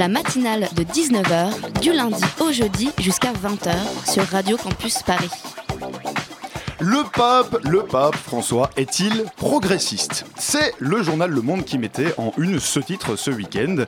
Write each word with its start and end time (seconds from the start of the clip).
La 0.00 0.08
matinale 0.08 0.66
de 0.76 0.82
19h, 0.82 1.80
du 1.82 1.92
lundi 1.92 2.24
au 2.40 2.50
jeudi 2.50 2.90
jusqu'à 3.00 3.34
20h 3.34 3.70
sur 4.10 4.22
Radio 4.28 4.56
Campus 4.56 5.02
Paris. 5.02 5.28
Le 6.78 7.02
pape, 7.12 7.62
le 7.64 7.82
pape 7.82 8.16
François 8.16 8.70
est-il 8.78 9.26
progressiste? 9.36 10.24
C'est 10.38 10.72
le 10.78 11.02
journal 11.02 11.30
Le 11.30 11.42
Monde 11.42 11.66
qui 11.66 11.76
mettait 11.76 12.14
en 12.16 12.32
une 12.38 12.58
ce 12.58 12.80
titre 12.80 13.16
ce 13.16 13.30
week-end. 13.30 13.84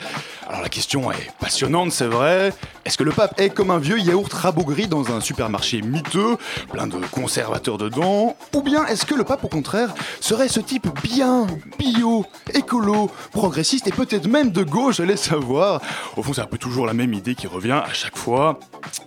Alors 0.46 0.60
la 0.60 0.68
question 0.68 1.10
est 1.10 1.30
passionnante, 1.40 1.92
c'est 1.92 2.08
vrai. 2.08 2.52
Est-ce 2.84 2.98
que 2.98 3.04
le 3.04 3.12
pape 3.12 3.40
est 3.40 3.50
comme 3.50 3.70
un 3.70 3.78
vieux 3.78 3.98
yaourt 3.98 4.32
rabougri 4.32 4.88
dans 4.88 5.12
un 5.12 5.20
supermarché 5.20 5.82
miteux, 5.82 6.36
plein 6.72 6.88
de 6.88 6.98
conservateurs 7.12 7.78
dedans 7.78 8.36
Ou 8.54 8.62
bien 8.62 8.84
est-ce 8.86 9.06
que 9.06 9.14
le 9.14 9.22
pape 9.22 9.44
au 9.44 9.48
contraire 9.48 9.94
serait 10.20 10.48
ce 10.48 10.58
type 10.58 10.88
bien, 11.02 11.46
bio, 11.78 12.26
écolo, 12.54 13.08
progressiste 13.30 13.86
et 13.86 13.92
peut-être 13.92 14.26
même 14.26 14.50
de 14.50 14.64
gauche, 14.64 14.98
allez 14.98 15.16
savoir 15.16 15.80
Au 16.16 16.24
fond 16.24 16.32
c'est 16.32 16.40
un 16.40 16.46
peu 16.46 16.58
toujours 16.58 16.86
la 16.86 16.92
même 16.92 17.14
idée 17.14 17.36
qui 17.36 17.46
revient 17.46 17.80
à 17.84 17.92
chaque 17.92 18.18
fois. 18.18 18.58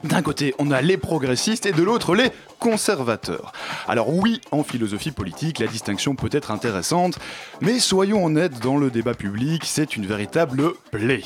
D'un 0.05 0.21
côté 0.21 0.55
on 0.57 0.71
a 0.71 0.81
les 0.81 0.97
progressistes 0.97 1.65
et 1.65 1.73
de 1.73 1.83
l'autre 1.83 2.15
les 2.15 2.31
conservateurs. 2.59 3.51
Alors 3.89 4.07
oui, 4.07 4.39
en 4.51 4.63
philosophie 4.63 5.11
politique, 5.11 5.59
la 5.59 5.67
distinction 5.67 6.15
peut 6.15 6.29
être 6.31 6.51
intéressante, 6.51 7.19
mais 7.59 7.79
soyons 7.79 8.25
honnêtes, 8.25 8.59
dans 8.59 8.77
le 8.77 8.89
débat 8.89 9.13
public, 9.13 9.63
c'est 9.65 9.97
une 9.97 10.05
véritable 10.05 10.71
plaie. 10.91 11.23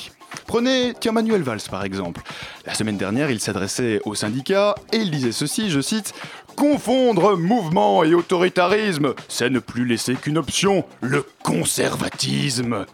Prenez 0.48 0.94
tiens, 1.00 1.12
Manuel 1.12 1.44
Valls 1.44 1.62
par 1.70 1.84
exemple. 1.84 2.22
La 2.66 2.74
semaine 2.74 2.98
dernière, 2.98 3.32
il 3.32 3.40
s'adressait 3.40 4.02
aux 4.06 4.16
syndicats 4.16 4.76
et 4.94 4.98
il 4.98 5.12
disait 5.12 5.32
ceci, 5.32 5.70
je 5.70 5.82
cite 5.82 6.14
Confondre 6.56 7.38
mouvement 7.38 8.04
et 8.04 8.14
autoritarisme, 8.14 9.14
c'est 9.30 9.50
ne 9.50 9.60
plus 9.60 9.86
laisser 9.86 10.16
qu'une 10.16 10.38
option, 10.38 10.84
le 11.02 11.26
conservatisme. 11.44 12.86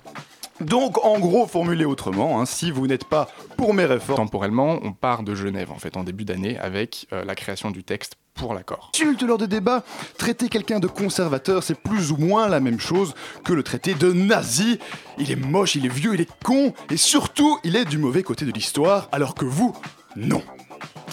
Donc, 0.61 1.03
en 1.03 1.19
gros, 1.19 1.47
formulé 1.47 1.83
autrement, 1.83 2.39
hein, 2.39 2.45
si 2.45 2.72
vous 2.72 2.88
n'êtes 2.88 3.03
pas 3.06 3.28
pour 3.58 3.73
mes 3.73 3.86
réformes, 3.86 4.17
Temporellement, 4.17 4.80
on 4.83 4.94
part 4.94 5.23
de 5.23 5.36
Genève 5.36 5.72
en 5.72 5.80
fait 5.80 5.97
en 5.97 6.03
début 6.03 6.23
d'année 6.23 6.58
avec 6.59 7.08
euh, 7.11 7.25
la 7.25 7.36
création 7.36 7.72
du 7.72 7.83
texte 7.83 8.16
pour 8.36 8.53
l'accord. 8.53 8.91
insulte 8.94 9.23
lors 9.23 9.38
des 9.38 9.47
débats. 9.47 9.83
Traiter 10.17 10.50
quelqu'un 10.50 10.80
de 10.80 10.88
conservateur, 10.88 11.64
c'est 11.64 11.80
plus 11.80 12.11
ou 12.11 12.17
moins 12.17 12.47
la 12.47 12.59
même 12.59 12.80
chose 12.80 13.16
que 13.44 13.53
le 13.53 13.64
traiter 13.64 13.94
de 13.94 14.11
nazi. 14.11 14.80
Il 15.17 15.31
est 15.31 15.36
moche, 15.36 15.75
il 15.75 15.86
est 15.86 15.94
vieux, 15.94 16.14
il 16.14 16.22
est 16.22 16.30
con, 16.44 16.73
et 16.91 16.97
surtout, 16.97 17.58
il 17.63 17.75
est 17.75 17.86
du 17.86 17.97
mauvais 17.97 18.23
côté 18.23 18.45
de 18.45 18.52
l'histoire, 18.52 19.09
alors 19.11 19.33
que 19.36 19.45
vous, 19.45 19.75
non. 20.16 20.44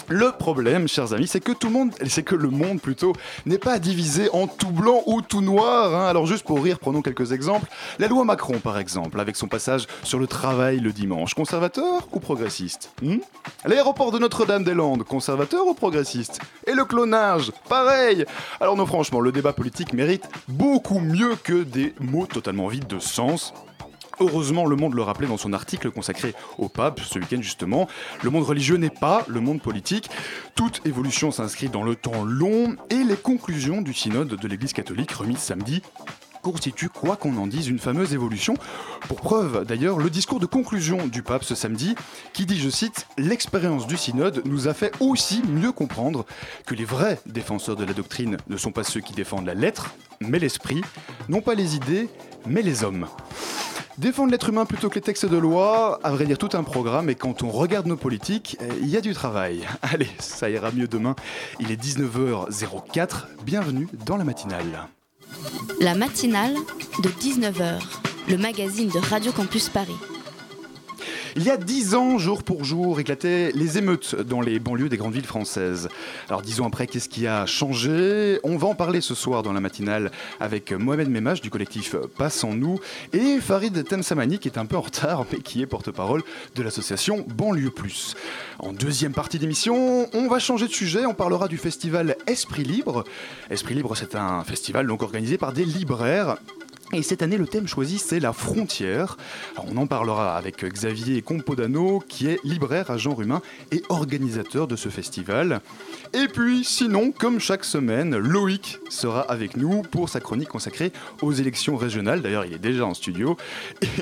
Le 0.08 0.32
problème, 0.32 0.88
chers 0.88 1.12
amis, 1.12 1.26
c'est 1.26 1.40
que 1.40 1.52
tout 1.52 1.68
le 1.68 1.72
monde, 1.72 1.92
c'est 2.06 2.22
que 2.22 2.34
le 2.34 2.50
monde 2.50 2.80
plutôt, 2.80 3.12
n'est 3.46 3.58
pas 3.58 3.78
divisé 3.78 4.28
en 4.32 4.46
tout 4.46 4.70
blanc 4.70 5.02
ou 5.06 5.22
tout 5.22 5.40
noir. 5.40 5.94
hein. 5.94 6.06
Alors 6.06 6.26
juste 6.26 6.44
pour 6.44 6.62
rire, 6.62 6.78
prenons 6.78 7.02
quelques 7.02 7.32
exemples. 7.32 7.68
La 7.98 8.08
loi 8.08 8.24
Macron, 8.24 8.58
par 8.58 8.78
exemple, 8.78 9.20
avec 9.20 9.36
son 9.36 9.48
passage 9.48 9.86
sur 10.02 10.18
le 10.18 10.26
travail 10.26 10.80
le 10.80 10.92
dimanche, 10.92 11.34
conservateur 11.34 12.08
ou 12.12 12.20
progressiste 12.20 12.90
hmm? 13.02 13.18
L'aéroport 13.64 14.12
de 14.12 14.18
Notre-Dame-des-Landes, 14.18 15.04
conservateur 15.04 15.66
ou 15.66 15.74
progressiste? 15.74 16.40
Et 16.66 16.72
le 16.72 16.84
clonage, 16.84 17.52
pareil 17.68 18.24
Alors 18.60 18.76
non, 18.76 18.86
franchement, 18.86 19.20
le 19.20 19.32
débat 19.32 19.52
politique 19.52 19.92
mérite 19.92 20.28
beaucoup 20.48 20.98
mieux 20.98 21.36
que 21.36 21.62
des 21.62 21.94
mots 22.00 22.26
totalement 22.26 22.68
vides 22.68 22.86
de 22.86 22.98
sens. 22.98 23.54
Heureusement, 24.22 24.66
Le 24.66 24.76
Monde 24.76 24.94
le 24.94 25.02
rappelait 25.02 25.26
dans 25.26 25.36
son 25.36 25.52
article 25.52 25.90
consacré 25.90 26.32
au 26.56 26.68
pape 26.68 27.00
ce 27.00 27.18
week-end 27.18 27.42
justement. 27.42 27.88
Le 28.22 28.30
monde 28.30 28.44
religieux 28.44 28.76
n'est 28.76 28.88
pas 28.88 29.24
le 29.26 29.40
monde 29.40 29.60
politique. 29.60 30.10
Toute 30.54 30.80
évolution 30.86 31.32
s'inscrit 31.32 31.68
dans 31.68 31.82
le 31.82 31.96
temps 31.96 32.22
long 32.22 32.76
et 32.88 33.02
les 33.02 33.16
conclusions 33.16 33.82
du 33.82 33.92
synode 33.92 34.28
de 34.28 34.48
l'Église 34.48 34.74
catholique 34.74 35.10
remis 35.10 35.34
samedi 35.36 35.82
constituent, 36.40 36.88
quoi 36.88 37.16
qu'on 37.16 37.36
en 37.36 37.48
dise, 37.48 37.66
une 37.68 37.80
fameuse 37.80 38.14
évolution. 38.14 38.54
Pour 39.08 39.20
preuve, 39.20 39.64
d'ailleurs, 39.64 39.98
le 39.98 40.10
discours 40.10 40.38
de 40.38 40.46
conclusion 40.46 41.06
du 41.08 41.22
pape 41.22 41.44
ce 41.44 41.54
samedi, 41.54 41.96
qui 42.32 42.46
dit, 42.46 42.60
je 42.60 42.68
cite, 42.68 43.06
L'expérience 43.16 43.86
du 43.88 43.96
synode 43.96 44.42
nous 44.44 44.68
a 44.68 44.74
fait 44.74 44.92
aussi 45.00 45.42
mieux 45.48 45.72
comprendre 45.72 46.26
que 46.66 46.74
les 46.74 46.84
vrais 46.84 47.20
défenseurs 47.26 47.76
de 47.76 47.84
la 47.84 47.92
doctrine 47.92 48.36
ne 48.48 48.56
sont 48.56 48.72
pas 48.72 48.84
ceux 48.84 49.00
qui 49.00 49.14
défendent 49.14 49.46
la 49.46 49.54
lettre, 49.54 49.94
mais 50.20 50.38
l'esprit, 50.38 50.82
non 51.28 51.40
pas 51.40 51.54
les 51.54 51.76
idées, 51.76 52.08
mais 52.46 52.62
les 52.62 52.84
hommes. 52.84 53.06
Défendre 53.98 54.30
l'être 54.30 54.48
humain 54.48 54.64
plutôt 54.64 54.88
que 54.88 54.94
les 54.94 55.00
textes 55.02 55.26
de 55.26 55.36
loi, 55.36 56.00
à 56.02 56.10
vrai 56.10 56.24
dire 56.24 56.38
tout 56.38 56.48
un 56.54 56.62
programme, 56.62 57.10
et 57.10 57.14
quand 57.14 57.42
on 57.42 57.50
regarde 57.50 57.86
nos 57.86 57.96
politiques, 57.96 58.56
il 58.80 58.88
y 58.88 58.96
a 58.96 59.02
du 59.02 59.12
travail. 59.12 59.66
Allez, 59.82 60.08
ça 60.18 60.48
ira 60.48 60.72
mieux 60.72 60.88
demain. 60.88 61.14
Il 61.60 61.70
est 61.70 61.80
19h04, 61.80 63.26
bienvenue 63.44 63.88
dans 64.06 64.16
la 64.16 64.24
matinale. 64.24 64.88
La 65.80 65.94
matinale 65.94 66.54
de 67.02 67.08
19h, 67.08 67.82
le 68.28 68.38
magazine 68.38 68.88
de 68.88 68.98
Radio 68.98 69.30
Campus 69.32 69.68
Paris. 69.68 69.96
Il 71.36 71.44
y 71.44 71.50
a 71.50 71.56
dix 71.56 71.94
ans, 71.94 72.18
jour 72.18 72.42
pour 72.42 72.64
jour, 72.64 73.00
éclataient 73.00 73.52
les 73.54 73.78
émeutes 73.78 74.14
dans 74.14 74.40
les 74.40 74.58
banlieues 74.58 74.88
des 74.88 74.96
grandes 74.96 75.14
villes 75.14 75.24
françaises. 75.24 75.88
Alors 76.28 76.42
dix 76.42 76.60
ans 76.60 76.66
après, 76.66 76.86
qu'est-ce 76.86 77.08
qui 77.08 77.26
a 77.26 77.46
changé? 77.46 78.38
On 78.44 78.56
va 78.56 78.68
en 78.68 78.74
parler 78.74 79.00
ce 79.00 79.14
soir 79.14 79.42
dans 79.42 79.52
la 79.52 79.60
matinale 79.60 80.10
avec 80.40 80.72
Mohamed 80.72 81.08
Memach 81.08 81.40
du 81.40 81.50
collectif 81.50 81.96
Passe 82.18 82.44
en 82.44 82.54
nous 82.54 82.80
et 83.12 83.40
Farid 83.40 83.84
Temsamani 83.84 84.38
qui 84.38 84.48
est 84.48 84.58
un 84.58 84.66
peu 84.66 84.76
en 84.76 84.82
retard 84.82 85.24
mais 85.32 85.38
qui 85.38 85.62
est 85.62 85.66
porte-parole 85.66 86.22
de 86.54 86.62
l'association 86.62 87.24
Banlieue 87.28 87.70
Plus. 87.70 88.14
En 88.58 88.72
deuxième 88.72 89.12
partie 89.12 89.38
d'émission, 89.38 90.08
on 90.12 90.28
va 90.28 90.38
changer 90.38 90.68
de 90.68 90.72
sujet, 90.72 91.06
on 91.06 91.14
parlera 91.14 91.48
du 91.48 91.56
festival 91.56 92.16
Esprit 92.26 92.64
Libre. 92.64 93.04
Esprit 93.50 93.74
Libre, 93.74 93.96
c'est 93.96 94.14
un 94.14 94.44
festival 94.44 94.86
donc 94.86 95.02
organisé 95.02 95.38
par 95.38 95.52
des 95.52 95.64
libraires 95.64 96.36
et 96.92 97.02
cette 97.02 97.22
année, 97.22 97.38
le 97.38 97.46
thème 97.46 97.66
choisi, 97.66 97.98
c'est 97.98 98.20
la 98.20 98.34
frontière. 98.34 99.16
On 99.66 99.76
en 99.78 99.86
parlera 99.86 100.36
avec 100.36 100.62
Xavier 100.62 101.22
Compodano, 101.22 102.02
qui 102.06 102.26
est 102.26 102.38
libraire 102.44 102.90
à 102.90 102.98
genre 102.98 103.22
humain 103.22 103.40
et 103.70 103.82
organisateur 103.88 104.66
de 104.66 104.76
ce 104.76 104.90
festival. 104.90 105.60
Et 106.12 106.28
puis, 106.28 106.64
sinon, 106.64 107.10
comme 107.10 107.40
chaque 107.40 107.64
semaine, 107.64 108.16
Loïc 108.16 108.78
sera 108.90 109.22
avec 109.22 109.56
nous 109.56 109.80
pour 109.80 110.10
sa 110.10 110.20
chronique 110.20 110.50
consacrée 110.50 110.92
aux 111.22 111.32
élections 111.32 111.76
régionales. 111.76 112.20
D'ailleurs, 112.20 112.44
il 112.44 112.52
est 112.52 112.58
déjà 112.58 112.84
en 112.84 112.92
studio. 112.92 113.38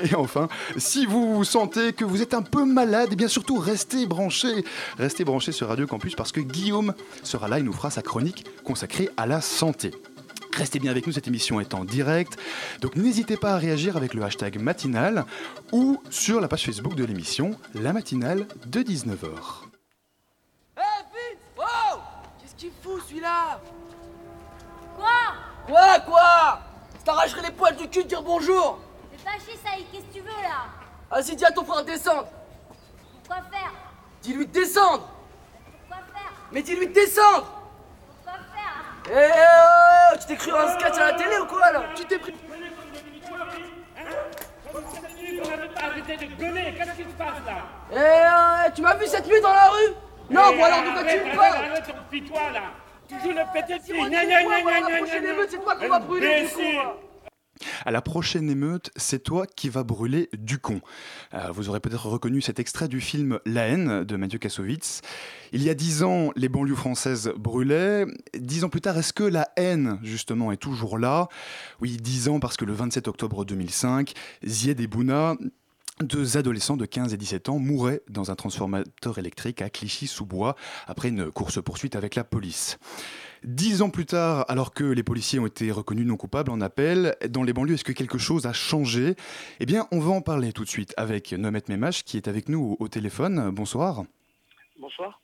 Et 0.03 0.15
enfin, 0.15 0.49
si 0.75 1.05
vous 1.05 1.45
sentez 1.45 1.93
que 1.93 2.03
vous 2.03 2.21
êtes 2.21 2.33
un 2.33 2.41
peu 2.41 2.65
malade, 2.65 3.13
et 3.13 3.15
bien 3.15 3.29
surtout, 3.29 3.57
restez 3.57 4.05
branchés. 4.05 4.65
Restez 4.97 5.23
branchés 5.23 5.53
sur 5.53 5.69
Radio 5.69 5.87
Campus 5.87 6.15
parce 6.15 6.33
que 6.33 6.41
Guillaume 6.41 6.93
sera 7.23 7.47
là 7.47 7.59
et 7.59 7.63
nous 7.63 7.73
fera 7.73 7.89
sa 7.89 8.01
chronique 8.01 8.45
consacrée 8.65 9.09
à 9.15 9.25
la 9.25 9.39
santé. 9.39 9.91
Restez 10.55 10.79
bien 10.79 10.91
avec 10.91 11.07
nous, 11.07 11.13
cette 11.13 11.27
émission 11.27 11.59
est 11.59 11.73
en 11.73 11.85
direct. 11.85 12.37
Donc 12.81 12.95
n'hésitez 12.95 13.37
pas 13.37 13.53
à 13.53 13.57
réagir 13.57 13.97
avec 13.97 14.13
le 14.13 14.23
hashtag 14.23 14.59
matinale 14.59 15.25
ou 15.71 16.01
sur 16.09 16.41
la 16.41 16.47
page 16.47 16.65
Facebook 16.65 16.95
de 16.95 17.05
l'émission 17.05 17.57
La 17.73 17.93
matinale 17.93 18.47
de 18.65 18.81
19h. 18.81 19.27
Eh, 20.77 20.81
vite 20.81 21.39
Wow! 21.57 21.99
Qu'est-ce 22.39 22.55
qu'il 22.55 22.71
fout 22.83 23.01
celui-là? 23.07 23.61
Quoi? 24.95 25.07
Quoi, 25.65 25.99
quoi? 26.01 26.59
Je 26.99 27.05
t'arracherai 27.05 27.41
les 27.43 27.51
poils 27.51 27.75
du 27.77 27.87
cul 27.87 28.03
de 28.03 28.09
dire 28.09 28.21
bonjour! 28.21 28.79
C'est 29.17 29.23
pas 29.23 29.31
chier, 29.31 29.57
Saïd, 29.63 29.85
qu'est-ce 29.91 30.03
que 30.05 30.13
tu 30.13 30.19
veux 30.19 30.27
là? 30.43 30.65
Vas-y, 31.09 31.35
dis 31.35 31.45
à 31.45 31.51
ton 31.51 31.63
frère 31.63 31.81
de 31.83 31.91
descendre! 31.91 32.27
Quoi 33.27 33.37
faire? 33.49 33.71
Dis-lui 34.21 34.45
de 34.47 34.51
descendre! 34.51 35.09
Faire? 35.89 36.33
Mais 36.51 36.61
dis-lui 36.61 36.87
de 36.87 36.93
descendre 36.93 37.60
Eh, 39.09 39.13
oh, 39.13 40.17
tu 40.19 40.27
t'es 40.27 40.35
cru 40.35 40.51
un 40.51 40.67
sketch 40.79 40.97
à 40.97 41.11
la 41.11 41.13
télé 41.13 41.37
ou 41.41 41.45
quoi 41.45 41.71
là 41.71 41.83
Tu 41.95 42.05
t'es 42.05 42.19
pris... 42.19 42.33
Arrêtez 45.83 46.17
de 46.17 46.35
gueuler, 46.35 46.73
qu'est-ce 46.77 46.91
qui 46.91 47.03
se 47.03 47.15
passe 47.17 47.41
là 47.45 47.57
Eh, 47.91 47.95
euh, 47.97 48.71
tu 48.75 48.81
m'as 48.81 48.95
vu 48.95 49.07
cette 49.07 49.27
nuit 49.27 49.41
dans 49.41 49.53
la 49.53 49.69
rue 49.69 49.93
Non, 50.29 50.41
Eh, 50.53 50.57
bon 50.57 50.63
alors 50.63 50.83
de 50.83 50.91
quoi 50.91 51.03
tu 51.03 51.17
me 51.19 51.35
parles 51.35 51.55
Arrête 51.55 51.85
ton 51.87 51.93
pitois 52.09 52.51
là 52.53 52.61
Toujours 53.09 53.33
le 53.33 54.09
Gna, 54.09 54.25
gna, 54.25 54.43
gna, 54.43 54.61
voilà, 54.61 54.79
gna, 54.81 54.89
la 54.89 54.97
prochaine 54.97 55.23
gna. 55.23 55.33
émeute, 55.33 55.49
c'est 55.51 55.57
toi 55.61 55.75
qu'on 55.75 55.87
va 55.89 55.99
brûler, 55.99 56.41
du 56.43 56.47
coup, 56.49 56.59
Imbécile. 56.61 56.75
moi. 56.75 56.97
À 57.85 57.91
la 57.91 58.01
prochaine 58.01 58.49
émeute, 58.49 58.91
c'est 58.95 59.23
toi 59.23 59.45
qui 59.47 59.69
vas 59.69 59.83
brûler 59.83 60.29
du 60.33 60.59
con. 60.59 60.81
Euh, 61.33 61.51
vous 61.51 61.69
aurez 61.69 61.79
peut-être 61.79 62.07
reconnu 62.07 62.41
cet 62.41 62.59
extrait 62.59 62.87
du 62.87 63.01
film 63.01 63.39
La 63.45 63.67
haine 63.67 64.03
de 64.03 64.15
Mathieu 64.15 64.39
Kassovitz. 64.39 65.01
Il 65.51 65.63
y 65.63 65.69
a 65.69 65.73
dix 65.73 66.03
ans, 66.03 66.31
les 66.35 66.49
banlieues 66.49 66.75
françaises 66.75 67.31
brûlaient. 67.37 68.05
Dix 68.37 68.63
ans 68.63 68.69
plus 68.69 68.81
tard, 68.81 68.97
est-ce 68.97 69.13
que 69.13 69.23
la 69.23 69.49
haine, 69.55 69.99
justement, 70.03 70.51
est 70.51 70.57
toujours 70.57 70.97
là? 70.97 71.27
Oui, 71.81 71.97
dix 71.97 72.29
ans 72.29 72.39
parce 72.39 72.57
que 72.57 72.65
le 72.65 72.73
27 72.73 73.07
octobre 73.07 73.45
2005, 73.45 74.13
Zied 74.43 74.81
Bouna 74.87 75.35
deux 76.01 76.37
adolescents 76.37 76.77
de 76.77 76.85
15 76.85 77.13
et 77.13 77.17
17 77.17 77.49
ans 77.49 77.59
mouraient 77.59 78.01
dans 78.09 78.31
un 78.31 78.35
transformateur 78.35 79.17
électrique 79.17 79.61
à 79.61 79.69
Clichy-sous-Bois 79.69 80.55
après 80.87 81.09
une 81.09 81.31
course-poursuite 81.31 81.95
avec 81.95 82.15
la 82.15 82.23
police. 82.23 82.79
Dix 83.43 83.81
ans 83.81 83.89
plus 83.89 84.05
tard, 84.05 84.45
alors 84.49 84.71
que 84.71 84.83
les 84.83 85.01
policiers 85.01 85.39
ont 85.39 85.47
été 85.47 85.71
reconnus 85.71 86.05
non 86.05 86.15
coupables 86.15 86.51
en 86.51 86.61
appel, 86.61 87.15
dans 87.27 87.41
les 87.41 87.53
banlieues, 87.53 87.73
est-ce 87.73 87.83
que 87.83 87.91
quelque 87.91 88.19
chose 88.19 88.45
a 88.45 88.53
changé? 88.53 89.15
Eh 89.59 89.65
bien, 89.65 89.87
on 89.91 89.99
va 89.99 90.11
en 90.11 90.21
parler 90.21 90.53
tout 90.53 90.63
de 90.63 90.69
suite 90.69 90.93
avec 90.95 91.31
Nomet 91.33 91.63
Memache 91.67 92.03
qui 92.03 92.17
est 92.17 92.27
avec 92.27 92.49
nous 92.49 92.77
au 92.79 92.87
téléphone. 92.87 93.49
Bonsoir. 93.49 94.03
Bonsoir. 94.79 95.19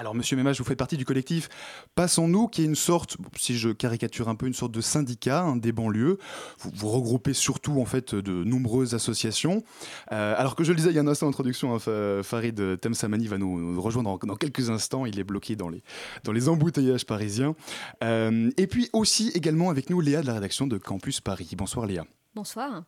Alors, 0.00 0.14
monsieur 0.14 0.34
Mémage, 0.34 0.56
vous 0.56 0.64
faites 0.64 0.78
partie 0.78 0.96
du 0.96 1.04
collectif 1.04 1.50
Passons-nous, 1.94 2.48
qui 2.48 2.62
est 2.62 2.64
une 2.64 2.74
sorte, 2.74 3.18
si 3.36 3.58
je 3.58 3.68
caricature 3.68 4.30
un 4.30 4.34
peu, 4.34 4.46
une 4.46 4.54
sorte 4.54 4.72
de 4.72 4.80
syndicat 4.80 5.42
hein, 5.42 5.56
des 5.56 5.72
banlieues. 5.72 6.16
Vous, 6.58 6.88
regroupez 6.88 7.34
surtout, 7.34 7.82
en 7.82 7.84
fait, 7.84 8.14
de 8.14 8.42
nombreuses 8.42 8.94
associations. 8.94 9.62
Euh, 10.10 10.34
alors 10.38 10.56
que 10.56 10.64
je 10.64 10.72
le 10.72 10.76
disais 10.76 10.88
il 10.88 10.96
y 10.96 10.98
a 10.98 11.02
un 11.02 11.06
instant 11.06 11.26
d'introduction, 11.26 11.74
hein, 11.74 12.22
Farid 12.22 12.80
Temsamani 12.80 13.26
va 13.26 13.36
nous, 13.36 13.78
rejoindre 13.78 14.18
dans, 14.18 14.26
dans, 14.26 14.36
quelques 14.36 14.70
instants. 14.70 15.04
Il 15.04 15.18
est 15.18 15.24
bloqué 15.24 15.54
dans 15.54 15.68
les, 15.68 15.82
dans 16.24 16.32
les 16.32 16.48
embouteillages 16.48 17.04
parisiens. 17.04 17.54
Euh, 18.02 18.50
et 18.56 18.66
puis 18.68 18.88
aussi, 18.94 19.30
également, 19.34 19.68
avec 19.68 19.90
nous, 19.90 20.00
Léa 20.00 20.22
de 20.22 20.28
la 20.28 20.32
rédaction 20.32 20.66
de 20.66 20.78
Campus 20.78 21.20
Paris. 21.20 21.50
Bonsoir, 21.58 21.84
Léa. 21.84 22.06
Bonsoir. 22.34 22.84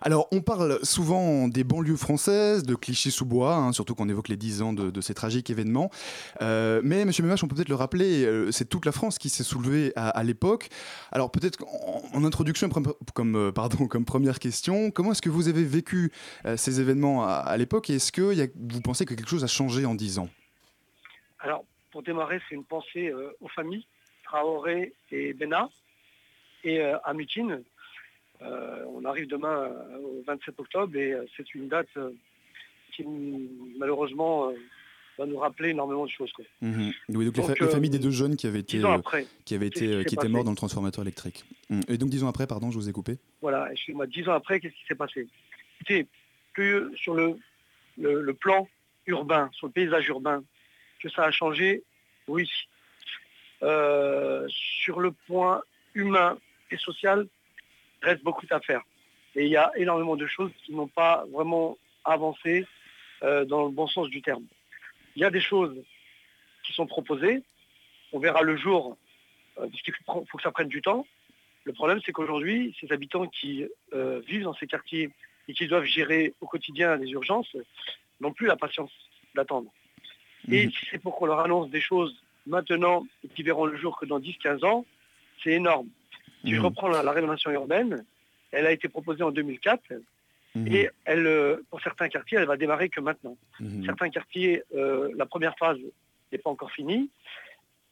Alors, 0.00 0.26
on 0.32 0.40
parle 0.40 0.80
souvent 0.82 1.46
des 1.46 1.62
banlieues 1.62 1.96
françaises, 1.96 2.64
de 2.64 2.74
Clichy-sous-Bois, 2.74 3.54
hein, 3.54 3.72
surtout 3.72 3.94
qu'on 3.94 4.08
évoque 4.08 4.28
les 4.28 4.36
10 4.36 4.62
ans 4.62 4.72
de, 4.72 4.90
de 4.90 5.00
ces 5.00 5.14
tragiques 5.14 5.50
événements. 5.50 5.90
Euh, 6.40 6.80
mais, 6.82 7.04
Monsieur 7.04 7.22
Mémache, 7.22 7.44
on 7.44 7.48
peut 7.48 7.54
peut-être 7.54 7.68
le 7.68 7.76
rappeler, 7.76 8.24
euh, 8.24 8.50
c'est 8.50 8.68
toute 8.68 8.84
la 8.84 8.90
France 8.90 9.18
qui 9.18 9.28
s'est 9.28 9.44
soulevée 9.44 9.92
à, 9.94 10.08
à 10.08 10.24
l'époque. 10.24 10.68
Alors, 11.12 11.30
peut-être 11.30 11.64
en, 11.64 12.02
en, 12.12 12.24
introduction, 12.24 12.68
comme, 13.14 13.36
euh, 13.36 13.52
pardon, 13.52 13.86
comme 13.88 14.04
première 14.04 14.40
question, 14.40 14.90
comment 14.90 15.12
est-ce 15.12 15.22
que 15.22 15.30
vous 15.30 15.48
avez 15.48 15.64
vécu 15.64 16.10
euh, 16.44 16.56
ces 16.56 16.80
événements 16.80 17.24
à, 17.24 17.34
à 17.34 17.56
l'époque 17.56 17.88
et 17.88 17.94
est-ce 17.94 18.10
que 18.10 18.34
y 18.34 18.42
a, 18.42 18.46
vous 18.56 18.80
pensez 18.80 19.06
que 19.06 19.14
quelque 19.14 19.30
chose 19.30 19.44
a 19.44 19.48
changé 19.48 19.86
en 19.86 19.94
10 19.94 20.18
ans? 20.18 20.28
Alors, 21.38 21.64
pour 21.92 22.02
démarrer, 22.02 22.40
c'est 22.48 22.54
une 22.54 22.64
pensée 22.64 23.08
euh, 23.08 23.36
aux 23.40 23.48
familles, 23.48 23.86
Traoré 24.24 24.94
et 25.10 25.34
Bena, 25.34 25.68
et 26.64 26.80
euh, 26.80 26.98
à 27.04 27.12
Mutine, 27.12 27.62
on 28.88 29.04
arrive 29.04 29.28
demain 29.28 29.68
euh, 29.70 29.98
au 29.98 30.22
27 30.26 30.58
octobre 30.58 30.96
et 30.96 31.12
euh, 31.12 31.24
c'est 31.36 31.54
une 31.54 31.68
date 31.68 31.88
qui 32.92 33.04
malheureusement 33.78 34.52
va 35.18 35.26
nous 35.26 35.38
rappeler 35.38 35.70
énormément 35.70 36.04
de 36.04 36.10
choses. 36.10 36.32
Quoi. 36.32 36.44
Mmh. 36.60 36.90
Oui, 37.08 37.24
donc, 37.26 37.34
donc 37.34 37.48
les, 37.48 37.54
fa 37.54 37.64
les, 37.64 37.70
familles 37.70 37.90
des 37.90 37.98
deux 37.98 38.10
jeunes 38.10 38.36
qui 38.36 38.46
avaient 38.46 38.60
été, 38.60 38.84
après, 38.84 39.26
qui 39.44 39.54
avaient 39.54 39.66
été, 39.66 40.00
qui, 40.00 40.04
qui 40.06 40.14
étaient 40.14 40.28
morts 40.28 40.44
dans 40.44 40.50
le 40.50 40.56
transformateur 40.56 41.02
électrique. 41.02 41.44
Mmh. 41.70 41.80
Et 41.88 41.98
donc 41.98 42.10
dix 42.10 42.22
ans 42.24 42.28
après, 42.28 42.46
pardon, 42.46 42.70
je 42.70 42.76
vous 42.76 42.88
ai 42.88 42.92
coupé. 42.92 43.18
Voilà, 43.40 43.70
excusez-moi, 43.72 44.06
dix 44.06 44.28
ans 44.28 44.34
après, 44.34 44.60
qu'est-ce 44.60 44.74
qui 44.74 44.86
s'est 44.86 44.94
passé? 44.94 45.26
Écoutez, 45.80 46.06
que 46.54 46.92
sur 46.96 47.14
le, 47.14 47.36
le, 47.98 48.20
le, 48.22 48.34
plan 48.34 48.68
urbain, 49.06 49.50
sur 49.52 49.68
le 49.68 49.72
paysage 49.72 50.06
urbain, 50.08 50.44
que 51.00 51.08
ça 51.08 51.24
a 51.24 51.30
changé, 51.30 51.82
oui. 52.28 52.48
Euh, 53.62 54.44
sur 54.48 54.98
le 54.98 55.12
point 55.12 55.62
humain 55.94 56.36
et 56.72 56.76
social, 56.76 57.28
reste 58.02 58.22
beaucoup 58.22 58.46
à 58.50 58.60
faire. 58.60 58.82
Et 59.34 59.44
il 59.44 59.50
y 59.50 59.56
a 59.56 59.70
énormément 59.76 60.16
de 60.16 60.26
choses 60.26 60.50
qui 60.64 60.72
n'ont 60.74 60.88
pas 60.88 61.24
vraiment 61.32 61.78
avancé 62.04 62.66
euh, 63.22 63.44
dans 63.44 63.64
le 63.64 63.70
bon 63.70 63.86
sens 63.86 64.08
du 64.08 64.20
terme. 64.20 64.44
Il 65.16 65.22
y 65.22 65.24
a 65.24 65.30
des 65.30 65.40
choses 65.40 65.76
qui 66.64 66.72
sont 66.72 66.86
proposées, 66.86 67.42
on 68.12 68.18
verra 68.18 68.42
le 68.42 68.56
jour, 68.56 68.96
euh, 69.58 69.66
puisqu'il 69.68 69.94
faut, 70.06 70.24
faut 70.30 70.36
que 70.36 70.42
ça 70.42 70.52
prenne 70.52 70.68
du 70.68 70.82
temps. 70.82 71.06
Le 71.64 71.72
problème, 71.72 72.00
c'est 72.04 72.12
qu'aujourd'hui, 72.12 72.76
ces 72.80 72.92
habitants 72.92 73.26
qui 73.26 73.66
euh, 73.94 74.20
vivent 74.26 74.42
dans 74.42 74.54
ces 74.54 74.66
quartiers 74.66 75.10
et 75.48 75.54
qui 75.54 75.66
doivent 75.66 75.84
gérer 75.84 76.34
au 76.40 76.46
quotidien 76.46 76.96
les 76.96 77.10
urgences 77.10 77.56
n'ont 78.20 78.32
plus 78.32 78.46
la 78.46 78.56
patience 78.56 78.92
d'attendre. 79.34 79.70
Mmh. 80.46 80.52
Et 80.52 80.70
si 80.70 80.86
c'est 80.90 80.98
pour 80.98 81.16
qu'on 81.16 81.26
leur 81.26 81.40
annonce 81.40 81.70
des 81.70 81.80
choses 81.80 82.16
maintenant 82.46 83.06
et 83.24 83.28
qui 83.28 83.42
verront 83.42 83.66
le 83.66 83.76
jour 83.76 83.98
que 83.98 84.06
dans 84.06 84.18
10-15 84.18 84.64
ans, 84.64 84.84
c'est 85.42 85.52
énorme. 85.52 85.88
Si 86.44 86.52
mmh. 86.52 86.56
je 86.56 86.60
reprends 86.60 86.88
la, 86.88 87.02
la, 87.02 87.12
rénovation 87.12 87.50
urbaine, 87.50 88.04
elle 88.50 88.66
a 88.66 88.72
été 88.72 88.88
proposée 88.88 89.22
en 89.22 89.30
2004 89.30 89.82
mmh. 90.54 90.66
et 90.68 90.90
elle, 91.04 91.26
euh, 91.26 91.56
pour 91.70 91.80
certains 91.80 92.08
quartiers, 92.08 92.38
elle 92.38 92.46
va 92.46 92.56
démarrer 92.56 92.88
que 92.88 93.00
maintenant. 93.00 93.36
Mmh. 93.60 93.84
Certains 93.86 94.10
quartiers, 94.10 94.62
euh, 94.74 95.10
la 95.16 95.26
première 95.26 95.56
phase 95.58 95.78
n'est 96.30 96.38
pas 96.38 96.50
encore 96.50 96.72
finie 96.72 97.10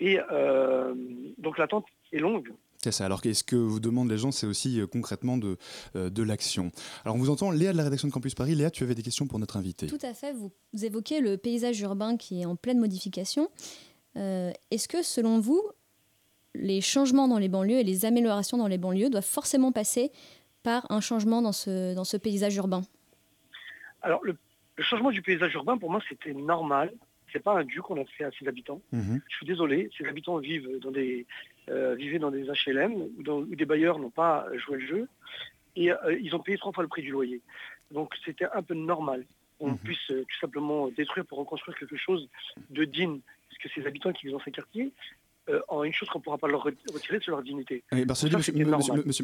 et 0.00 0.19
euh, 0.32 0.94
donc 1.38 1.58
l'attente 1.58 1.87
est 2.12 2.19
longue. 2.19 2.52
C'est 2.82 2.93
ça. 2.93 3.05
Alors, 3.05 3.20
qu'est-ce 3.20 3.44
que 3.44 3.56
vous 3.56 3.79
demandent 3.79 4.11
les 4.11 4.17
gens? 4.17 4.32
C'est 4.32 4.47
aussi 4.47 4.81
euh, 4.81 4.87
concrètement 4.87 5.37
de, 5.37 5.58
euh, 5.97 6.08
de 6.08 6.23
l'action. 6.23 6.73
Alors, 7.05 7.14
on 7.14 7.19
vous 7.19 7.29
entend, 7.29 7.50
Léa 7.50 7.73
de 7.73 7.76
la 7.76 7.85
rédaction 7.85 8.08
de 8.08 8.12
Campus 8.12 8.35
Paris. 8.35 8.55
Léa, 8.55 8.70
tu 8.70 8.85
avais 8.85 8.94
des 8.94 9.02
questions 9.02 9.26
pour 9.26 9.38
notre 9.38 9.58
invité. 9.58 9.87
Tout 9.87 9.99
à 10.00 10.14
fait. 10.14 10.32
Vous, 10.32 10.50
vous 10.73 10.85
évoquez 10.87 11.20
le 11.20 11.37
paysage 11.37 11.79
urbain 11.81 12.17
qui 12.17 12.41
est 12.41 12.47
en 12.47 12.56
pleine 12.56 12.79
modification. 12.79 13.50
Euh, 14.17 14.50
Est-ce 14.70 14.88
que, 14.88 15.02
selon 15.02 15.41
vous, 15.41 15.62
les 16.55 16.81
changements 16.81 17.29
dans 17.29 17.38
les 17.38 17.49
banlieues 17.49 17.79
et 17.79 17.85
les 17.85 18.05
améliorations 18.05 18.58
dans 18.58 18.67
les 18.67 18.79
banlieues 18.79 19.11
doivent 19.11 19.25
forcément 19.25 19.73
passer 19.73 20.11
par 20.62 20.91
un 20.91 21.00
changement 21.00 21.43
dans 21.43 21.52
ce, 21.52 21.94
dans 21.94 22.05
ce 22.05 22.17
paysage 22.17 22.56
urbain 22.56 22.82
Alors, 24.02 24.23
le, 24.25 24.37
le, 24.76 24.85
changement 24.85 25.11
du 25.11 25.23
paysage 25.23 25.55
urbain, 25.55 25.79
pour 25.79 25.91
moi, 25.91 26.00
c'était 26.08 26.35
normal. 26.35 26.93
C'est 27.32 27.43
pas 27.43 27.52
un 27.52 27.64
dû 27.64 27.81
qu'on 27.81 28.00
a 28.00 28.05
fait 28.05 28.25
à 28.25 28.31
ses 28.38 28.49
habitants. 28.49 28.82
Mmh. 28.93 29.19
Je 29.29 29.37
suis 29.37 29.47
désolé, 29.47 29.91
ces 29.97 30.05
habitants 30.06 30.38
vivent 30.38 30.79
dans 30.81 30.91
des, 30.91 31.26
euh, 31.69 31.94
vivaient 31.94 32.19
dans 32.19 32.32
des 32.32 32.44
HLM 32.44 32.94
où, 32.94 33.23
dans, 33.23 33.38
où 33.38 33.55
des 33.55 33.64
bailleurs 33.64 33.99
n'ont 33.99 34.11
pas 34.11 34.47
joué 34.56 34.79
le 34.79 34.87
jeu 34.87 35.08
et 35.76 35.93
euh, 35.93 36.19
ils 36.20 36.35
ont 36.35 36.41
payé 36.41 36.58
trois 36.58 36.73
fois 36.73 36.82
le 36.82 36.88
prix 36.88 37.02
du 37.02 37.11
loyer. 37.11 37.41
Donc 37.93 38.14
c'était 38.25 38.47
un 38.52 38.62
peu 38.62 38.75
normal 38.75 39.25
qu'on 39.58 39.73
mmh. 39.73 39.79
puisse 39.79 40.11
euh, 40.11 40.25
tout 40.29 40.38
simplement 40.41 40.88
détruire 40.88 41.25
pour 41.26 41.38
reconstruire 41.38 41.79
quelque 41.79 41.97
chose 41.97 42.29
de 42.70 42.85
digne. 42.85 43.20
Parce 43.49 43.62
que 43.62 43.81
ces 43.81 43.87
habitants 43.87 44.12
qui 44.12 44.26
vivent 44.26 44.37
dans 44.37 44.44
ces 44.44 44.50
quartiers, 44.50 44.93
euh, 45.50 45.61
en 45.69 45.85
une 45.85 45.93
chose 45.93 46.08
qu'on 46.08 46.19
ne 46.19 46.25
pourra 46.25 46.38
pas 46.38 46.49
leur 46.49 46.62
retirer, 46.62 47.19
c'est 47.25 47.29
leur 47.29 47.43
dignité. 47.43 47.82
Oui, 47.93 48.05
bah, 48.05 48.14
ça, 48.14 48.29
monsieur, 48.29 48.52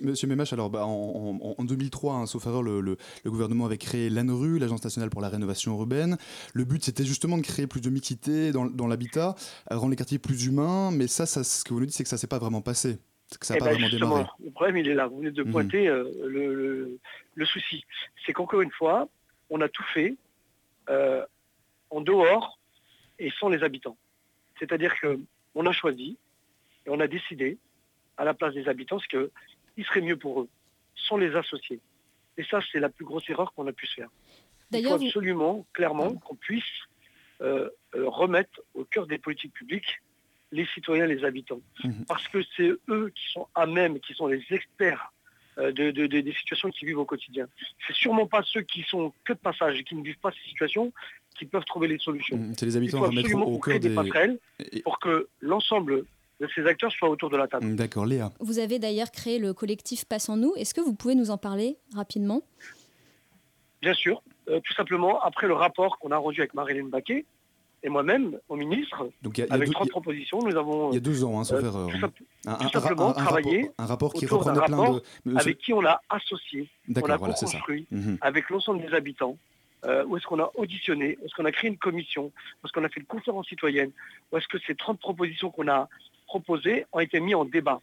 monsieur, 0.03 0.29
Mémache, 0.29 0.53
alors, 0.53 0.71
bah, 0.71 0.85
en, 0.85 1.41
en, 1.41 1.55
en, 1.59 1.65
2003, 1.65 2.15
hein, 2.15 2.27
sauf 2.27 2.47
erreur, 2.47 2.63
le, 2.63 2.81
le, 2.81 2.97
le, 3.25 3.31
gouvernement 3.31 3.67
avait 3.67 3.79
créé 3.79 4.11
l'ANRU, 4.11 4.59
l'Agence 4.59 4.85
nationale 4.85 5.11
pour 5.11 5.21
la 5.21 5.29
rénovation 5.29 5.73
urbaine. 5.73 6.17
Le 6.55 6.65
but, 6.65 6.85
c'était 6.85 7.05
justement 7.05 7.39
de 7.39 7.43
créer 7.43 7.67
plus 7.67 7.81
de 7.81 7.91
mixité 7.91 8.53
dans, 8.53 8.67
dans 8.67 8.87
l'habitat, 8.87 9.35
rendre 9.71 9.91
les 9.91 9.97
quartiers 9.97 10.19
plus 10.19 10.47
humains, 10.47 10.91
mais 10.91 11.07
ça, 11.07 11.27
ça 11.27 11.45
ce 11.45 11.65
que 11.65 11.73
vous 11.73 11.81
nous 11.81 11.87
dites, 11.87 11.95
c'est 11.95 12.03
que 12.03 12.09
ça 12.09 12.17
ne 12.17 12.21
s'est 12.21 12.27
pas 12.27 12.39
vraiment 12.39 12.61
passé. 12.61 12.99
Que 13.41 13.45
ça 13.45 13.55
eh 13.57 13.59
pas 13.59 13.75
ben 13.75 13.89
vraiment. 13.89 14.29
Le 14.43 14.51
problème, 14.53 14.77
il 14.77 14.89
est 14.89 14.95
là. 14.95 15.09
Vous 15.09 15.19
venez 15.19 15.33
de 15.33 15.43
pointer 15.43 15.89
mmh. 15.89 15.93
euh, 15.93 16.29
le, 16.29 16.99
le, 17.35 17.47
souci. 17.47 17.85
C'est 18.25 18.33
qu'encore 18.33 18.61
une 18.61 18.71
fois, 18.71 19.09
on 19.51 19.61
a 19.61 19.69
tout 19.69 19.85
fait 19.93 20.17
euh, 20.89 21.25
en 21.91 22.01
dehors 22.01 22.61
et 23.19 23.33
sans 23.41 23.49
les 23.49 23.65
habitants. 23.65 23.97
C'est-à-dire 24.59 24.95
que 25.01 25.19
on 25.57 25.67
a 25.67 25.73
choisi 25.73 26.17
et 26.87 26.91
on 26.91 27.01
a 27.01 27.09
décidé, 27.09 27.59
à 28.17 28.25
la 28.25 28.35
place 28.35 28.55
des 28.55 28.69
habitants, 28.69 29.01
ce 29.01 29.09
qu'il 29.09 29.85
serait 29.85 30.03
mieux 30.03 30.17
pour 30.17 30.43
eux, 30.43 30.49
sans 30.95 31.17
les 31.17 31.35
associer. 31.35 31.81
Et 32.37 32.45
ça, 32.45 32.61
c'est 32.71 32.79
la 32.79 32.89
plus 32.89 33.05
grosse 33.05 33.29
erreur 33.29 33.53
qu'on 33.53 33.67
a 33.67 33.73
pu 33.73 33.87
se 33.87 33.95
faire. 33.95 34.09
Il 34.73 34.85
faut 34.85 34.95
absolument, 34.95 35.55
vous... 35.55 35.67
clairement, 35.73 36.15
qu'on 36.15 36.37
puisse 36.37 36.65
euh, 37.41 37.69
euh, 37.95 38.09
remettre 38.09 38.61
au 38.75 38.85
cœur 38.85 39.07
des 39.07 39.19
politiques 39.19 39.53
publiques 39.53 40.01
les 40.53 40.67
citoyens, 40.67 41.07
les 41.07 41.25
habitants. 41.25 41.61
Mmh. 41.83 42.05
Parce 42.07 42.29
que 42.29 42.39
c'est 42.57 42.73
eux 42.89 43.13
qui 43.15 43.33
sont 43.33 43.49
à 43.55 43.67
même, 43.67 43.99
qui 43.99 44.15
sont 44.15 44.29
les 44.29 44.45
experts 44.51 45.13
de, 45.57 45.91
de, 45.91 46.07
de, 46.07 46.21
des 46.21 46.33
situations 46.33 46.71
qu'ils 46.71 46.89
vivent 46.89 46.99
au 46.99 47.05
quotidien. 47.05 47.47
C'est 47.87 47.97
sûrement 47.97 48.27
pas 48.27 48.43
ceux 48.45 48.63
qui 48.63 48.83
sont 48.83 49.13
que 49.25 49.33
de 49.33 49.39
passage 49.39 49.79
et 49.81 49.85
qui 49.85 49.95
ne 49.95 50.03
vivent 50.03 50.19
pas 50.19 50.31
ces 50.31 50.49
situations 50.51 50.93
qui 51.39 51.45
peuvent 51.47 51.65
trouver 51.65 51.89
les 51.89 51.99
solutions. 51.99 52.37
Mmh, 52.37 52.55
c'est 52.57 52.67
les 52.67 52.77
habitants 52.77 53.03
à 53.03 53.09
remettre 53.09 53.35
au, 53.35 53.41
au 53.41 53.59
cœur 53.59 53.79
des... 53.79 53.89
des 53.89 53.95
passerelles 53.95 54.39
et... 54.73 54.81
pour 54.83 54.99
que 54.99 55.29
l'ensemble 55.41 56.05
de 56.41 56.49
ces 56.55 56.67
acteurs 56.67 56.93
soient 56.93 57.09
autour 57.09 57.31
de 57.31 57.37
la 57.37 57.49
table. 57.49 57.75
D'accord, 57.77 58.05
Léa. 58.05 58.31
Vous 58.41 58.59
avez 58.59 58.79
d'ailleurs 58.79 59.11
créé 59.11 59.39
le 59.39 59.55
collectif 59.55 60.05
Passons-nous. 60.05 60.55
Est-ce 60.57 60.75
que 60.75 60.81
vous 60.83 60.95
pouvez 60.95 61.15
nous 61.15 61.31
en 61.31 61.39
parler 61.39 61.79
rapidement? 61.95 62.43
Bien 63.81 63.95
sûr. 63.95 64.23
Euh, 64.49 64.61
tout 64.61 64.75
simplement, 64.75 65.21
après 65.21 65.47
le 65.47 65.55
rapport 65.55 65.99
qu'on 65.99 66.11
a 66.11 66.17
rendu 66.17 66.41
avec 66.41 66.55
Marilyn 66.55 66.89
Baquet 66.89 67.25
et 67.83 67.89
moi-même, 67.89 68.39
au 68.49 68.57
ministre, 68.57 69.09
Donc, 69.23 69.39
y 69.39 69.43
a, 69.43 69.47
y 69.47 69.51
a 69.51 69.55
avec 69.55 69.69
deux, 69.69 69.75
30 69.75 69.91
propositions, 69.91 70.41
nous 70.43 70.57
avons... 70.57 70.91
Il 70.91 70.95
y 70.95 70.97
a 70.97 71.01
deux 71.01 71.25
ans, 71.25 71.39
hein, 71.39 71.45
sauf 71.45 71.63
erreur. 71.63 71.89
Tout, 71.89 72.25
un, 72.47 72.55
tout 72.57 72.69
simplement 72.71 73.09
un, 73.09 73.11
un, 73.11 73.25
travaillé 73.25 73.71
un 73.79 73.87
rapport 73.87 74.13
qui 74.13 74.25
autour 74.25 74.39
reprenait 74.45 74.67
plein 74.67 74.93
de... 74.93 75.03
Monsieur... 75.25 75.41
Avec 75.41 75.59
qui 75.59 75.73
on 75.73 75.85
a 75.85 76.01
associé, 76.09 76.69
on 76.89 76.97
a 76.97 77.01
voilà, 77.01 77.19
construit 77.19 77.87
avec 78.23 78.51
l'ensemble 78.51 78.81
des 78.85 78.95
habitants, 78.95 79.37
euh, 79.85 80.05
où 80.07 80.17
est-ce 80.17 80.27
qu'on 80.27 80.41
a 80.41 80.51
auditionné, 80.57 81.19
où 81.21 81.27
est-ce 81.27 81.35
qu'on 81.35 81.45
a 81.45 81.53
créé 81.53 81.71
une 81.71 81.79
commission, 81.79 82.25
où 82.25 82.67
est-ce 82.67 82.73
qu'on 82.73 82.85
a 82.85 82.89
fait 82.89 83.01
une 83.01 83.07
conférence 83.07 83.47
citoyenne, 83.47 83.93
où 84.33 84.37
est-ce 84.37 84.49
que 84.49 84.59
ces 84.67 84.75
30 84.75 84.99
propositions 84.99 85.51
qu'on 85.51 85.69
a 85.69 85.89
proposées 86.27 86.87
ont 86.93 87.01
été 87.01 87.21
mises 87.21 87.37
en 87.37 87.45
débat. 87.45 87.81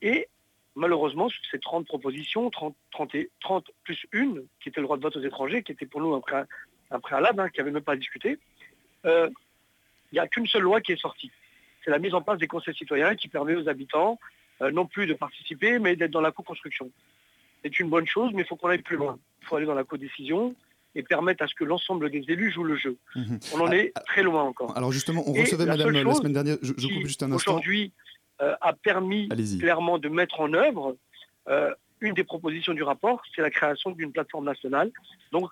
Et 0.00 0.26
malheureusement, 0.74 1.28
sur 1.28 1.42
ces 1.50 1.58
30 1.58 1.86
propositions, 1.86 2.50
30, 2.50 2.74
30, 2.90 3.12
30 3.40 3.70
plus 3.84 4.06
une, 4.12 4.42
qui 4.60 4.68
était 4.68 4.80
le 4.80 4.86
droit 4.86 4.96
de 4.96 5.02
vote 5.02 5.16
aux 5.16 5.22
étrangers, 5.22 5.62
qui 5.62 5.72
était 5.72 5.86
pour 5.86 6.00
nous 6.00 6.14
un, 6.14 6.20
pré 6.20 6.42
un 6.90 7.00
préalable, 7.00 7.40
hein, 7.40 7.48
qui 7.50 7.58
n'avait 7.58 7.70
même 7.70 7.82
pas 7.82 7.96
discuté, 7.96 8.38
il 9.04 9.30
n'y 10.12 10.18
a 10.18 10.28
qu'une 10.28 10.46
seule 10.46 10.62
loi 10.62 10.80
qui 10.80 10.92
est 10.92 11.00
sortie. 11.00 11.30
C'est 11.84 11.90
la 11.90 11.98
mise 11.98 12.14
en 12.14 12.22
place 12.22 12.38
des 12.38 12.46
conseils 12.46 12.74
citoyens 12.74 13.16
qui 13.16 13.28
permet 13.28 13.54
aux 13.56 13.68
habitants 13.68 14.18
euh, 14.60 14.70
non 14.70 14.86
plus 14.86 15.06
de 15.06 15.14
participer, 15.14 15.78
mais 15.78 15.96
d'être 15.96 16.10
dans 16.10 16.20
la 16.20 16.30
co-construction. 16.30 16.90
C'est 17.64 17.80
une 17.80 17.88
bonne 17.88 18.06
chose, 18.06 18.30
mais 18.34 18.42
il 18.42 18.46
faut 18.46 18.56
qu'on 18.56 18.68
aille 18.68 18.82
plus 18.82 18.96
loin. 18.96 19.18
Il 19.40 19.46
faut 19.46 19.56
aller 19.56 19.66
dans 19.66 19.74
la 19.74 19.84
co-décision, 19.84 20.54
et 20.94 21.02
permettent 21.02 21.42
à 21.42 21.46
ce 21.46 21.54
que 21.54 21.64
l'ensemble 21.64 22.10
des 22.10 22.24
élus 22.28 22.52
jouent 22.52 22.64
le 22.64 22.76
jeu. 22.76 22.96
Mhm. 23.16 23.40
On 23.54 23.60
en 23.60 23.66
Ah, 23.68 23.76
est 23.76 23.92
très 24.06 24.22
loin 24.22 24.42
encore. 24.42 24.76
Alors 24.76 24.92
justement, 24.92 25.22
on 25.26 25.34
Et 25.34 25.40
recevait 25.40 25.64
la 25.64 25.76
madame 25.76 25.90
la 25.92 26.14
semaine 26.14 26.32
dernière, 26.32 26.58
je, 26.62 26.72
je 26.76 26.86
coupe 26.86 27.06
juste 27.06 27.22
un 27.22 27.32
instant. 27.32 27.52
Aujourd'hui, 27.52 27.92
euh, 28.40 28.54
a 28.60 28.72
permis 28.72 29.28
clairement 29.58 29.98
de 29.98 30.08
mettre 30.08 30.40
en 30.40 30.52
œuvre 30.52 30.96
euh, 31.48 31.74
une 32.00 32.14
des 32.14 32.24
propositions 32.24 32.74
du 32.74 32.82
rapport, 32.82 33.22
c'est 33.34 33.42
la 33.42 33.50
création 33.50 33.92
d'une 33.92 34.12
plateforme 34.12 34.44
nationale. 34.44 34.90
Donc, 35.30 35.50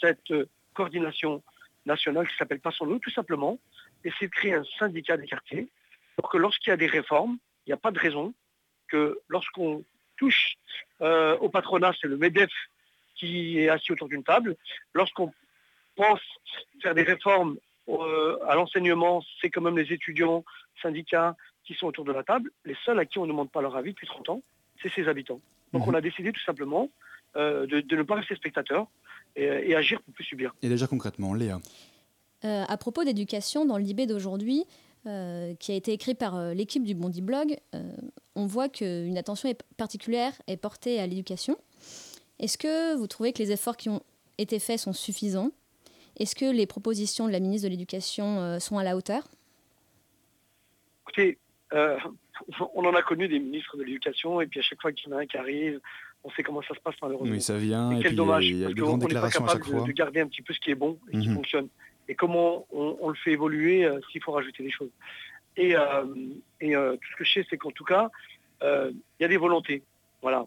cette 0.00 0.30
euh, 0.30 0.46
coordination 0.74 1.42
nationale 1.86 2.28
qui 2.28 2.36
s'appelle 2.36 2.60
Passons 2.60 2.86
nous, 2.86 2.98
tout 2.98 3.10
simplement, 3.10 3.58
essayer 4.04 4.26
de 4.26 4.32
créer 4.32 4.54
un 4.54 4.64
syndicat 4.78 5.16
des 5.16 5.26
quartiers 5.26 5.68
pour 6.16 6.28
que 6.28 6.36
lorsqu'il 6.36 6.70
y 6.70 6.74
a 6.74 6.76
des 6.76 6.86
réformes, 6.86 7.38
il 7.66 7.70
n'y 7.70 7.74
a 7.74 7.78
pas 7.78 7.90
de 7.90 7.98
raison 7.98 8.34
que 8.88 9.20
lorsqu'on 9.28 9.84
touche 10.16 10.56
euh, 11.02 11.36
au 11.38 11.48
patronat, 11.48 11.92
c'est 12.00 12.08
le 12.08 12.16
MEDEF 12.16 12.50
qui 13.16 13.58
est 13.58 13.68
assis 13.68 13.92
autour 13.92 14.08
d'une 14.08 14.24
table. 14.24 14.56
Lorsqu'on 14.94 15.32
pense 15.94 16.20
faire 16.82 16.94
des 16.94 17.02
réformes 17.02 17.56
euh, 17.88 18.38
à 18.46 18.54
l'enseignement, 18.54 19.22
c'est 19.40 19.50
quand 19.50 19.62
même 19.62 19.78
les 19.78 19.92
étudiants, 19.92 20.44
syndicats 20.82 21.34
qui 21.64 21.74
sont 21.74 21.86
autour 21.86 22.04
de 22.04 22.12
la 22.12 22.22
table. 22.22 22.50
Les 22.64 22.76
seuls 22.84 22.98
à 22.98 23.06
qui 23.06 23.18
on 23.18 23.22
ne 23.22 23.28
demande 23.32 23.50
pas 23.50 23.60
leur 23.60 23.76
avis 23.76 23.90
depuis 23.90 24.06
30 24.06 24.28
ans, 24.28 24.42
c'est 24.82 24.92
ses 24.92 25.08
habitants. 25.08 25.40
Donc 25.72 25.86
Mhm. 25.86 25.94
on 25.94 25.94
a 25.94 26.00
décidé 26.00 26.32
tout 26.32 26.42
simplement 26.42 26.90
euh, 27.36 27.66
de, 27.66 27.80
de 27.80 27.96
ne 27.96 28.02
pas 28.02 28.16
rester 28.16 28.34
spectateur 28.34 28.88
et, 29.34 29.44
et 29.44 29.76
agir 29.76 30.00
pour 30.02 30.14
plus 30.14 30.24
subir. 30.24 30.54
Et 30.62 30.68
déjà 30.68 30.86
concrètement, 30.86 31.34
Léa. 31.34 31.60
Euh, 32.44 32.64
à 32.68 32.76
propos 32.76 33.04
d'éducation, 33.04 33.64
dans 33.64 33.78
le 33.78 33.84
Libé 33.84 34.06
d'aujourd'hui, 34.06 34.64
euh, 35.06 35.54
qui 35.54 35.72
a 35.72 35.74
été 35.74 35.92
écrit 35.92 36.14
par 36.14 36.36
euh, 36.36 36.52
l'équipe 36.52 36.82
du 36.82 36.94
Bondi 36.94 37.22
Blog, 37.22 37.56
euh, 37.74 37.92
on 38.34 38.46
voit 38.46 38.68
qu'une 38.68 39.16
attention 39.16 39.48
est 39.48 39.62
particulière 39.76 40.32
est 40.46 40.56
portée 40.56 41.00
à 41.00 41.06
l'éducation. 41.06 41.56
Est-ce 42.38 42.58
que 42.58 42.94
vous 42.96 43.06
trouvez 43.06 43.32
que 43.32 43.38
les 43.38 43.52
efforts 43.52 43.76
qui 43.76 43.88
ont 43.88 44.02
été 44.38 44.58
faits 44.58 44.80
sont 44.80 44.92
suffisants? 44.92 45.52
Est-ce 46.18 46.34
que 46.34 46.50
les 46.50 46.66
propositions 46.66 47.26
de 47.26 47.32
la 47.32 47.40
ministre 47.40 47.68
de 47.68 47.70
l'Éducation 47.70 48.40
euh, 48.40 48.58
sont 48.58 48.78
à 48.78 48.84
la 48.84 48.96
hauteur? 48.96 49.28
Écoutez, 51.02 51.38
euh, 51.72 51.98
on 52.74 52.84
en 52.84 52.94
a 52.94 53.02
connu 53.02 53.28
des 53.28 53.38
ministres 53.38 53.76
de 53.76 53.84
l'éducation 53.84 54.40
et 54.40 54.46
puis 54.46 54.60
à 54.60 54.62
chaque 54.62 54.80
fois 54.80 54.92
qu'il 54.92 55.10
y 55.10 55.14
en 55.14 55.18
a 55.18 55.20
un 55.20 55.26
qui 55.26 55.36
arrive, 55.36 55.80
on 56.26 56.30
sait 56.32 56.42
comment 56.42 56.60
ça 56.62 56.74
se 56.74 56.80
passe 56.80 56.96
malheureusement. 57.00 57.32
Oui, 57.34 57.40
ça 57.40 57.56
vient. 57.56 57.92
Et 57.92 57.94
Et 57.94 58.02
quel 58.02 58.08
puis 58.10 58.16
dommage, 58.16 58.46
il 58.46 58.56
y 58.58 58.64
a 58.64 58.68
des 58.68 58.74
grandes 58.74 59.00
déclarations 59.00 59.44
à 59.44 59.48
chaque 59.48 59.58
capable 59.62 59.70
de, 59.74 59.78
fois. 59.78 59.86
de 59.86 59.92
garder 59.92 60.20
un 60.20 60.26
petit 60.26 60.42
peu 60.42 60.52
ce 60.52 60.58
qui 60.60 60.70
est 60.72 60.74
bon 60.74 60.98
et 61.12 61.18
qui 61.20 61.28
Mhm. 61.28 61.34
fonctionne. 61.36 61.68
Et 62.08 62.14
comment 62.16 62.66
on, 62.72 62.96
on 63.00 63.08
le 63.10 63.14
fait 63.14 63.32
évoluer 63.32 63.84
euh, 63.84 64.00
s'il 64.10 64.22
faut 64.22 64.32
rajouter 64.32 64.62
des 64.64 64.70
choses. 64.70 64.90
Et, 65.56 65.76
euh, 65.76 66.04
et 66.60 66.74
euh, 66.76 66.96
tout 66.96 67.08
ce 67.12 67.16
que 67.16 67.24
je 67.24 67.32
sais, 67.34 67.46
c'est 67.48 67.56
qu'en 67.56 67.70
tout 67.70 67.84
cas, 67.84 68.10
il 68.62 68.96
y 69.20 69.24
a 69.24 69.28
des 69.28 69.36
volontés. 69.36 69.82
Voilà. 70.22 70.46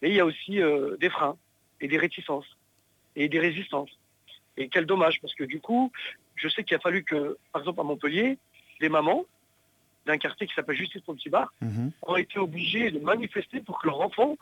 Mais 0.00 0.10
il 0.10 0.14
y 0.14 0.20
a 0.20 0.24
aussi 0.26 0.60
des 1.00 1.10
freins 1.10 1.36
et 1.80 1.88
des 1.88 1.98
réticences 1.98 2.46
et 3.16 3.28
des 3.28 3.38
résistances. 3.40 3.90
Et 4.56 4.68
quel 4.68 4.86
dommage, 4.86 5.20
parce 5.20 5.34
que 5.34 5.44
du 5.44 5.58
coup, 5.60 5.90
je 6.36 6.48
sais 6.48 6.62
qu'il 6.64 6.76
a 6.76 6.80
fallu 6.80 7.02
que, 7.02 7.36
par 7.52 7.62
exemple 7.62 7.80
à 7.80 7.82
Montpellier, 7.82 8.38
des 8.80 8.88
mamans 8.88 9.24
d'un 10.06 10.18
quartier 10.18 10.46
qui 10.46 10.54
s'appelle 10.54 10.76
Justice 10.76 11.00
pour 11.02 11.14
le 11.14 11.18
Petit 11.18 11.30
Bar 11.30 11.52
Mhm. 11.60 11.90
ont 12.02 12.16
été 12.16 12.38
obligés 12.38 12.90
de 12.90 12.98
manifester 13.00 13.60
pour 13.60 13.80
que 13.80 13.86
leurs 13.88 14.00
enfants 14.00 14.36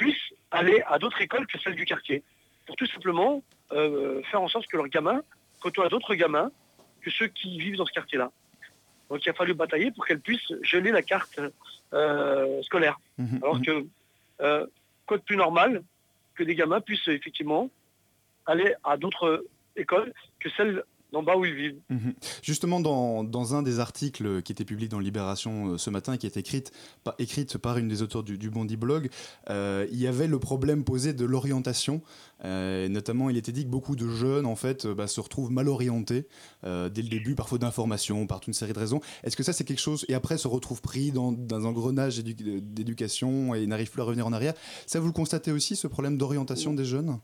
puissent 0.00 0.32
aller 0.50 0.82
à 0.86 0.98
d'autres 0.98 1.20
écoles 1.20 1.46
que 1.46 1.58
celles 1.58 1.76
du 1.76 1.84
quartier. 1.84 2.24
Pour 2.66 2.74
tout 2.76 2.86
simplement 2.86 3.42
euh, 3.72 4.22
faire 4.30 4.40
en 4.40 4.48
sorte 4.48 4.66
que 4.66 4.76
leurs 4.78 4.88
gamins 4.88 5.22
côtoient 5.60 5.90
d'autres 5.90 6.14
gamins 6.14 6.50
que 7.02 7.10
ceux 7.10 7.28
qui 7.28 7.58
vivent 7.58 7.76
dans 7.76 7.84
ce 7.84 7.92
quartier-là. 7.92 8.30
Donc 9.10 9.24
il 9.24 9.28
a 9.28 9.34
fallu 9.34 9.52
batailler 9.52 9.90
pour 9.90 10.06
qu'elles 10.06 10.20
puissent 10.20 10.52
geler 10.62 10.90
la 10.90 11.02
carte 11.02 11.38
euh, 11.92 12.62
scolaire. 12.62 12.98
Mhm. 13.18 13.40
Alors 13.42 13.60
que 13.60 13.86
euh, 14.40 14.66
quoi 15.06 15.18
de 15.18 15.22
plus 15.22 15.36
normal 15.36 15.82
que 16.34 16.44
des 16.44 16.54
gamins 16.54 16.80
puissent 16.80 17.08
effectivement 17.08 17.68
aller 18.46 18.74
à 18.82 18.96
d'autres 18.96 19.44
écoles 19.76 20.14
que 20.40 20.48
celles 20.56 20.82
bas 21.12 21.36
où 21.36 21.44
ils 21.44 21.54
vivent. 21.54 21.78
Mhm. 21.90 22.14
Justement, 22.42 22.80
dans, 22.80 23.24
dans 23.24 23.54
un 23.54 23.62
des 23.62 23.80
articles 23.80 24.42
qui 24.42 24.52
était 24.52 24.64
publié 24.64 24.88
dans 24.88 24.98
Libération 25.00 25.72
euh, 25.72 25.78
ce 25.78 25.90
matin 25.90 26.12
et 26.12 26.18
qui 26.18 26.26
est 26.26 26.36
écrite, 26.36 26.72
par, 27.04 27.14
écrite 27.18 27.58
par 27.58 27.78
une 27.78 27.88
des 27.88 28.02
auteurs 28.02 28.22
du, 28.22 28.38
du 28.38 28.50
Bondi 28.50 28.76
Blog, 28.76 29.10
euh, 29.50 29.86
il 29.90 29.98
y 29.98 30.06
avait 30.06 30.28
le 30.28 30.38
problème 30.38 30.84
posé 30.84 31.12
de 31.12 31.24
l'orientation. 31.24 32.00
Euh, 32.44 32.88
notamment, 32.88 33.28
il 33.28 33.36
était 33.36 33.52
dit 33.52 33.64
que 33.64 33.70
beaucoup 33.70 33.96
de 33.96 34.08
jeunes, 34.08 34.46
en 34.46 34.56
fait, 34.56 34.86
bah, 34.86 35.06
se 35.06 35.20
retrouvent 35.20 35.50
mal 35.50 35.68
orientés 35.68 36.26
dès 36.62 37.02
le 37.02 37.08
début, 37.08 37.34
par 37.34 37.48
faute 37.48 37.60
d'informations, 37.60 38.26
par 38.26 38.40
toute 38.40 38.48
une 38.48 38.54
série 38.54 38.72
de 38.72 38.78
raisons. 38.78 39.00
Est-ce 39.24 39.36
que 39.36 39.42
ça, 39.42 39.52
c'est 39.52 39.64
quelque 39.64 39.80
chose, 39.80 40.04
et 40.08 40.14
après 40.14 40.38
se 40.38 40.48
retrouvent 40.48 40.80
pris 40.82 41.10
dans, 41.12 41.32
dans 41.32 41.66
un 41.66 41.72
grenage 41.72 42.18
édu- 42.20 42.60
d'éducation 42.60 43.54
et 43.54 43.66
n'arrivent 43.66 43.90
plus 43.90 44.02
à 44.02 44.04
revenir 44.04 44.26
en 44.26 44.32
arrière 44.32 44.54
Ça, 44.86 45.00
vous 45.00 45.06
le 45.06 45.12
constatez 45.12 45.52
aussi, 45.52 45.76
ce 45.76 45.86
problème 45.86 46.16
d'orientation 46.16 46.72
des 46.74 46.84
jeunes? 46.84 47.18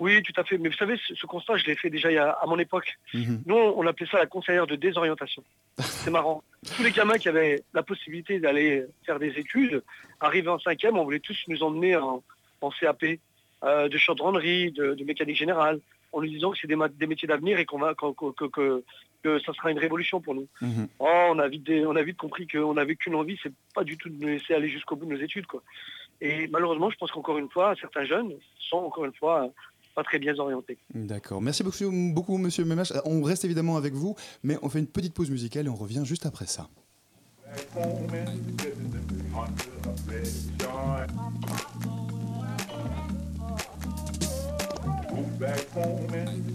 Oui, 0.00 0.22
tout 0.22 0.32
à 0.40 0.44
fait. 0.44 0.58
Mais 0.58 0.68
vous 0.70 0.76
savez, 0.76 0.96
ce, 1.06 1.14
ce 1.14 1.26
constat, 1.26 1.56
je 1.56 1.66
l'ai 1.66 1.76
fait 1.76 1.88
déjà 1.90 2.10
il 2.10 2.14
y 2.14 2.18
a- 2.18 2.30
à 2.32 2.46
mon 2.46 2.58
époque. 2.58 2.94
Mhm. 3.14 3.42
Nous, 3.46 3.54
on 3.54 3.86
appelait 3.86 4.06
ça 4.10 4.18
la 4.18 4.26
conseillère 4.26 4.66
de 4.66 4.74
désorientation. 4.76 5.42
C'est 5.78 6.10
marrant. 6.10 6.42
Tous 6.76 6.82
les 6.82 6.90
gamins 6.90 7.16
qui 7.18 7.28
avaient 7.28 7.62
la 7.72 7.82
possibilité 7.82 8.40
d'aller 8.40 8.84
faire 9.06 9.18
des 9.18 9.38
études, 9.38 9.82
arrivés 10.20 10.48
en 10.48 10.58
cinquième, 10.58 10.98
on 10.98 11.04
voulait 11.04 11.20
tous 11.20 11.38
nous 11.48 11.62
emmener 11.62 11.96
en, 11.96 12.22
en 12.60 12.70
CAP 12.70 13.04
euh, 13.62 13.88
de 13.88 13.96
chaudronnerie, 13.98 14.72
de, 14.72 14.94
de 14.94 15.04
mécanique 15.04 15.36
générale, 15.36 15.80
en 16.12 16.20
nous 16.20 16.28
disant 16.28 16.50
que 16.50 16.58
c'est 16.60 16.66
des, 16.68 17.06
métiers 17.06 17.28
d'avenir 17.28 17.58
et 17.58 17.64
qu'on 17.64 17.78
va, 17.78 17.94
que, 17.94 18.12
que- 18.32 18.44
que- 18.46 18.84
que 19.22 19.38
ça 19.40 19.54
sera 19.54 19.70
une 19.70 19.78
révolution 19.78 20.20
pour 20.20 20.34
nous. 20.34 20.46
Mhm. 20.60 20.86
Oh, 20.98 21.28
on 21.30 21.38
a 21.38 21.48
vite, 21.48 21.62
dé- 21.62 21.86
on 21.86 21.96
a 21.96 22.02
vite 22.02 22.18
compris 22.18 22.46
qu'on 22.46 22.74
n'avait 22.74 22.94
qu'une 22.94 23.14
envie, 23.14 23.38
c'est 23.42 23.52
pas 23.74 23.82
du 23.84 23.96
tout 23.96 24.10
de 24.10 24.20
nous 24.20 24.28
laisser 24.28 24.52
aller 24.54 24.68
jusqu'au 24.68 24.96
bout 24.96 25.06
de 25.06 25.14
nos 25.14 25.20
études. 25.20 25.46
Quoi. 25.46 25.62
Et 26.20 26.46
malheureusement, 26.48 26.90
je 26.90 26.96
pense 26.96 27.10
qu'encore 27.10 27.38
une 27.38 27.48
fois, 27.48 27.74
certains 27.80 28.04
jeunes 28.04 28.32
sont 28.58 28.76
encore 28.78 29.06
une 29.06 29.14
fois 29.14 29.48
pas 29.94 30.02
très 30.02 30.18
bien 30.18 30.36
orientés. 30.38 30.78
D'accord. 30.94 31.40
Merci 31.40 31.62
beaucoup, 31.62 31.90
beaucoup, 32.12 32.36
monsieur 32.38 32.64
Memache. 32.64 32.92
Euh, 32.92 33.00
On 33.04 33.22
reste 33.22 33.44
évidemment 33.44 33.76
avec 33.76 33.94
vous, 33.94 34.14
mais 34.42 34.58
on 34.62 34.68
fait 34.68 34.80
une 34.80 34.86
petite 34.86 35.14
pause 35.14 35.30
musicale 35.30 35.66
et 35.66 35.68
on 35.68 35.74
revient 35.74 36.02
juste 36.04 36.26
après 36.26 36.46
ça. 36.46 36.68
Move 45.12 45.38
back 45.38 45.66
home 45.76 46.12
and 46.12 46.54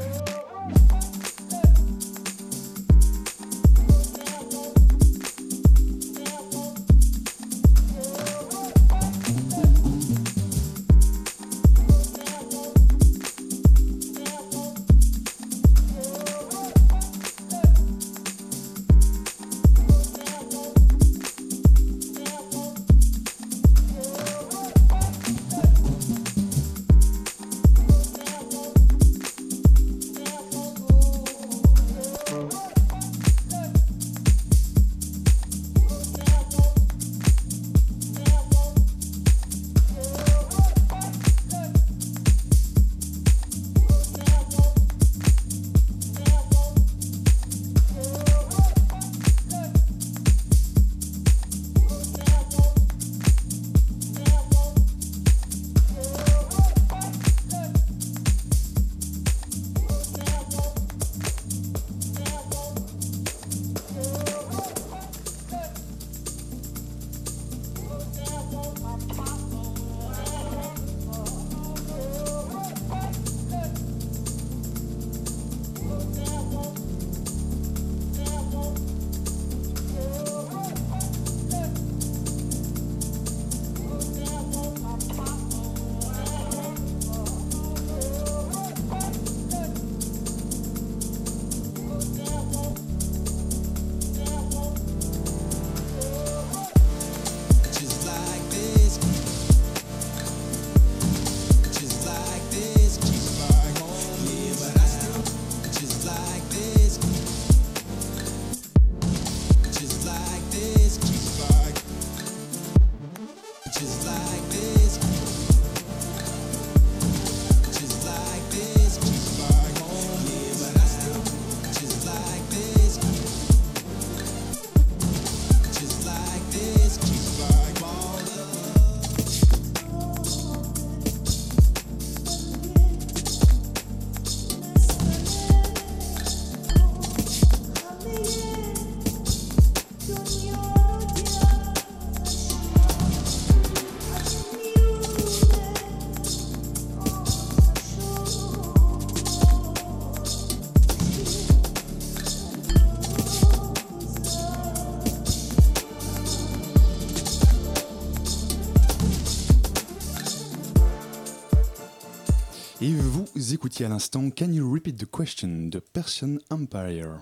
à 163.79 163.87
l'instant 163.87 164.29
Can 164.29 164.51
You 164.51 164.71
Repeat 164.71 164.97
the 164.97 165.09
Question 165.09 165.69
de 165.69 165.79
Persian 165.79 166.37
Empire. 166.49 167.21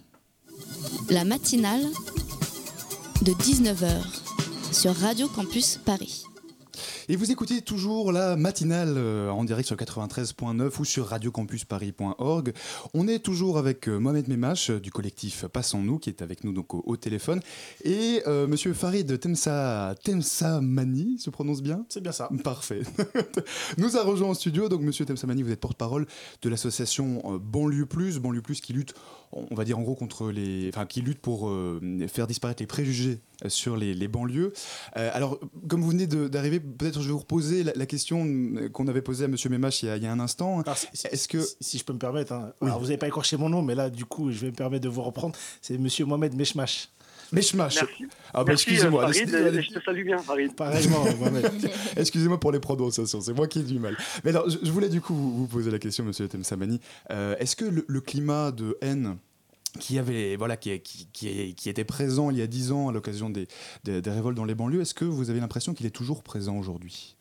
La 1.10 1.24
matinale 1.24 1.86
de 3.22 3.32
19h 3.34 4.02
sur 4.74 4.94
Radio 4.96 5.28
Campus 5.30 5.80
Paris. 5.86 6.24
Et 7.12 7.16
vous 7.16 7.32
écoutez 7.32 7.64
toujours 7.64 8.12
la 8.12 8.36
matinale 8.36 8.94
euh, 8.96 9.32
en 9.32 9.44
direct 9.44 9.66
sur 9.66 9.76
93.9 9.76 10.80
ou 10.80 10.86
sur 10.86 11.08
radiocampusparis.org. 11.08 12.54
On 12.94 13.08
est 13.08 13.18
toujours 13.18 13.58
avec 13.58 13.90
euh, 13.90 13.98
Mohamed 13.98 14.28
Memache 14.28 14.70
euh, 14.70 14.80
du 14.80 14.92
collectif 14.92 15.46
Passons-nous 15.46 15.98
qui 15.98 16.12
est 16.12 16.22
avec 16.22 16.44
nous 16.44 16.54
donc 16.54 16.76
au, 16.76 16.84
au 16.86 16.98
téléphone 16.98 17.40
et 17.84 18.22
euh, 18.28 18.46
monsieur 18.46 18.74
Farid 18.74 19.20
Temsa 19.20 19.96
Temsamani 20.04 21.18
se 21.18 21.32
prononce 21.32 21.64
bien? 21.64 21.84
C'est 21.90 22.04
bien 22.04 22.12
ça. 22.12 22.30
Parfait. 22.44 22.82
nous 23.80 23.98
a 23.98 24.04
rejoint 24.04 24.30
en 24.30 24.34
studio 24.36 24.70
donc 24.70 24.82
monsieur 24.82 25.04
Temsamani 25.04 25.42
vous 25.42 25.52
êtes 25.52 25.62
porte-parole 25.62 26.06
de 26.44 26.50
l'association 26.50 27.40
Banlieue 27.44 27.88
Plus, 27.88 28.20
Banlieue 28.20 28.44
Plus 28.44 28.62
qui 28.62 28.74
lutte 28.74 28.94
on 29.32 29.56
va 29.56 29.64
dire 29.64 29.78
en 29.78 29.82
gros 29.82 29.96
contre 29.96 30.32
les 30.32 30.70
enfin 30.70 30.86
qui 30.86 31.02
lutte 31.02 31.20
pour 31.20 31.50
euh, 31.50 31.80
faire 32.08 32.28
disparaître 32.28 32.62
les 32.62 32.68
préjugés 32.68 33.20
sur 33.48 33.78
les, 33.78 33.94
les 33.94 34.08
banlieues. 34.08 34.54
Euh, 34.98 35.10
alors 35.14 35.40
comme 35.68 35.82
vous 35.82 35.92
venez 35.92 36.08
d'arriver 36.08 36.60
peut-être 36.60 37.02
je 37.02 37.08
vais 37.08 37.14
vous 37.14 37.20
reposer 37.20 37.64
la, 37.64 37.74
la 37.76 37.86
question 37.86 38.26
qu'on 38.74 38.88
avait 38.88 39.02
posée 39.02 39.26
à 39.26 39.28
monsieur 39.28 39.50
Memache 39.50 39.84
il 39.84 39.88
y 39.88 39.90
a, 39.90 39.98
il 39.98 40.04
y 40.04 40.08
a 40.08 40.12
un 40.12 40.20
instant. 40.20 40.64
Est-ce 41.12 41.28
que 41.28 41.40
si 41.62 41.78
je 41.78 41.84
peux 41.84 41.94
me 41.94 42.00
permettre, 42.00 42.34
hein. 42.34 42.54
alors 42.62 42.80
vous 42.80 42.86
n'avez 42.86 42.98
pas 42.98 43.08
écorché 43.08 43.38
mon 43.38 43.50
nom, 43.50 43.62
mais 43.62 43.76
là 43.76 43.90
du 43.90 44.06
coup 44.06 44.32
je 44.32 44.40
vais 44.40 44.48
me 44.48 44.56
permettre 44.56 44.84
de 44.84 44.90
vous 44.90 45.04
reprendre. 45.04 45.36
C'est 45.62 45.78
Monsieur 45.78 46.06
Mohamed 46.06 46.36
Meshmash. 46.36 46.90
Meshmash. 47.32 47.76
Merci. 47.76 48.06
Ah 48.34 48.44
bah 48.44 48.54
excusez-moi. 48.54 49.10
euh, 49.10 49.62
je 49.62 49.74
te 49.74 49.84
salue 49.84 50.04
bien, 50.06 50.18
Farid. 50.18 50.56
Pareillement. 50.56 51.04
Excusez-moi 51.98 52.40
pour 52.40 52.52
les 52.52 52.60
prononciations, 52.60 53.22
c'est 53.22 53.34
moi 53.34 53.48
qui 53.48 53.60
ai 53.60 53.64
du 53.64 53.80
mal. 53.80 53.98
Mais 54.24 54.32
alors, 54.32 54.50
je, 54.50 54.58
je 54.62 54.72
voulais 54.72 54.90
du 54.90 55.02
coup 55.02 55.14
vous, 55.14 55.36
vous 55.36 55.48
poser 55.48 55.72
la 55.72 55.80
question, 55.80 56.04
Monsieur 56.04 56.28
Temsamani. 56.28 56.80
Euh, 57.12 57.36
Est-ce 57.40 57.56
que 57.56 57.66
le, 57.66 57.86
le 57.88 58.02
climat 58.02 58.52
de 58.52 58.78
haine 58.82 59.18
qui 59.80 60.00
avait 60.00 60.36
voilà 60.36 60.58
qui, 60.58 60.80
qui, 60.80 61.08
qui, 61.14 61.54
qui 61.54 61.70
était 61.70 61.84
présent 61.84 62.32
il 62.32 62.38
y 62.38 62.42
a 62.42 62.48
dix 62.48 62.72
ans 62.72 62.90
à 62.90 62.92
l'occasion 62.92 63.30
des, 63.30 63.48
des, 63.84 64.02
des 64.02 64.10
révoltes 64.10 64.36
dans 64.36 64.46
les 64.46 64.56
banlieues, 64.56 64.82
est-ce 64.82 64.96
que 64.96 65.06
vous 65.06 65.30
avez 65.30 65.40
l'impression 65.40 65.76
qu'il 65.76 65.86
est 65.86 65.92
toujours 65.92 66.24
présent 66.24 66.58
aujourd'hui? 66.58 67.16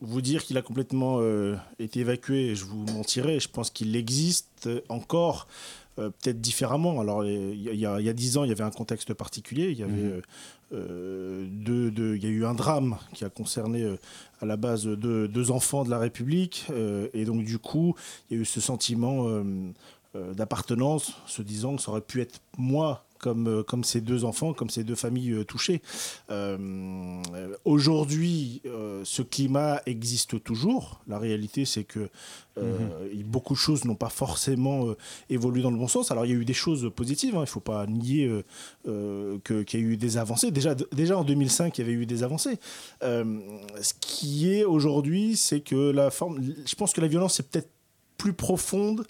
Vous 0.00 0.20
dire 0.22 0.44
qu'il 0.44 0.56
a 0.56 0.62
complètement 0.62 1.18
euh, 1.20 1.56
été 1.80 1.98
évacué, 2.00 2.54
je 2.54 2.64
vous 2.64 2.84
mentirais. 2.92 3.40
Je 3.40 3.48
pense 3.48 3.70
qu'il 3.70 3.96
existe 3.96 4.68
encore. 4.88 5.48
Euh, 5.98 6.10
peut-être 6.10 6.40
différemment. 6.40 7.00
Alors, 7.00 7.24
il 7.24 7.60
y, 7.60 7.84
a- 7.86 8.00
y 8.00 8.04
y 8.08 8.14
dix 8.14 8.36
ans, 8.38 8.44
il 8.44 8.48
y 8.48 8.52
avait 8.52 8.64
un 8.64 8.70
contexte 8.70 9.12
particulier. 9.14 9.70
Il 9.70 9.78
y 9.78 9.82
avait 9.82 9.92
Mhm. 9.92 10.12
euh, 10.12 10.20
euh, 10.74 11.46
deux, 11.50 11.90
deux- 11.90 12.16
il 12.16 12.22
y 12.22 12.26
a 12.26 12.30
eu 12.30 12.44
un 12.44 12.54
drame 12.54 12.96
qui 13.14 13.24
a 13.24 13.30
concerné 13.30 13.82
euh, 13.82 13.96
à 14.40 14.46
la 14.46 14.56
base 14.56 14.86
deux, 14.86 15.26
deux 15.28 15.50
enfants 15.50 15.84
de 15.84 15.90
la 15.90 15.98
République. 15.98 16.66
et 17.14 17.24
donc, 17.24 17.44
du 17.44 17.58
coup, 17.58 17.94
il 18.30 18.36
y 18.36 18.38
a 18.38 18.42
eu 18.42 18.44
ce 18.44 18.60
sentiment 18.60 19.26
d'appartenance, 20.14 21.12
se 21.26 21.42
disant 21.42 21.76
que 21.76 21.82
ça 21.82 21.90
aurait 21.90 22.00
pu 22.00 22.20
être 22.20 22.40
moi. 22.56 23.04
Comme, 23.18 23.48
euh, 23.48 23.62
comme 23.64 23.82
ces 23.84 24.00
deux 24.00 24.24
enfants, 24.24 24.52
comme 24.52 24.70
ces 24.70 24.84
deux 24.84 24.94
familles 24.94 25.32
euh, 25.32 25.44
touchées. 25.44 25.82
Euh, 26.30 27.20
Aujourd'hui, 27.64 28.62
euh, 28.66 29.02
ce 29.04 29.22
climat 29.22 29.80
existe 29.86 30.42
toujours. 30.42 31.00
La 31.08 31.18
réalité, 31.18 31.64
c'est 31.64 31.84
que 31.84 32.08
euh, 32.58 33.08
il- 33.12 33.24
beaucoup 33.24 33.54
de 33.54 33.58
choses 33.58 33.84
n'ont 33.84 33.94
pas 33.94 34.08
forcément 34.08 34.94
évolué 35.30 35.62
dans 35.62 35.70
le 35.70 35.76
bon 35.76 35.88
sens. 35.88 36.10
Alors, 36.10 36.26
il 36.26 36.30
y 36.30 36.34
a 36.34 36.36
eu 36.38 36.44
des 36.44 36.52
choses 36.54 36.90
positives. 36.94 37.34
hein. 37.34 37.38
Il 37.40 37.42
ne 37.42 37.46
faut 37.46 37.60
pas 37.60 37.86
nier 37.86 38.30
qu'il 38.84 39.80
y 39.80 39.82
a 39.82 39.86
eu 39.86 39.96
des 39.96 40.16
avancées. 40.16 40.50
Déjà, 40.50 40.74
déjà 40.92 41.18
en 41.18 41.24
2005, 41.24 41.76
il 41.78 41.80
y 41.80 41.84
avait 41.84 41.92
eu 41.92 42.06
des 42.06 42.22
avancées. 42.22 42.58
Ce 43.00 43.92
qui 44.00 44.50
est 44.52 44.64
aujourd'hui, 44.64 45.36
c'est 45.36 45.60
que 45.60 45.90
la 45.90 46.10
forme. 46.10 46.40
Je 46.66 46.74
pense 46.74 46.92
que 46.92 47.00
la 47.00 47.08
violence 47.08 47.38
est 47.40 47.48
peut-être 47.50 47.70
plus 48.18 48.34
profonde 48.34 49.06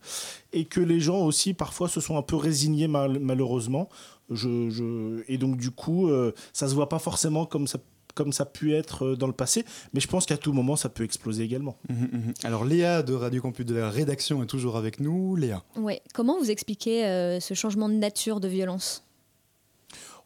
et 0.52 0.66
que 0.66 0.80
les 0.80 1.00
gens 1.00 1.18
aussi 1.24 1.54
parfois 1.54 1.88
se 1.88 2.00
sont 2.00 2.16
un 2.16 2.22
peu 2.22 2.36
résignés 2.36 2.86
mal- 2.86 3.18
malheureusement. 3.18 3.88
Je, 4.30 4.70
je- 4.70 5.22
Et 5.26 5.38
donc 5.38 5.56
du 5.56 5.70
coup, 5.72 6.08
euh, 6.08 6.32
ça 6.52 6.68
se 6.68 6.74
voit 6.74 6.88
pas 6.88 6.98
forcément 7.00 7.44
comme 7.46 7.66
ça 7.66 7.78
comme 8.14 8.32
ça 8.32 8.42
a 8.42 8.46
pu 8.46 8.74
être 8.74 9.04
euh, 9.06 9.16
dans 9.16 9.28
le 9.28 9.32
passé, 9.32 9.64
mais 9.94 10.00
je 10.00 10.08
pense 10.08 10.26
qu'à 10.26 10.36
tout 10.36 10.52
moment, 10.52 10.74
ça 10.74 10.88
peut 10.88 11.04
exploser 11.04 11.44
également. 11.44 11.76
Mhm, 11.88 12.08
mhm. 12.12 12.34
Alors 12.42 12.64
Léa 12.64 13.04
de 13.04 13.14
Radio 13.14 13.40
Campus 13.40 13.64
de 13.64 13.76
la 13.76 13.90
rédaction 13.90 14.42
est 14.42 14.46
toujours 14.46 14.76
avec 14.76 14.98
nous. 14.98 15.36
Léa. 15.36 15.62
Ouais. 15.76 16.02
Comment 16.14 16.36
vous 16.36 16.50
expliquez 16.50 17.06
euh, 17.06 17.38
ce 17.38 17.54
changement 17.54 17.88
de 17.88 17.94
nature 17.94 18.40
de 18.40 18.48
violence? 18.48 19.04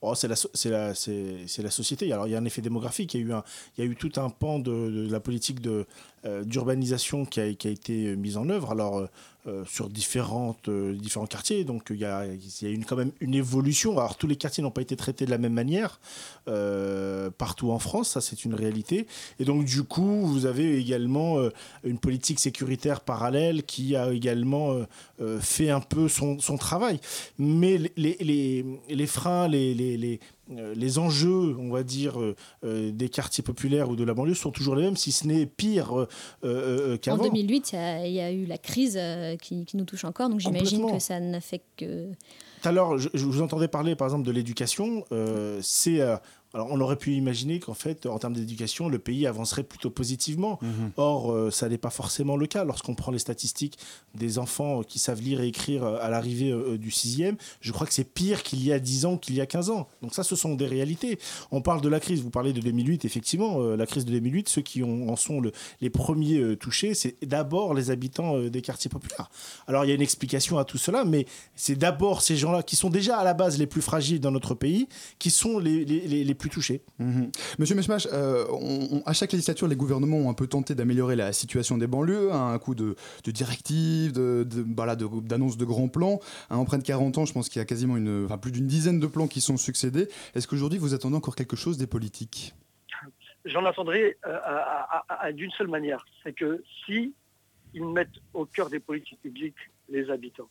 Oh, 0.05 0.17
c'est 0.17 0.27
la, 0.27 0.35
la, 0.65 0.89
la 0.89 1.71
société. 1.71 2.13
Alors, 2.13 2.27
il 2.27 2.33
y 2.33 2.35
a 2.35 2.39
un 2.39 2.45
effet 2.45 2.61
démographique. 2.61 3.15
Il 3.15 3.21
y 3.21 3.23
a 3.23 3.27
eu, 3.27 3.33
un, 3.33 3.45
il 3.79 3.85
y 3.85 3.87
a 3.87 3.91
eu 3.91 3.95
tout 3.95 4.11
un 4.17 4.31
pan 4.31 4.59
de, 4.59 5.09
la 5.09 5.21
politique 5.21 5.61
euh, 5.65 6.45
d'urbanisation 6.45 7.25
qui 7.25 7.41
a, 7.41 7.47
été 7.47 8.17
mise 8.17 8.37
en 8.37 8.49
œuvre. 8.49 8.73
Alors, 8.73 9.09
euh, 9.49 9.65
sur 9.65 9.89
différentes, 9.89 10.69
euh, 10.69 10.95
différents 10.95 11.27
quartiers. 11.27 11.65
Donc, 11.65 11.89
il 11.91 11.97
y 11.97 12.05
a, 12.05 12.27
y 12.27 12.67
a 12.67 12.69
une, 12.69 12.85
quand 12.85 12.95
même 12.95 13.11
une 13.21 13.35
évolution. 13.35 13.99
Alors, 13.99 14.17
tous 14.17 14.29
les 14.29 14.37
quartiers 14.37 14.63
n'ont 14.63 14.71
pas 14.71 14.83
été 14.83 14.95
traités 14.95 15.25
de 15.25 15.31
la 15.31 15.39
même 15.39 15.53
manière 15.53 15.99
euh, 16.47 17.29
partout 17.31 17.73
en 17.73 17.81
France. 17.81 18.11
Ça, 18.11 18.21
c'est 18.21 18.45
une 18.45 18.55
réalité. 18.55 19.09
Et 19.41 19.45
donc, 19.45 19.65
du 19.65 19.83
coup, 19.83 20.27
vous 20.27 20.47
avez 20.47 20.79
également 20.79 21.39
une 21.83 21.99
politique 21.99 22.39
sécuritaire 22.39 23.01
parallèle 23.01 23.65
qui 23.65 23.97
a 23.97 24.13
également 24.13 24.77
fait 25.41 25.71
un 25.71 25.81
peu 25.81 26.09
son, 26.09 26.39
son 26.39 26.57
travail. 26.57 27.01
Mais 27.39 27.79
les, 27.79 27.93
les, 27.97 28.17
les, 28.21 28.65
les 28.89 29.07
freins, 29.07 29.49
les, 29.49 29.75
les, 29.75 30.21
les, 30.49 30.61
euh, 30.61 30.75
les 30.75 30.99
enjeux, 30.99 31.57
on 31.59 31.71
va 31.71 31.83
dire, 31.83 32.21
euh, 32.21 32.35
euh, 32.65 32.91
des 32.93 33.09
quartiers 33.09 33.43
populaires 33.45 33.89
ou 33.91 33.97
de 33.97 34.05
la 34.05 34.15
banlieue 34.15 34.35
sont 34.35 34.51
toujours 34.51 34.75
les 34.77 34.83
mêmes, 34.85 34.97
si 34.97 35.13
ce 35.13 35.27
n'est 35.27 35.47
pire 35.47 35.99
euh, 35.99 36.09
euh, 36.45 36.91
euh, 36.91 36.95
En 36.95 36.99
qu'avant. 36.99 37.25
2008, 37.25 37.73
il 37.73 37.77
y, 37.77 37.79
a- 37.79 38.07
il 38.07 38.13
y 38.15 38.21
a 38.21 38.33
eu 38.33 38.45
la 38.47 38.59
crise 38.59 38.99
qui, 39.41 39.65
qui 39.65 39.77
nous 39.77 39.85
touche 39.85 40.05
encore, 40.05 40.29
donc 40.29 40.41
j'imagine 40.41 40.91
que 40.91 40.99
ça 40.99 41.21
n'a 41.21 41.41
fait 41.41 41.63
que. 41.77 42.11
Tout 42.63 42.69
à 42.69 42.73
l'heure, 42.73 42.97
je, 42.99 43.09
je 43.15 43.25
vous 43.27 43.43
entendais 43.43 43.69
parler 43.69 43.97
par 43.97 44.07
exemple 44.09 44.25
de 44.27 44.31
l'éducation. 44.33 45.05
c'est 45.61 46.01
alors 46.55 46.69
on 46.71 46.81
aurait 46.81 46.97
pu 46.97 47.13
imaginer 47.15 47.59
qu'en 47.61 47.75
fait, 47.75 48.07
en 48.07 48.19
termes 48.19 48.35
d'éducation, 48.35 48.89
le 48.89 48.99
pays 48.99 49.27
avancerait 49.27 49.63
plutôt 49.63 49.91
positivement. 49.91 50.59
Or, 50.97 51.33
euh, 51.33 51.51
ça 51.51 51.69
n'est 51.69 51.79
pas 51.79 51.91
forcément 51.91 52.37
le 52.37 52.47
cas. 52.47 52.65
Lorsqu'on 52.65 52.95
prend 52.95 53.11
les 53.11 53.19
statistiques 53.19 53.79
des 54.15 54.39
enfants 54.39 54.83
qui 54.83 54.99
savent 54.99 55.21
lire 55.23 55.41
et 55.41 55.49
écrire 55.49 55.85
euh, 55.85 55.99
à 56.01 56.11
l'arrivée 56.11 56.51
euh, 56.51 56.77
du 56.77 56.91
sixième, 56.91 57.37
je 57.61 57.73
crois 57.73 57.87
que 57.87 57.95
c'est 57.95 58.05
pire 58.05 58.43
qu'il 58.43 58.63
y 58.65 58.73
a 58.73 58.79
10 58.79 59.07
ans 59.07 59.17
qu'il 59.17 59.35
y 59.35 59.41
a 59.41 59.47
15 59.47 59.71
ans. 59.71 59.89
Donc 60.03 60.15
ça, 60.15 60.23
ce 60.25 60.37
sont 60.37 60.55
des 60.55 60.67
réalités. 60.67 61.19
On 61.51 61.63
parle 61.63 61.81
de 61.81 61.89
la 61.89 62.01
crise. 62.01 62.23
Vous 62.23 62.31
parlez 62.31 62.53
de 62.53 62.61
2008, 62.61 63.05
effectivement, 63.05 63.61
euh, 63.63 63.77
la 63.77 63.87
crise 63.87 64.05
de 64.05 64.11
2008. 64.11 64.49
Ceux 64.49 64.63
qui 64.63 64.83
ont- 64.83 65.09
en 65.11 65.17
sont 65.17 65.41
le- 65.41 65.53
les 65.81 65.91
premiers 65.91 66.39
euh, 66.39 66.57
touchés, 66.57 66.95
c'est 66.95 67.17
d'abord 67.27 67.73
les 67.75 67.91
habitants 67.91 68.37
euh, 68.37 68.51
des 68.51 68.61
quartiers 68.63 68.91
populaires. 68.91 69.31
Alors, 69.67 69.85
il 69.85 69.89
y 69.89 69.93
a 69.93 69.95
une 69.95 70.03
explication 70.03 70.59
à 70.59 70.65
tout 70.65 70.79
cela, 70.79 71.05
mais 71.05 71.27
c'est 71.57 71.77
d'abord 71.77 72.21
ces 72.23 72.37
gens-là 72.37 72.63
qui 72.63 72.77
sont 72.77 72.91
déjà 72.91 73.17
à 73.17 73.25
la 73.25 73.33
base 73.35 73.59
les 73.59 73.67
plus 73.67 73.81
fragiles 73.83 74.21
dans 74.21 74.31
notre 74.31 74.55
pays, 74.55 74.87
qui 75.19 75.31
sont 75.31 75.59
les, 75.59 75.85
les- 75.85 76.07
les- 76.09 76.25
les 76.25 76.35
plus 76.43 76.51
touchés. 76.51 76.83
Mhm. 76.99 77.31
Monsieur 77.61 77.75
Meshmash, 77.77 78.09
euh, 78.13 78.45
à 79.07 79.13
chaque 79.13 79.31
législature, 79.33 79.69
les 79.69 79.77
gouvernements 79.77 80.17
ont 80.19 80.29
un 80.31 80.35
peu 80.35 80.49
tenté 80.49 80.75
d'améliorer 80.75 81.15
la 81.17 81.33
situation 81.33 81.79
des 81.79 81.87
banlieues, 81.87 82.33
à 82.33 82.37
un 82.39 82.59
coup 82.59 82.75
de, 82.75 82.97
de 83.25 83.31
directives, 83.31 84.13
de, 84.13 84.43
de- 84.45 84.65
voilà, 84.77 84.97
de- 84.97 85.09
d'annonces 85.21 85.57
de 85.57 85.65
grands 85.65 85.89
plans. 85.89 86.19
Hein, 86.51 86.57
en 86.57 86.65
près 86.65 86.79
de 86.79 86.83
40 86.83 87.17
ans, 87.19 87.25
je 87.27 87.33
pense 87.33 87.49
qu'il 87.49 87.61
y 87.61 87.63
a 87.63 87.65
quasiment 87.65 87.97
une, 87.97 88.25
enfin, 88.25 88.39
plus 88.39 88.51
d'une 88.51 88.67
dizaine 88.67 88.99
de 88.99 89.07
plans 89.07 89.29
qui 89.29 89.41
sont 89.41 89.57
succédés. 89.57 90.09
Est-ce 90.35 90.49
qu'aujourd'hui, 90.49 90.79
vous 90.81 90.95
attendez 90.95 91.17
encore 91.17 91.37
quelque 91.37 91.55
chose 91.57 91.79
des 91.79 91.87
politiques? 91.87 92.55
J'en 93.45 93.65
attendrai 93.65 94.17
euh, 94.27 95.33
d'une 95.33 95.51
seule 95.53 95.69
manière, 95.69 96.05
c'est 96.23 96.33
que 96.33 96.63
si 96.85 97.13
ils 97.75 97.85
mettent 97.85 98.19
au 98.35 98.47
cœur 98.47 98.69
des 98.69 98.81
politiques 98.81 99.21
publiques 99.23 99.57
les 99.89 100.11
habitants, 100.11 100.49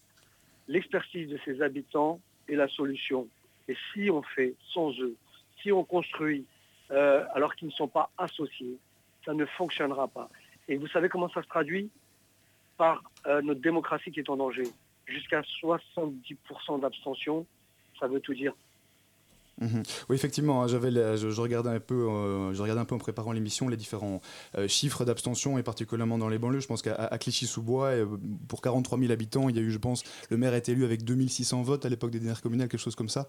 l'expertise 0.67 1.29
de 1.29 1.37
ces 1.45 1.61
habitants 1.61 2.19
est 2.49 2.55
la 2.55 2.67
solution. 2.69 3.27
Et 3.67 3.75
si 3.93 4.09
on 4.09 4.21
fait 4.23 4.55
sans 4.73 4.91
eux, 4.99 5.15
si 5.61 5.71
on 5.71 5.83
construit 5.83 6.45
euh, 6.91 7.23
alors 7.33 7.55
qu'ils 7.55 7.67
ne 7.67 7.73
sont 7.73 7.87
pas 7.87 8.09
associés, 8.17 8.77
ça 9.25 9.33
ne 9.33 9.45
fonctionnera 9.45 10.07
pas. 10.07 10.29
Et 10.67 10.77
vous 10.77 10.87
savez 10.87 11.09
comment 11.09 11.29
ça 11.29 11.41
se 11.41 11.47
traduit? 11.47 11.89
Par 12.77 13.03
euh, 13.27 13.41
notre 13.41 13.61
démocratie 13.61 14.11
qui 14.11 14.19
est 14.19 14.29
en 14.29 14.37
danger. 14.37 14.63
Jusqu'à 15.05 15.41
70% 15.63 16.79
d'abstention, 16.81 17.45
ça 17.99 18.07
veut 18.07 18.19
tout 18.19 18.33
dire. 18.33 18.53
Mhm. 19.61 19.83
Oui, 20.09 20.15
effectivement, 20.15 20.63
hein, 20.63 20.67
j'avais, 20.67 20.91
je, 20.91 21.29
je 21.29 21.41
regardais 21.41 21.69
un 21.69 21.79
peu, 21.79 22.09
euh, 22.09 22.53
je 22.53 22.61
regardais 22.61 22.81
un 22.81 22.85
peu 22.85 22.95
en 22.95 22.97
préparant 22.97 23.31
l'émission 23.31 23.69
les 23.69 23.77
différents 23.77 24.19
euh, 24.57 24.67
chiffres 24.67 25.05
d'abstention 25.05 25.57
et 25.59 25.63
particulièrement 25.63 26.17
dans 26.17 26.29
les 26.29 26.39
banlieues. 26.39 26.59
Je 26.59 26.67
pense 26.67 26.81
qu'à 26.81 27.17
Clichy-sous-Bois, 27.19 27.87
euh, 27.87 28.05
pour 28.47 28.61
43 28.61 28.97
000 28.99 29.11
habitants, 29.11 29.49
il 29.49 29.55
y 29.55 29.59
a 29.59 29.61
eu, 29.61 29.71
je 29.71 29.77
pense, 29.77 30.03
le 30.29 30.37
maire 30.37 30.55
est 30.55 30.67
élu 30.67 30.83
avec 30.83 31.03
2600 31.03 31.61
votes 31.61 31.85
à 31.85 31.89
l'époque 31.89 32.11
des 32.11 32.19
dernières 32.19 32.41
communales, 32.41 32.67
quelque 32.67 32.79
chose 32.81 32.95
comme 32.95 33.09
ça. 33.09 33.27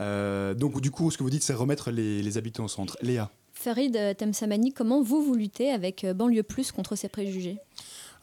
Euh, 0.00 0.54
donc, 0.54 0.80
du 0.80 0.90
coup, 0.90 1.10
ce 1.10 1.18
que 1.18 1.22
vous 1.22 1.30
dites, 1.30 1.42
c'est 1.42 1.54
remettre 1.54 1.90
les, 1.90 2.22
les 2.22 2.38
habitants 2.38 2.64
au 2.64 2.68
centre. 2.68 2.96
Léa. 3.02 3.30
Farid 3.52 4.16
Temsamani, 4.18 4.72
comment 4.72 5.02
vous, 5.02 5.22
vous 5.22 5.34
luttez 5.34 5.70
avec 5.70 6.04
Banlieue 6.06 6.42
Plus 6.42 6.72
contre 6.72 6.96
ces 6.96 7.08
préjugés? 7.08 7.58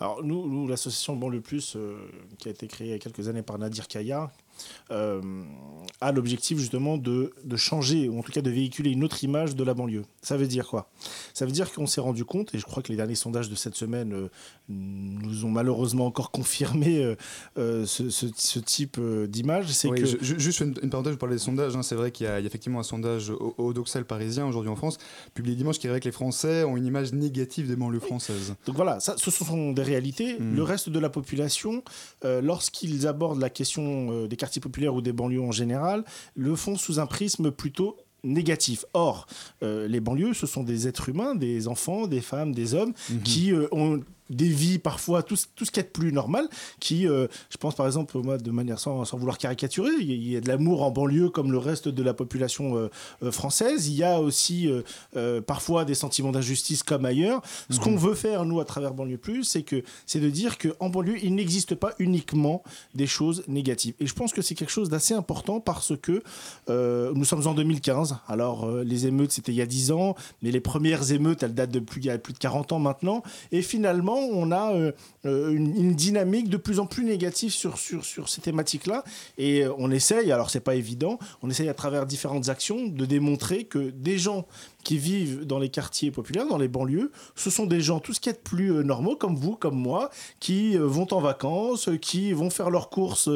Alors 0.02 0.24
nous, 0.24 0.50
nous, 0.50 0.67
l'association 0.67 1.15
Banlieue 1.15 1.41
Plus, 1.41 1.76
euh, 1.76 1.95
qui 2.39 2.47
a 2.47 2.52
été 2.52 2.65
créée 2.65 2.88
il 2.88 2.91
y 2.91 2.93
a 2.95 2.97
quelques 2.97 3.28
années 3.28 3.43
par 3.43 3.60
Nadir 3.60 3.88
Kaya, 3.88 4.32
a 4.89 6.12
l'objectif 6.12 6.58
justement 6.58 6.97
de, 6.97 7.32
de 7.43 7.56
changer, 7.56 8.10
ou 8.10 8.19
en 8.19 8.24
tout 8.24 8.32
cas 8.32 8.41
de 8.41 8.50
véhiculer 8.50 8.91
une 8.91 9.04
autre 9.04 9.24
image 9.24 9.56
de 9.56 9.63
la 9.63 9.74
banlieue. 9.74 10.04
Ça 10.21 10.38
veut 10.38 10.47
dire 10.47 10.67
quoi? 10.67 10.89
Ça 11.34 11.45
veut 11.45 11.52
dire 11.52 11.71
qu'on 11.71 11.88
s'est 11.88 12.02
rendu 12.02 12.26
compte, 12.26 12.54
et 12.54 12.60
je 12.60 12.65
crois 12.65 12.82
que 12.84 12.89
les 12.89 12.95
derniers 12.97 13.15
sondages 13.15 13.50
de 13.50 13.56
cette 13.56 13.76
semaine 13.76 14.13
euh, 14.13 14.28
nous 14.69 15.45
ont 15.45 15.50
malheureusement 15.50 16.06
encore 16.06 16.32
confirmé 16.32 17.04
euh, 17.04 17.15
euh, 17.58 17.86
ce, 17.86 18.10
ce- 18.10 18.28
ce 18.36 18.60
type 18.60 18.97
euh, 19.00 19.28
d'image, 19.28 19.67
c'est 19.69 19.88
Oui, 19.89 20.00
que... 20.02 20.06
je- 20.06 20.38
juste 20.39 20.60
une, 20.62 20.74
une 20.82 20.89
parenthèse, 20.89 21.13
je 21.13 21.17
parlais 21.17 21.36
des 21.36 21.39
sondages. 21.41 21.76
hein. 21.76 21.84
c'est 21.84 21.95
vrai 21.95 22.12
qu'il 22.12 22.26
y, 22.26 22.30
a 22.30 22.39
il 22.39 22.43
y 22.43 22.45
a 22.45 22.47
effectivement 22.47 22.80
un 22.80 22.84
sondage 22.84 23.30
au, 23.30 23.54
au 23.58 23.74
Doxal 23.74 24.06
parisien 24.06 24.45
aujourd'hui 24.45 24.71
en 24.71 24.76
France, 24.76 24.97
publié 25.34 25.56
dimanche, 25.56 25.80
qui 25.80 25.88
révèle 25.88 26.02
que 26.02 26.06
les 26.06 26.12
Français 26.12 26.63
ont 26.63 26.76
une 26.78 26.86
image 26.86 27.13
négative 27.13 27.67
des 27.67 27.76
banlieues 27.76 28.00
françaises. 28.00 28.56
Donc 28.65 28.76
voilà, 28.76 29.00
ça, 29.00 29.15
ce 29.17 29.32
sont 29.32 29.71
des 29.71 29.84
réalités. 29.84 30.38
Mm. 30.39 30.56
Le 30.56 30.63
reste 30.63 30.89
de 30.89 31.00
la 31.00 31.10
population, 31.10 31.84
euh, 32.26 32.41
lorsqu'ils 32.41 33.08
abordent 33.08 33.39
la 33.39 33.50
question 33.50 34.10
euh, 34.12 34.28
des 34.28 34.36
quartiers 34.36 34.50
populaires 34.59 34.95
ou 34.95 35.01
des 35.01 35.13
banlieues 35.13 35.41
en 35.41 35.51
général, 35.51 36.03
le 36.35 36.55
font 36.55 36.75
sous 36.75 36.99
un 36.99 37.05
prisme 37.05 37.51
plutôt 37.51 37.97
négatif. 38.23 38.85
Or, 38.93 39.27
euh, 39.63 39.87
les 39.87 39.99
banlieues, 39.99 40.33
ce 40.33 40.47
sont 40.47 40.63
des 40.63 40.87
êtres 40.87 41.09
humains, 41.09 41.35
des 41.35 41.67
enfants, 41.67 42.07
des 42.07 42.21
femmes, 42.21 42.53
des 42.53 42.73
hommes, 42.73 42.93
qui 43.23 43.51
euh, 43.51 43.67
ont 43.71 44.01
des 44.32 44.48
vies 44.50 44.80
parfois, 44.80 45.24
tout, 45.24 45.36
ce- 45.36 45.46
tout 45.56 45.65
ce 45.65 45.72
qui 45.72 45.80
est 45.80 45.84
de 45.84 45.88
plus 45.89 46.12
normal, 46.12 46.48
qui, 46.80 47.08
euh, 47.08 47.28
je 47.50 47.58
pense 47.58 47.76
par 47.76 47.86
exemple, 47.86 48.17
moi, 48.20 48.38
de 48.38 48.52
manière 48.52 48.80
sans, 48.80 49.06
sans 49.06 49.17
vouloir 49.17 49.38
caricaturer, 49.38 49.91
il 50.00 50.08
y 50.08 50.12
a- 50.12 50.15
il 50.15 50.32
y 50.32 50.36
a 50.38 50.41
de 50.41 50.48
l'amour 50.48 50.84
en 50.84 50.91
banlieue 50.91 51.30
comme 51.30 51.52
le 51.52 51.58
reste 51.58 51.88
de 51.89 52.04
la 52.04 52.13
population 52.13 52.78
euh, 52.78 52.89
euh, 53.24 53.32
française. 53.32 53.88
Il 53.88 53.96
y 53.96 54.04
a 54.04 54.20
aussi 54.22 54.70
euh, 55.15 55.41
parfois 55.41 55.86
des 55.86 55.96
sentiments 55.96 56.32
d'injustice 56.32 56.84
comme 56.84 57.06
ailleurs. 57.06 57.41
Ce 57.70 57.80
qu'on 57.80 57.96
veut 57.96 58.13
faire, 58.15 58.46
nous, 58.46 58.60
à 58.60 58.65
travers 58.65 58.94
Banlieue 58.94 59.17
Plus, 59.17 59.44
c'est 59.44 59.63
que 59.63 59.84
c'est 60.06 60.20
de 60.20 60.30
dire 60.30 60.58
qu'en 60.58 60.89
banlieue, 60.89 61.17
il 61.24 61.36
n'existe 61.36 61.76
pas 61.76 61.94
uniquement 62.00 62.63
des 62.96 63.08
choses 63.08 63.44
négatives. 63.48 63.94
Et 64.00 64.08
je 64.08 64.13
pense 64.13 64.34
que 64.34 64.41
c'est 64.41 64.56
quelque 64.56 64.72
chose 64.72 64.89
d'assez 64.89 65.13
important 65.13 65.60
parce 65.60 65.94
que 66.02 66.24
nous 66.70 67.26
sommes 67.26 67.48
en 67.48 67.54
2015. 67.54 68.17
Alors, 68.28 68.70
les 68.84 69.08
émeutes, 69.08 69.32
c'était 69.32 69.52
il 69.52 69.56
y 69.56 69.62
a 69.62 69.65
10 69.65 69.91
ans, 69.91 70.15
mais 70.41 70.52
les 70.52 70.60
premières 70.62 71.12
émeutes, 71.12 71.44
elles 71.44 71.54
datent 71.54 71.72
de 71.72 71.80
plus, 71.80 72.02
il 72.02 72.06
y 72.06 72.10
a 72.10 72.17
plus 72.17 72.34
de 72.34 72.38
40 72.39 72.72
ans 72.72 72.80
maintenant. 72.80 73.24
Et 73.52 73.62
finalement, 73.62 74.20
on 74.31 74.51
a 74.51 74.73
euh, 74.73 74.91
euh, 75.25 75.51
une, 75.51 75.75
une 75.75 75.93
dynamique 75.93 76.49
de 76.49 76.57
plus 76.57 76.79
en 76.79 76.86
plus 76.86 77.03
négative 77.03 77.51
sur, 77.51 77.77
sur, 77.77 78.05
sur 78.05 78.29
ces 78.29 78.41
thématiques-là. 78.41 79.03
Et 79.38 79.63
euh, 79.63 79.73
on 79.77 79.91
essaye, 79.91 80.31
alors 80.31 80.49
c'est 80.49 80.60
pas 80.60 80.75
évident, 80.75 81.19
on 81.41 81.49
essaye 81.49 81.69
à 81.69 81.73
travers 81.73 82.05
différentes 82.05 82.49
actions 82.49 82.88
de 82.88 83.05
démontrer 83.05 83.65
que 83.65 83.89
des 83.91 84.17
gens 84.17 84.45
qui 84.84 84.98
vivent 84.98 85.46
dans 85.46 85.60
les 85.60 85.70
quartiers 85.70 86.12
populaires, 86.12 86.48
dans 86.48 86.58
les 86.58 86.67
banlieues, 86.67 87.12
ce 87.36 87.50
sont 87.50 87.65
des 87.65 87.82
gens, 87.82 88.00
tout 88.00 88.13
ce 88.13 88.20
qui 88.20 88.30
est 88.30 88.34
de 88.34 88.38
plus 88.38 88.72
euh, 88.72 88.84
normaux, 88.84 89.15
comme 89.15 89.36
vous, 89.36 89.56
comme 89.56 89.76
moi, 89.76 90.10
qui 90.39 90.78
euh, 90.78 90.86
vont 90.86 91.08
en 91.12 91.22
vacances, 91.22 91.88
euh, 91.88 91.98
qui 91.98 92.34
vont 92.34 92.50
faire 92.50 92.70
leurs 92.70 92.89
courses, 92.89 93.30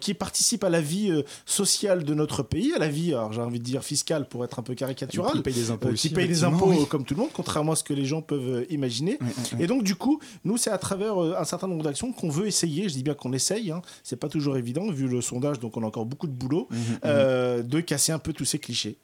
qui 0.00 0.14
participent 0.14 0.64
à 0.64 0.70
la 0.70 0.80
vie 0.80 1.12
sociale 1.46 2.04
de 2.04 2.14
notre 2.14 2.42
pays, 2.42 2.72
à 2.74 2.78
la 2.78 2.88
vie, 2.88 3.12
alors 3.12 3.32
j'ai 3.32 3.40
envie 3.40 3.58
de 3.58 3.64
dire 3.64 3.82
fiscale 3.82 4.28
pour 4.28 4.44
être 4.44 4.58
un 4.58 4.62
peu 4.62 4.74
caricatural, 4.74 5.32
Qui 5.32 5.42
payent 5.42 5.54
des 5.54 5.70
impôts 5.70 5.88
aussi, 5.88 6.08
qui 6.08 6.14
payent 6.14 6.28
des 6.28 6.44
impôts 6.44 6.70
oui. 6.70 6.86
comme 6.88 7.04
tout 7.04 7.14
le 7.14 7.20
monde, 7.20 7.30
contrairement 7.32 7.72
à 7.72 7.76
ce 7.76 7.84
que 7.84 7.94
les 7.94 8.04
gens 8.04 8.22
peuvent 8.22 8.66
imaginer. 8.70 9.18
Et 9.58 9.66
donc, 9.66 9.82
du 9.82 9.94
coup, 9.94 10.20
nous, 10.44 10.56
c'est 10.56 10.70
à 10.70 10.78
travers 10.78 11.18
un 11.18 11.44
certain 11.44 11.68
nombre 11.68 11.84
d'actions 11.84 12.12
qu'on 12.12 12.30
veut 12.30 12.46
essayer, 12.46 12.88
je 12.88 12.94
dis 12.94 13.02
bien 13.02 13.14
qu'on 13.14 13.32
essaye, 13.32 13.70
hein, 13.70 13.82
c'est 14.02 14.16
pas 14.16 14.28
toujours 14.28 14.56
évident, 14.56 14.90
vu 14.90 15.08
le 15.08 15.20
sondage, 15.20 15.58
donc 15.60 15.76
on 15.76 15.82
a 15.82 15.86
encore 15.86 16.06
beaucoup 16.06 16.26
de 16.26 16.32
boulot, 16.32 16.68
euh, 17.04 17.62
de 17.62 17.80
casser 17.80 18.12
un 18.12 18.18
peu 18.18 18.32
tous 18.32 18.44
ces 18.44 18.58
clichés. 18.58 18.96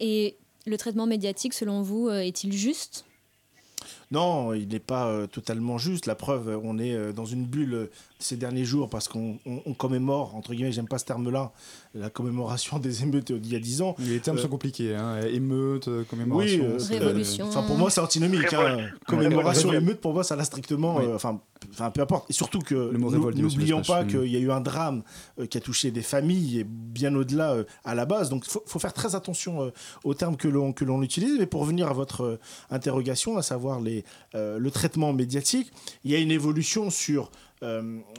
Et 0.00 0.36
le 0.66 0.76
traitement 0.76 1.06
médiatique, 1.06 1.54
selon 1.54 1.82
vous, 1.82 2.08
euh, 2.08 2.20
est-il 2.20 2.52
juste? 2.52 3.04
Non, 4.10 4.52
il 4.52 4.68
n'est 4.68 4.78
pas 4.78 5.06
euh, 5.06 5.26
totalement 5.26 5.78
juste. 5.78 6.06
La 6.06 6.14
preuve, 6.14 6.60
on 6.62 6.78
est 6.78 6.94
euh, 6.94 7.12
dans 7.12 7.24
une 7.24 7.46
bulle 7.46 7.88
ces 8.20 8.36
derniers 8.36 8.64
jours 8.64 8.88
parce 8.88 9.08
qu'on 9.08 9.38
on- 9.46 9.62
on 9.66 9.74
commémore, 9.74 10.36
entre 10.36 10.52
guillemets, 10.54 10.72
j'aime 10.72 10.86
pas 10.88 10.98
ce 10.98 11.04
terme-là, 11.06 11.52
la 11.94 12.10
commémoration 12.10 12.78
des 12.78 13.02
émeutes 13.02 13.32
d'il 13.32 13.52
y 13.52 13.56
a 13.56 13.58
10 13.58 13.82
ans. 13.82 13.96
Les 13.98 14.20
termes 14.20 14.38
Euh, 14.38 14.42
sont 14.42 14.48
compliqués, 14.48 14.94
hein. 14.94 15.20
émeute, 15.32 15.88
euh, 15.88 16.04
commémoration. 16.04 16.64
Oui, 16.78 16.94
euh, 16.94 16.98
Révolution. 16.98 17.46
Enfin, 17.48 17.62
pour 17.62 17.76
moi, 17.76 17.90
c'est 17.90 18.00
antinomique. 18.00 18.52
hein. 18.52 18.78
Commémoration, 19.06 19.72
émeute, 19.72 20.00
pour 20.00 20.12
moi, 20.14 20.22
ça 20.24 20.36
l'a 20.36 20.44
strictement. 20.44 20.96
Oui. 20.98 21.04
euh, 21.06 21.14
Enfin, 21.16 21.40
enfin, 21.72 21.90
peu 21.90 22.00
importe. 22.02 22.30
Et 22.30 22.32
surtout 22.32 22.60
que 22.60 22.74
n'oublions 22.96 23.82
pas 23.82 24.04
Mm. 24.04 24.06
qu'il 24.06 24.26
y 24.26 24.36
a 24.36 24.40
eu 24.40 24.50
un 24.50 24.60
drame 24.60 25.02
euh, 25.38 25.46
qui 25.46 25.58
a 25.58 25.60
touché 25.60 25.90
des 25.90 26.02
familles 26.02 26.60
et 26.60 26.64
bien 26.64 27.14
au-delà 27.14 27.52
euh, 27.52 27.64
à 27.84 27.94
la 27.94 28.06
base. 28.06 28.30
Donc, 28.30 28.44
il 28.46 28.50
faut, 28.50 28.62
faut 28.66 28.78
faire 28.78 28.92
très 28.92 29.14
attention 29.14 29.62
euh, 29.62 29.70
aux 30.04 30.14
termes 30.14 30.36
que 30.36 30.48
l'on 30.48 30.72
que 30.72 30.84
l'on 30.84 31.02
utilise. 31.02 31.36
Mais 31.38 31.46
pour 31.46 31.62
revenir 31.62 31.88
à 31.88 31.92
votre 31.92 32.22
euh, 32.22 32.38
interrogation, 32.70 33.36
à 33.36 33.42
savoir 33.42 33.80
les, 33.80 34.04
euh, 34.34 34.58
le 34.58 34.70
traitement 34.70 35.12
médiatique, 35.12 35.70
il 36.04 36.10
y 36.10 36.14
a 36.14 36.18
une 36.18 36.30
évolution 36.30 36.90
sur 36.90 37.24
euh, 37.24 37.26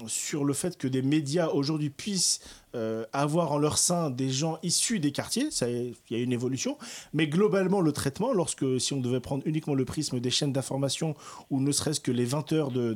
sur 0.08 0.46
le 0.46 0.54
fait 0.54 0.78
que 0.78 0.88
des 0.88 1.02
médias 1.02 1.48
aujourd'hui 1.48 1.90
puissent 1.90 2.42
euh, 2.76 3.06
avoir 3.14 3.52
en 3.52 3.58
leur 3.58 3.78
sein 3.78 4.10
des 4.10 4.30
gens 4.30 4.58
issus 4.64 5.00
des 5.00 5.12
quartiers, 5.12 5.50
il 5.62 5.94
y 6.10 6.16
a 6.16 6.20
une 6.20 6.32
évolution, 6.32 6.78
mais 7.14 7.28
globalement 7.28 7.82
le 7.82 7.92
traitement, 7.92 8.34
lorsque 8.34 8.66
si 8.80 8.94
on 8.94 9.02
devait 9.02 9.20
prendre 9.20 9.44
uniquement 9.46 9.74
le 9.74 9.86
prisme 9.86 10.20
des 10.20 10.30
chaînes 10.30 10.54
d'information 10.54 11.16
ou 11.50 11.60
ne 11.60 11.72
serait-ce 11.72 12.00
que 12.00 12.12
les 12.12 12.26
20 12.26 12.54
heures 12.54 12.72
euh, 12.76 12.96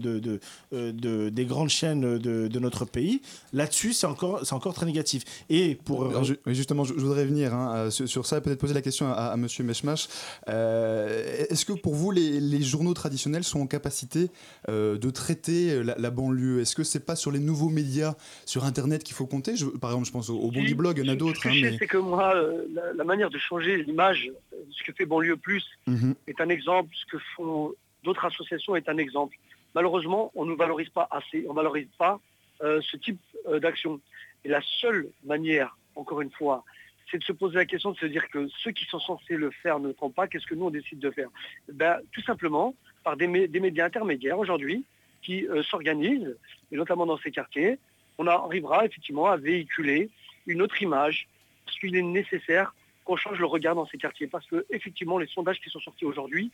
de- 0.71 1.29
des 1.29 1.45
grandes 1.45 1.69
chaînes 1.69 2.17
de, 2.17 2.59
notre 2.59 2.85
pays, 2.85 3.21
là-dessus 3.53 3.93
c'est 3.93 4.07
encore, 4.07 4.41
encore 4.51 4.73
très 4.73 4.85
négatif. 4.85 5.23
Et 5.49 5.75
pour... 5.75 6.05
Alors, 6.05 6.23
justement, 6.47 6.83
je, 6.83 6.93
voudrais 6.93 7.25
venir 7.25 7.53
hein, 7.53 7.75
euh, 7.75 7.89
sur, 7.91 8.25
ça 8.25 8.37
et 8.37 8.41
peut-être 8.41 8.59
poser 8.59 8.73
la 8.73 8.81
question 8.81 9.11
à, 9.11 9.35
Monsieur 9.35 9.63
Meshmash. 9.63 10.07
Euh, 10.47 11.45
Est-ce 11.49 11.65
que 11.65 11.73
pour 11.73 11.95
vous, 11.95 12.11
les, 12.11 12.61
journaux 12.61 12.93
traditionnels 12.93 13.43
sont 13.43 13.59
en 13.59 13.67
capacité 13.67 14.29
de 14.67 15.09
traiter 15.09 15.83
la, 15.83 16.11
banlieue? 16.11 16.61
Est-ce 16.61 16.75
que 16.75 16.83
c'est 16.83 17.01
pas 17.01 17.15
sur 17.15 17.31
les 17.31 17.39
nouveaux 17.39 17.69
médias 17.69 18.15
sur 18.45 18.63
Internet 18.63 19.03
qu'il 19.03 19.15
faut 19.15 19.27
compter? 19.27 19.55
Par 19.79 19.91
exemple, 19.91 20.07
je 20.07 20.11
pense 20.11 20.29
au, 20.29 20.37
au 20.37 20.51
Blog, 20.51 20.97
il 20.97 21.05
y 21.05 21.09
en 21.09 21.13
a 21.13 21.15
d'autres. 21.15 21.45
Hein, 21.47 21.51
mais- 21.61 21.77
c'est 21.77 21.87
que 21.87 21.97
moi, 21.97 22.35
euh, 22.35 22.65
la, 22.73 22.93
la 22.93 23.03
manière 23.03 23.29
de 23.29 23.37
changer 23.37 23.77
l'image, 23.83 24.31
ce 24.71 24.83
que 24.83 24.91
fait 24.93 25.05
Banlieue 25.05 25.37
Plus 25.37 25.65
Mhm. 25.87 26.15
est 26.27 26.39
un 26.41 26.49
exemple, 26.49 26.89
ce 26.93 27.05
que 27.05 27.17
font 27.35 27.73
d'autres 28.03 28.25
associations 28.25 28.75
est 28.75 28.87
un 28.89 28.97
exemple. 28.97 29.37
Malheureusement, 29.73 30.31
on 30.35 30.45
ne 30.45 30.53
valorise 30.55 30.89
pas 30.89 31.07
assez, 31.11 31.45
on 31.47 31.51
ne 31.51 31.55
valorise 31.55 31.87
pas 31.97 32.19
euh, 32.63 32.79
ce 32.81 32.95
type 32.97 33.19
euh, 33.47 33.59
d'action. 33.59 33.99
Et 34.45 34.49
la 34.49 34.61
seule 34.79 35.07
manière, 35.25 35.77
encore 35.95 36.21
une 36.21 36.31
fois, 36.31 36.63
c'est 37.11 37.17
de 37.19 37.23
se 37.23 37.33
poser 37.33 37.55
la 37.55 37.65
question 37.65 37.91
de 37.91 37.97
se 37.97 38.05
dire 38.05 38.29
que 38.29 38.47
ceux 38.63 38.71
qui 38.71 38.85
sont 38.85 38.99
censés 38.99 39.35
le 39.35 39.51
faire 39.51 39.79
ne 39.79 39.89
le 39.89 39.93
font 39.93 40.09
pas, 40.09 40.27
qu'est-ce 40.27 40.45
que 40.47 40.55
nous 40.55 40.65
on 40.65 40.69
décide 40.69 40.99
de 40.99 41.11
faire? 41.11 41.29
Ben, 41.71 41.97
Tout 42.11 42.21
simplement 42.21 42.73
par 43.03 43.17
des, 43.17 43.27
mé- 43.27 43.47
des 43.47 43.59
médias 43.59 43.85
intermédiaires 43.85 44.39
aujourd'hui 44.39 44.83
qui 45.21 45.47
euh, 45.47 45.61
s'organisent, 45.63 46.35
et 46.71 46.75
notamment 46.77 47.05
dans 47.05 47.17
ces 47.17 47.31
quartiers, 47.31 47.77
on 48.17 48.27
arrivera 48.27 48.85
effectivement 48.85 49.27
à 49.27 49.37
véhiculer 49.37 50.09
une 50.47 50.61
autre 50.61 50.81
image, 50.81 51.27
parce 51.65 51.77
qu'il 51.79 51.95
est 51.95 52.01
nécessaire 52.01 52.73
qu'on 53.03 53.15
change 53.15 53.39
le 53.39 53.45
regard 53.45 53.75
dans 53.75 53.85
ces 53.85 53.97
quartiers, 53.97 54.27
parce 54.27 54.45
que 54.47 54.65
effectivement 54.69 55.17
les 55.17 55.27
sondages 55.27 55.59
qui 55.59 55.69
sont 55.69 55.79
sortis 55.79 56.05
aujourd'hui 56.05 56.51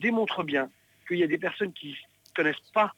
démontrent 0.00 0.42
bien 0.42 0.70
qu'il 1.06 1.18
y 1.18 1.22
a 1.22 1.26
des 1.26 1.38
personnes 1.38 1.72
qui 1.72 1.90
ne 1.90 2.34
connaissent 2.34 2.70
pas 2.72 2.92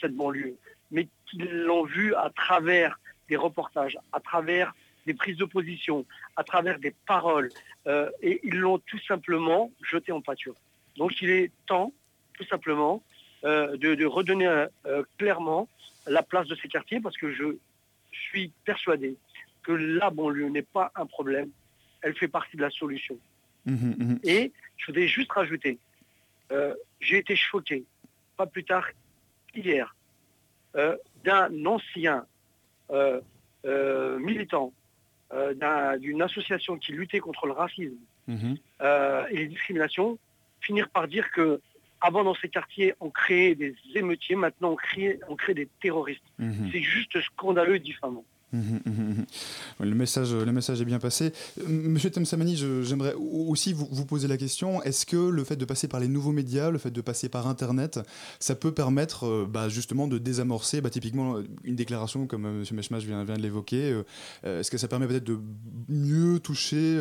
cette 0.00 0.14
banlieue, 0.14 0.56
mais 0.90 1.08
qui 1.26 1.38
l'ont 1.38 1.84
vue 1.84 2.14
à 2.14 2.30
travers 2.30 2.98
des 3.28 3.36
reportages, 3.36 3.98
à 4.12 4.20
travers 4.20 4.74
des 5.06 5.14
prises 5.14 5.36
de 5.36 5.44
position, 5.44 6.04
à 6.36 6.44
travers 6.44 6.78
des 6.78 6.94
paroles, 7.06 7.50
euh, 7.86 8.10
et 8.22 8.40
ils 8.42 8.56
l'ont 8.56 8.78
tout 8.78 8.98
simplement 9.06 9.70
jeté 9.82 10.12
en 10.12 10.20
pâture. 10.20 10.54
Donc 10.96 11.20
il 11.22 11.30
est 11.30 11.52
temps, 11.66 11.92
tout 12.34 12.44
simplement, 12.44 13.02
euh, 13.44 13.76
de, 13.76 13.94
de 13.94 14.04
redonner 14.06 14.46
euh, 14.86 15.02
clairement 15.18 15.68
la 16.06 16.22
place 16.22 16.46
de 16.48 16.54
ces 16.56 16.68
quartiers, 16.68 17.00
parce 17.00 17.16
que 17.16 17.32
je 17.32 17.44
suis 18.10 18.52
persuadé 18.64 19.16
que 19.62 19.72
la 19.72 20.10
banlieue 20.10 20.48
n'est 20.48 20.62
pas 20.62 20.90
un 20.94 21.06
problème, 21.06 21.50
elle 22.02 22.14
fait 22.16 22.28
partie 22.28 22.56
de 22.56 22.62
la 22.62 22.70
solution. 22.70 23.16
Mhm, 23.66 23.94
mhm. 23.98 24.18
Et 24.24 24.52
je 24.78 24.86
voudrais 24.86 25.06
juste 25.06 25.30
rajouter, 25.32 25.78
euh, 26.52 26.74
j'ai 27.00 27.18
été 27.18 27.36
choqué, 27.36 27.84
pas 28.36 28.46
plus 28.46 28.64
tard 28.64 28.86
qu'hier, 29.52 29.94
euh, 30.76 30.96
d'un 31.24 31.66
ancien 31.66 32.24
euh, 32.90 33.20
euh, 33.66 34.18
militant 34.18 34.72
euh, 35.32 35.52
d'un- 35.54 35.96
d'une 35.98 36.22
association 36.22 36.78
qui 36.78 36.92
luttait 36.92 37.20
contre 37.20 37.46
le 37.46 37.52
racisme 37.52 37.94
euh, 38.80 39.26
et 39.30 39.36
les 39.36 39.46
discriminations, 39.46 40.18
finir 40.60 40.88
par 40.88 41.06
dire 41.08 41.30
que 41.32 41.60
avant 42.00 42.24
dans 42.24 42.34
ces 42.34 42.48
quartiers 42.48 42.94
on 43.00 43.10
créait 43.10 43.54
des 43.54 43.74
émeutiers, 43.94 44.36
maintenant 44.36 44.72
on 44.72 44.76
crée, 44.76 45.20
on 45.28 45.36
crée 45.36 45.54
des 45.54 45.68
terroristes. 45.80 46.22
Mhm. 46.38 46.70
C'est 46.72 46.82
juste 46.82 47.20
scandaleux 47.22 47.76
et 47.76 47.80
diffamant. 47.80 48.24
Mhm, 48.52 48.80
mhm, 48.84 48.92
mhm. 48.94 49.26
Le 49.86 49.94
message, 49.94 50.34
le 50.34 50.50
message 50.52 50.80
est 50.80 50.84
bien 50.84 50.98
passé. 50.98 51.32
Euh, 51.60 51.64
Monsieur 51.68 52.10
Temsamani, 52.10 52.56
j'aimerais 52.82 53.14
au- 53.14 53.46
aussi 53.48 53.72
vous, 53.72 53.86
poser 54.06 54.26
la 54.26 54.36
question 54.36 54.82
est-ce 54.82 55.06
que 55.06 55.16
le 55.16 55.44
fait 55.44 55.54
de 55.56 55.64
passer 55.64 55.86
par 55.86 56.00
les 56.00 56.08
nouveaux 56.08 56.32
médias, 56.32 56.70
le 56.70 56.78
fait 56.78 56.90
de 56.90 57.00
passer 57.00 57.28
par 57.28 57.46
Internet, 57.46 58.00
ça 58.40 58.56
peut 58.56 58.72
permettre 58.72 59.24
euh, 59.26 59.46
bah, 59.48 59.68
justement 59.68 60.08
de 60.08 60.18
désamorcer 60.18 60.80
bah, 60.80 60.90
typiquement 60.90 61.36
euh, 61.36 61.44
une 61.62 61.76
déclaration 61.76 62.26
comme 62.26 62.50
Monsieur 62.58 62.74
Meshmash 62.74 63.04
vient, 63.04 63.24
de 63.24 63.32
l'évoquer 63.34 64.00
Est-ce 64.42 64.70
que 64.70 64.78
ça 64.78 64.88
permet 64.88 65.06
peut-être 65.06 65.24
de 65.24 65.38
mieux 65.88 66.40
toucher 66.40 66.98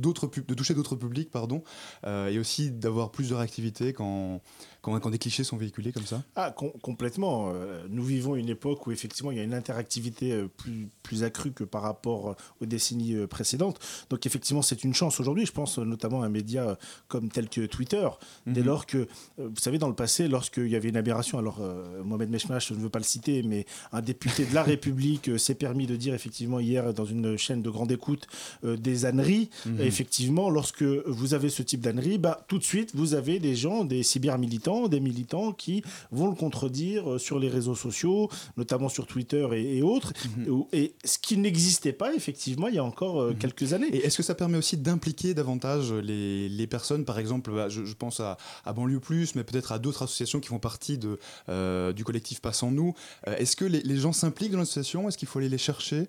d'autres 0.00 0.30
de 0.46 0.54
toucher 0.54 0.74
d'autres 0.74 0.96
publics 0.96 1.30
pardon 1.30 1.62
et 2.06 2.38
aussi 2.38 2.70
d'avoir 2.70 3.10
plus 3.10 3.28
de 3.28 3.34
réactivité 3.34 3.92
quand, 3.92 4.40
quand 4.84 5.00
quand 5.00 5.10
des 5.10 5.18
clichés 5.18 5.44
sont 5.44 5.56
véhiculés 5.56 5.92
comme 5.92 6.04
ça 6.06 6.22
Ah, 6.36 6.50
com- 6.50 6.72
complètement. 6.82 7.50
Euh, 7.54 7.84
nous 7.90 8.04
vivons 8.04 8.36
une 8.36 8.48
époque 8.50 8.86
où 8.86 8.92
effectivement 8.92 9.30
il 9.32 9.38
y 9.38 9.40
a 9.40 9.44
une 9.44 9.52
hyperactivité 9.52 10.32
euh, 10.32 10.46
plus, 10.56 10.88
plus 11.02 11.24
accrue 11.24 11.52
que 11.52 11.64
par 11.64 11.82
rapport 11.82 12.30
euh, 12.30 12.34
aux 12.60 12.66
décennies 12.66 13.16
précédentes. 13.26 13.78
Donc 14.10 14.26
effectivement, 14.26 14.62
c'est 14.62 14.84
une 14.84 14.94
chance 14.94 15.18
aujourd'hui. 15.20 15.46
Je 15.46 15.52
pense 15.52 15.78
notamment 15.78 16.22
à 16.22 16.26
un 16.26 16.28
média 16.28 16.78
comme 17.08 17.28
tel 17.30 17.48
que 17.48 17.66
Twitter, 17.66 18.08
dès 18.46 18.60
Mhm. 18.60 18.66
lors 18.66 18.86
que, 18.86 19.08
vous 19.38 19.56
savez, 19.60 19.78
dans 19.78 19.88
le 19.88 19.94
passé, 19.94 20.28
lorsqu'il 20.28 20.68
y 20.68 20.76
avait 20.76 20.88
une 20.90 20.96
aberration, 20.96 21.38
alors 21.38 21.58
euh, 21.60 22.02
Mohamed 22.04 22.30
Meshmash, 22.30 22.68
je 22.68 22.74
ne 22.74 22.80
veux 22.80 22.88
pas 22.90 22.98
le 22.98 23.04
citer, 23.04 23.42
mais 23.42 23.64
un 23.92 24.02
député 24.02 24.44
de 24.44 24.54
la 24.54 24.62
République 24.74 25.28
euh, 25.30 25.38
s'est 25.38 25.54
permis 25.54 25.86
de 25.86 25.96
dire 25.96 26.14
effectivement 26.14 26.60
hier 26.60 26.92
dans 26.92 27.04
une 27.04 27.36
chaîne 27.36 27.62
de 27.62 27.70
grande 27.70 27.90
écoute 27.92 28.26
euh, 28.64 28.76
des 28.76 29.06
âneries. 29.06 29.48
Mhm. 29.66 29.80
Effectivement, 29.80 30.50
lorsque 30.50 30.82
vous 30.82 31.34
avez 31.34 31.48
ce 31.48 31.62
type 31.62 31.80
d'ânerie, 31.80 32.18
bah, 32.18 32.44
tout 32.48 32.58
de 32.58 32.64
suite, 32.64 32.90
vous 32.94 33.14
avez 33.14 33.38
des 33.38 33.54
gens, 33.56 33.84
des 33.84 34.02
cyber-militants, 34.02 34.73
des 34.88 35.00
militants 35.00 35.52
qui 35.52 35.82
vont 36.10 36.28
le 36.28 36.34
contredire 36.34 37.12
euh, 37.14 37.18
sur 37.18 37.38
les 37.38 37.48
réseaux 37.48 37.74
sociaux, 37.74 38.28
notamment 38.56 38.88
sur 38.88 39.06
Twitter 39.06 39.46
et, 39.52 39.78
et 39.78 39.82
autres. 39.82 40.12
Mhm. 40.36 40.64
Et 40.72 40.94
ce 41.04 41.18
qui 41.18 41.36
n'existait 41.36 41.92
pas, 41.92 42.14
effectivement, 42.14 42.68
il 42.68 42.74
y 42.74 42.78
a 42.78 42.84
encore 42.84 43.20
euh, 43.20 43.34
quelques 43.38 43.72
années. 43.72 43.88
Et 43.92 44.04
est-ce 44.06 44.16
que 44.16 44.22
ça 44.22 44.34
permet 44.34 44.58
aussi 44.58 44.76
d'impliquer 44.76 45.34
davantage 45.34 45.92
les, 45.92 46.48
les 46.48 46.66
personnes, 46.66 47.04
par 47.04 47.18
exemple, 47.18 47.52
bah, 47.52 47.68
je, 47.68 47.84
je 47.84 47.94
pense 47.94 48.20
à, 48.20 48.36
à 48.64 48.72
Banlieue 48.72 49.00
Plus, 49.00 49.34
mais 49.34 49.44
peut-être 49.44 49.72
à 49.72 49.78
d'autres 49.78 50.02
associations 50.02 50.40
qui 50.40 50.48
font 50.48 50.58
partie 50.58 50.98
de, 50.98 51.18
euh, 51.48 51.92
du 51.92 52.04
collectif 52.04 52.40
Passons 52.40 52.70
Nous. 52.70 52.94
Est-ce 53.26 53.56
que 53.56 53.64
les, 53.64 53.82
les 53.82 53.96
gens 53.96 54.12
s'impliquent 54.12 54.52
dans 54.52 54.58
l'association? 54.58 55.08
Est-ce 55.08 55.18
qu'il 55.18 55.28
faut 55.28 55.38
aller 55.38 55.48
les 55.48 55.58
chercher? 55.58 56.08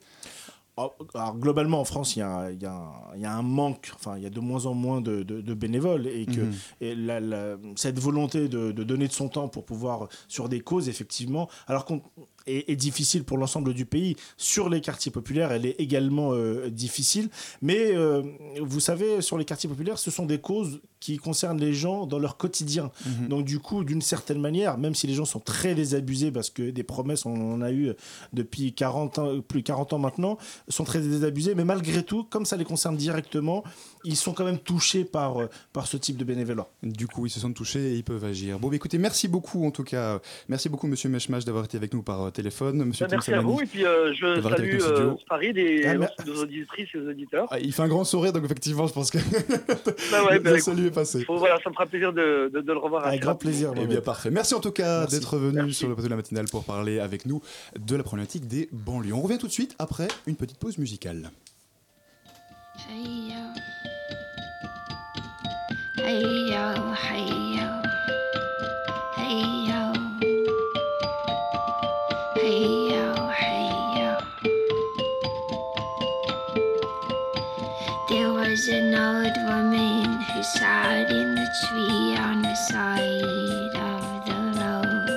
Alors, 0.78 0.96
alors, 1.14 1.36
globalement, 1.38 1.80
en 1.80 1.86
France, 1.86 2.16
il 2.16 2.20
y, 2.20 2.22
a 2.22 2.52
il 2.52 2.62
y 2.62 2.66
a 2.66 2.74
un- 2.74 3.16
il 3.16 3.22
y 3.22 3.26
a 3.26 3.34
un 3.34 3.42
manque, 3.42 3.92
enfin, 3.96 4.18
il 4.18 4.24
y 4.24 4.26
a 4.26 4.30
de 4.30 4.40
moins 4.42 4.66
en 4.66 4.74
moins 4.74 5.00
de, 5.00 5.24
de- 5.24 5.40
de 5.40 5.54
bénévoles 5.54 6.06
et 6.08 6.26
que 6.26 6.42
Mhm. 6.42 6.54
et 6.82 6.96
la- 6.96 7.20
la- 7.22 7.56
cette 7.78 7.98
volonté 8.00 8.50
de, 8.50 8.72
de 8.74 8.84
donner 8.84 9.08
de 9.08 9.14
son 9.14 9.30
temps 9.30 9.48
pour 9.48 9.64
pouvoir, 9.64 10.10
sur 10.28 10.50
des 10.50 10.60
causes, 10.60 10.90
effectivement, 10.90 11.48
alors 11.68 11.86
qu'on 11.86 12.02
est, 12.48 12.70
est 12.70 12.76
difficile 12.76 13.24
pour 13.24 13.38
l'ensemble 13.38 13.74
du 13.74 13.86
pays, 13.86 14.16
sur 14.38 14.70
les 14.70 14.82
quartiers 14.82 15.12
populaires, 15.12 15.52
elle 15.52 15.66
est 15.66 15.76
également 15.80 16.34
euh, 16.34 16.70
difficile. 16.70 17.30
Mais 17.62 17.96
euh, 17.96 18.24
vous 18.62 18.80
savez, 18.80 19.22
sur 19.22 19.38
les 19.38 19.46
quartiers 19.46 19.70
populaires, 19.70 19.98
ce 20.00 20.12
sont 20.12 20.26
des 20.26 20.40
causes 20.40 20.82
qui 21.00 21.18
concernent 21.18 21.60
les 21.60 21.74
gens 21.74 22.08
dans 22.08 22.20
leur 22.20 22.38
quotidien. 22.38 22.92
Mhm. 23.06 23.28
Donc, 23.28 23.46
du 23.46 23.60
coup, 23.60 23.84
d'une 23.84 24.02
certaine 24.02 24.40
manière, 24.40 24.78
même 24.78 24.96
si 24.96 25.08
les 25.08 25.14
gens 25.14 25.26
sont 25.26 25.40
très 25.40 25.76
désabusés, 25.76 26.32
parce 26.32 26.50
que 26.50 26.72
des 26.72 26.84
promesses, 26.84 27.26
on 27.26 27.54
en 27.54 27.62
a 27.62 27.72
eu 27.72 27.94
depuis 28.34 28.74
40 28.74 29.20
ans, 29.20 29.42
plus 29.42 29.62
de 29.62 29.68
40 29.68 29.94
ans 29.94 30.00
maintenant, 30.00 30.38
sont 30.68 30.84
très 30.84 31.02
désabusés, 31.02 31.56
mais 31.56 31.66
malgré 31.66 32.04
tout, 32.04 32.24
comme 32.24 32.46
ça 32.46 32.58
les 32.58 32.66
concerne 32.66 32.98
directement, 32.98 33.64
ils 34.04 34.16
sont 34.16 34.34
quand 34.34 34.46
même 34.46 34.60
touchés 34.60 35.06
par, 35.06 35.42
euh, 35.42 35.50
par 35.74 35.88
ce 35.88 35.98
type 35.98 36.18
de 36.18 36.24
bénévolat. 36.24 36.68
Du 36.84 37.08
coup, 37.08 37.26
ils 37.26 37.30
se 37.30 37.40
sentent 37.40 37.56
touchés 37.56 37.94
et 37.94 37.96
ils 37.96 38.04
peuvent 38.04 38.24
agir. 38.24 38.60
Bon, 38.60 38.70
bah, 38.70 38.76
écoutez, 38.76 38.98
merci 38.98 39.28
beaucoup 39.28 39.66
en 39.66 39.72
tout 39.72 39.84
cas. 39.84 40.20
Merci 40.50 40.70
beaucoup, 40.70 40.88
monsieur 40.88 41.10
Meshmash, 41.10 41.46
d'avoir 41.46 41.66
été 41.66 41.78
avec 41.78 41.94
nous 41.94 42.04
par 42.04 42.32
téléphone. 42.36 42.84
Monsieur 42.86 43.06
Bah, 43.06 43.12
merci 43.14 43.34
à 43.34 43.42
vous 43.42 43.60
et 43.62 43.66
puis 43.66 43.86
euh, 43.86 44.14
je 44.14 44.42
salue 44.42 44.54
avec 44.54 44.82
euh. 44.82 45.14
Farid 45.28 45.58
et 45.58 45.86
Ah, 45.88 45.96
vos 46.26 46.42
auditrices 46.44 46.90
et 46.94 46.98
vos 47.00 47.10
auditeurs. 47.10 47.48
Ah, 47.52 47.60
il 47.60 47.74
fait 47.74 47.82
un 47.82 47.88
grand 47.88 48.04
sourire, 48.04 48.32
donc 48.34 48.46
effectivement, 48.46 48.86
je 48.88 48.94
pense 48.94 49.10
que 49.12 49.18
Bah 50.12 50.24
ouais, 50.26 50.40
bah, 50.40 50.52
le 50.52 50.58
écoute, 50.58 50.60
salut 50.62 50.88
est 50.88 50.92
passé. 50.92 51.24
faut- 51.26 51.38
voilà, 51.38 51.58
ça 51.64 51.70
me 51.70 51.74
fera 51.74 51.86
plaisir 51.86 52.14
de, 52.14 52.52
de- 52.54 52.62
de 52.62 52.72
le 52.72 52.78
revoir. 52.80 53.06
assez 53.06 53.20
rapidement. 53.26 53.74
Eh 53.82 53.88
bien, 53.88 54.02
parfait. 54.02 54.30
Merci 54.32 54.54
en 54.54 54.60
tout 54.60 54.72
cas 54.72 55.06
d'être 55.08 55.38
venu 55.38 55.72
sur 55.74 55.88
le 55.88 55.96
plateau 55.96 56.08
de 56.08 56.12
la 56.12 56.18
matinale 56.18 56.46
pour 56.52 56.64
parler 56.64 57.00
avec 57.00 57.26
nous 57.26 57.42
de 57.80 57.96
la 57.96 58.04
problématique 58.04 58.48
des 58.48 58.70
banlieues. 58.72 59.14
On 59.14 59.22
revient 59.22 59.38
tout 59.38 59.48
de 59.48 59.52
suite 59.52 59.76
après 59.80 60.08
une 60.28 60.36
petite 60.36 60.58
pause 60.60 60.78
musicale. 60.78 61.32
Hey 62.90 63.30
yo. 63.30 63.36
Hey 66.04 66.22
yo, 66.22 66.94
hey 67.10 67.58
yo. 67.58 67.75
Was 78.56 78.70
an 78.70 78.96
old 78.96 79.36
woman 79.50 80.22
who 80.22 80.42
sat 80.42 81.12
in 81.12 81.36
the 81.36 81.50
tree 81.62 82.16
on 82.16 82.42
the 82.42 82.56
side 82.56 83.76
of 83.92 84.04
the 84.26 84.40
road. 84.62 85.10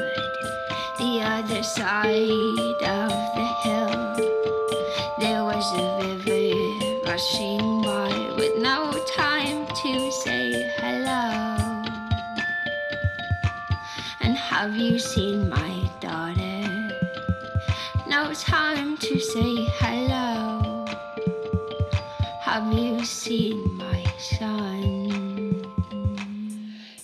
The 0.98 1.22
other 1.22 1.62
side 1.62 2.83
of 2.83 3.11
the 3.37 3.48
hill. 3.62 4.16
There 5.20 5.44
was 5.44 5.66
a 5.79 5.88
river 6.03 7.07
rushing 7.09 7.83
by 7.83 8.35
with 8.37 8.59
no 8.59 8.92
time 9.14 9.68
to 9.83 10.11
say 10.11 10.72
hello. 10.79 11.85
And 14.20 14.37
have 14.37 14.74
you 14.74 14.98
seen 14.98 15.48
my 15.48 15.88
daughter? 16.01 16.64
No 18.09 18.35
time 18.35 18.96
to 18.96 19.20
say 19.20 19.55
hello. 19.79 20.67
Have 22.59 22.73
you 22.77 23.05
seen 23.05 23.77
my 23.77 24.03
son? 24.18 25.62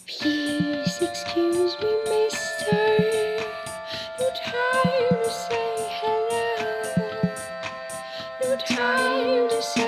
Please 0.05 0.99
excuse 1.01 1.77
me, 1.79 1.93
mister. 2.11 2.85
No 4.19 4.27
time 4.35 5.23
to 5.23 5.31
say 5.31 5.75
hello. 6.01 7.35
No 8.43 8.57
time 8.57 9.49
to 9.49 9.63
say 9.63 9.84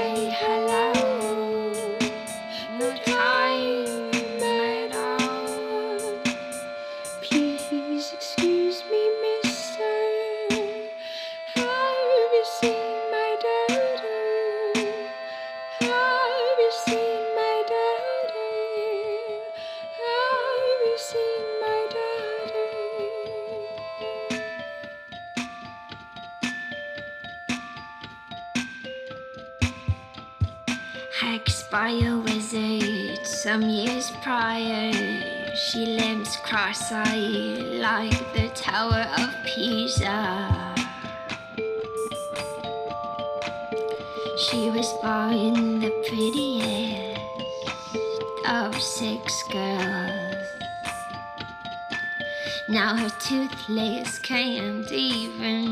toothless 53.67 54.19
can't 54.21 54.91
even 54.93 55.65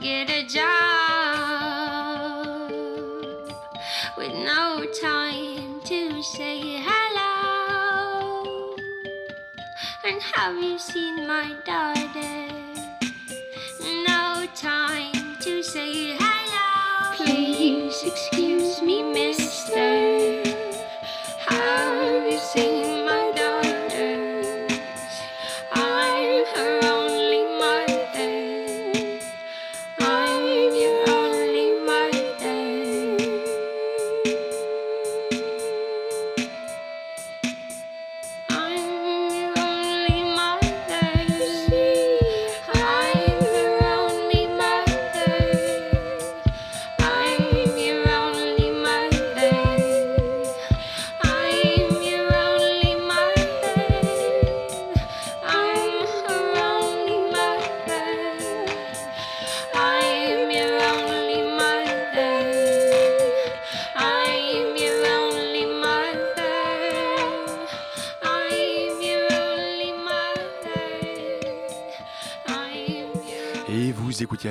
get 0.00 0.28
a 0.30 0.46
job 0.46 0.70
with 4.16 4.32
no 4.32 4.84
time 5.00 5.80
to 5.84 6.22
say 6.22 6.82
hello. 6.82 8.76
And 10.04 10.20
have 10.22 10.56
you 10.62 10.78
seen 10.78 11.26
my 11.26 11.54
daughter? 11.64 11.93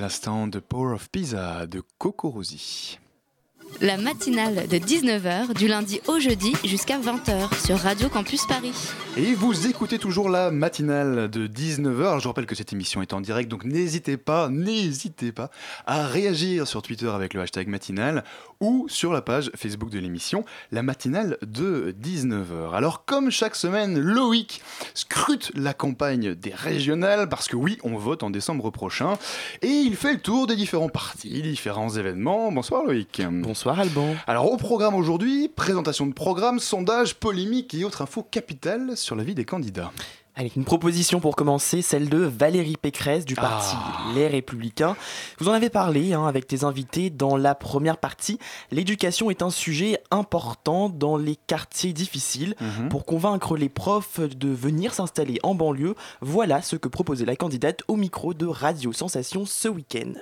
L'instant 0.04 0.50
The 0.50 0.60
Power 0.60 0.96
of 0.96 1.10
Pizza 1.10 1.66
de 1.66 1.82
Coco 1.98 2.30
Rosie. 2.30 3.00
La 3.80 3.96
matinale 3.96 4.68
de 4.68 4.78
19h 4.78 5.54
du 5.54 5.70
lundi 5.70 6.02
au 6.08 6.20
jeudi 6.20 6.54
jusqu'à 6.66 7.00
20h 7.00 7.66
sur 7.66 7.78
Radio 7.78 8.10
Campus 8.10 8.46
Paris. 8.46 8.74
Et 9.16 9.36
vous 9.36 9.68
écoutez 9.68 10.00
toujours 10.00 10.28
la 10.28 10.50
matinale 10.50 11.30
de 11.30 11.46
19h. 11.46 12.20
Je 12.20 12.28
rappelle 12.28 12.48
que 12.48 12.56
cette 12.56 12.74
émission 12.74 13.04
est 13.04 13.14
en 13.14 13.22
direct, 13.22 13.48
donc 13.48 13.64
n'hésitez 13.64 14.18
pas, 14.18 14.50
n'hésitez 14.50 15.32
pas 15.32 15.52
à 15.86 16.08
réagir 16.08 16.68
sur 16.68 16.82
Twitter 16.82 17.10
avec 17.10 17.36
le 17.36 17.42
hashtag 17.42 17.68
matinale 17.68 18.24
ou 18.60 18.88
sur 18.90 19.14
la 19.14 19.22
page 19.22 19.52
Facebook 19.56 19.92
de 19.92 20.00
l'émission, 20.00 20.46
la 20.72 20.82
matinale 20.82 21.38
de 21.44 21.96
19h. 22.02 22.74
Alors 22.74 23.06
comme 23.06 23.30
chaque 23.30 23.56
semaine, 23.56 24.00
Loïc 24.00 24.64
scrute 24.96 25.52
la 25.54 25.76
campagne 25.76 26.34
des 26.34 26.54
régionales, 26.54 27.30
parce 27.30 27.48
que 27.48 27.56
oui, 27.56 27.78
on 27.84 27.98
vote 27.98 28.24
en 28.24 28.32
décembre 28.32 28.72
prochain, 28.72 29.14
et 29.62 29.68
il 29.68 29.96
fait 29.96 30.14
le 30.14 30.22
tour 30.22 30.48
des 30.48 30.56
différents 30.56 30.90
partis, 30.90 31.44
différents 31.44 31.90
événements. 31.90 32.52
Bonsoir 32.52 32.84
Loïc. 32.84 33.22
Bonsoir 33.30 33.80
Alban. 33.80 34.16
Alors 34.26 34.52
au 34.52 34.58
programme 34.58 34.96
aujourd'hui, 34.96 35.50
présentation 35.50 36.08
de 36.08 36.14
programme, 36.14 36.58
sondage, 36.58 37.14
polémique 37.14 37.76
et 37.76 37.84
autres 37.84 38.02
infos 38.02 38.24
capitales 38.24 38.98
sur 39.04 39.16
la 39.16 39.24
vie 39.24 39.36
des 39.36 39.46
candidats. 39.46 39.92
Avec 40.36 40.56
une 40.56 40.66
proposition 40.66 41.20
pour 41.20 41.36
commencer, 41.36 41.84
celle 41.84 42.10
de 42.10 42.18
Valérie 42.18 42.76
Pécresse 42.76 43.24
du 43.24 43.36
parti 43.36 43.76
Les 44.16 44.28
Républicains. 44.28 44.96
Vous 45.38 45.48
en 45.48 45.52
avez 45.52 45.70
parlé 45.70 46.14
hein, 46.14 46.26
avec 46.26 46.48
tes 46.48 46.64
invités 46.64 47.12
dans 47.12 47.38
la 47.38 47.54
première 47.54 47.98
partie. 47.98 48.40
L'éducation 48.72 49.30
est 49.30 49.44
un 49.44 49.52
sujet 49.52 50.02
important 50.10 50.90
dans 50.90 51.18
les 51.18 51.36
quartiers 51.36 51.94
difficiles. 51.94 52.56
Pour 52.90 53.06
convaincre 53.06 53.56
les 53.56 53.70
profs 53.70 54.22
de 54.22 54.50
venir 54.50 54.96
s'installer 54.96 55.38
en 55.44 55.54
banlieue, 55.54 55.94
voilà 56.22 56.64
ce 56.64 56.78
que 56.78 56.88
proposait 56.88 57.26
la 57.26 57.36
candidate 57.36 57.84
au 57.88 57.96
micro 57.96 58.34
de 58.34 58.48
Radio 58.48 58.92
Sensation 58.92 59.46
ce 59.46 59.68
week-end. 59.68 60.14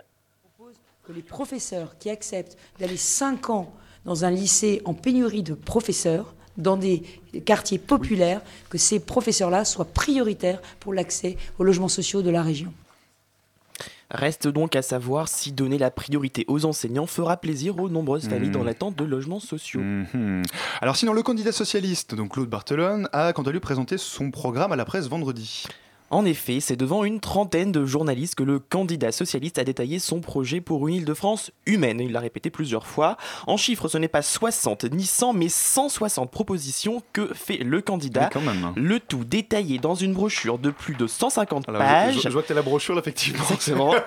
que 1.05 1.13
les 1.13 1.21
professeurs 1.21 1.97
qui 1.97 2.09
acceptent 2.09 2.57
d'aller 2.79 2.97
5 2.97 3.49
ans 3.49 3.73
dans 4.03 4.25
un 4.25 4.31
lycée 4.31 4.81
en 4.83 4.93
pénurie 4.93 5.43
de 5.43 5.53
professeurs, 5.53 6.33
dans 6.57 6.77
des 6.77 7.03
quartiers 7.45 7.77
populaires, 7.77 8.41
que 8.69 8.77
ces 8.77 8.99
professeurs-là 8.99 9.65
soient 9.65 9.85
prioritaires 9.85 10.61
pour 10.79 10.93
l'accès 10.93 11.37
aux 11.59 11.63
logements 11.63 11.87
sociaux 11.87 12.21
de 12.21 12.29
la 12.29 12.43
région. 12.43 12.73
Reste 14.13 14.49
donc 14.49 14.75
à 14.75 14.81
savoir 14.81 15.29
si 15.29 15.53
donner 15.53 15.77
la 15.77 15.89
priorité 15.89 16.43
aux 16.49 16.65
enseignants 16.65 17.05
fera 17.07 17.37
plaisir 17.37 17.79
aux 17.79 17.87
nombreuses 17.87 18.27
familles 18.27 18.49
Mhm. 18.49 18.53
dans 18.53 18.63
l'attente 18.65 18.95
de 18.97 19.05
logements 19.05 19.39
sociaux. 19.39 19.79
Mhm. 19.79 20.43
Alors 20.81 20.97
sinon, 20.97 21.13
le 21.13 21.23
candidat 21.23 21.53
socialiste, 21.53 22.13
donc 22.13 22.33
Claude 22.33 22.49
Barthelone, 22.49 23.07
a 23.13 23.31
quant 23.31 23.43
à 23.43 23.51
lui 23.51 23.61
présenté 23.61 23.97
son 23.97 24.29
programme 24.29 24.73
à 24.73 24.75
la 24.75 24.83
presse 24.83 25.07
vendredi. 25.07 25.63
En 26.11 26.25
effet, 26.25 26.59
c'est 26.59 26.75
devant 26.75 27.03
une 27.03 27.19
trentaine 27.19 27.71
de 27.71 27.85
journalistes 27.85 28.35
que 28.35 28.43
le 28.43 28.59
candidat 28.59 29.11
socialiste 29.11 29.57
a 29.59 29.63
détaillé 29.63 29.97
son 29.97 30.19
projet 30.19 30.61
pour 30.61 30.87
une 30.87 30.95
Île-de-France 30.95 31.51
humaine. 31.65 31.99
Il 32.01 32.11
l'a 32.11 32.19
répété 32.19 32.49
plusieurs 32.49 32.85
fois. 32.85 33.17
En 33.47 33.57
chiffres, 33.57 33.87
ce 33.87 33.97
n'est 33.97 34.07
pas 34.07 34.21
60 34.21 34.85
ni 34.91 35.05
100, 35.05 35.33
mais 35.33 35.47
160 35.49 36.29
propositions 36.29 37.01
que 37.13 37.33
fait 37.33 37.57
le 37.57 37.81
candidat. 37.81 38.23
Oui, 38.23 38.29
quand 38.33 38.41
même. 38.41 38.63
hein. 38.63 38.73
Le 38.75 38.99
tout 38.99 39.23
détaillé 39.23 39.79
dans 39.79 39.95
une 39.95 40.13
brochure 40.13 40.57
de 40.59 40.69
plus 40.69 40.95
de 40.95 41.07
150 41.07 41.69
Alors, 41.69 41.81
pages. 41.81 42.15
je, 42.15 42.19
je 42.21 42.29
vois 42.29 42.41
que 42.41 42.47
tu 42.47 42.53
la 42.53 42.61
brochure, 42.61 42.93
là, 42.95 43.01
effectivement. 43.01 43.43
Exactement. 43.43 43.93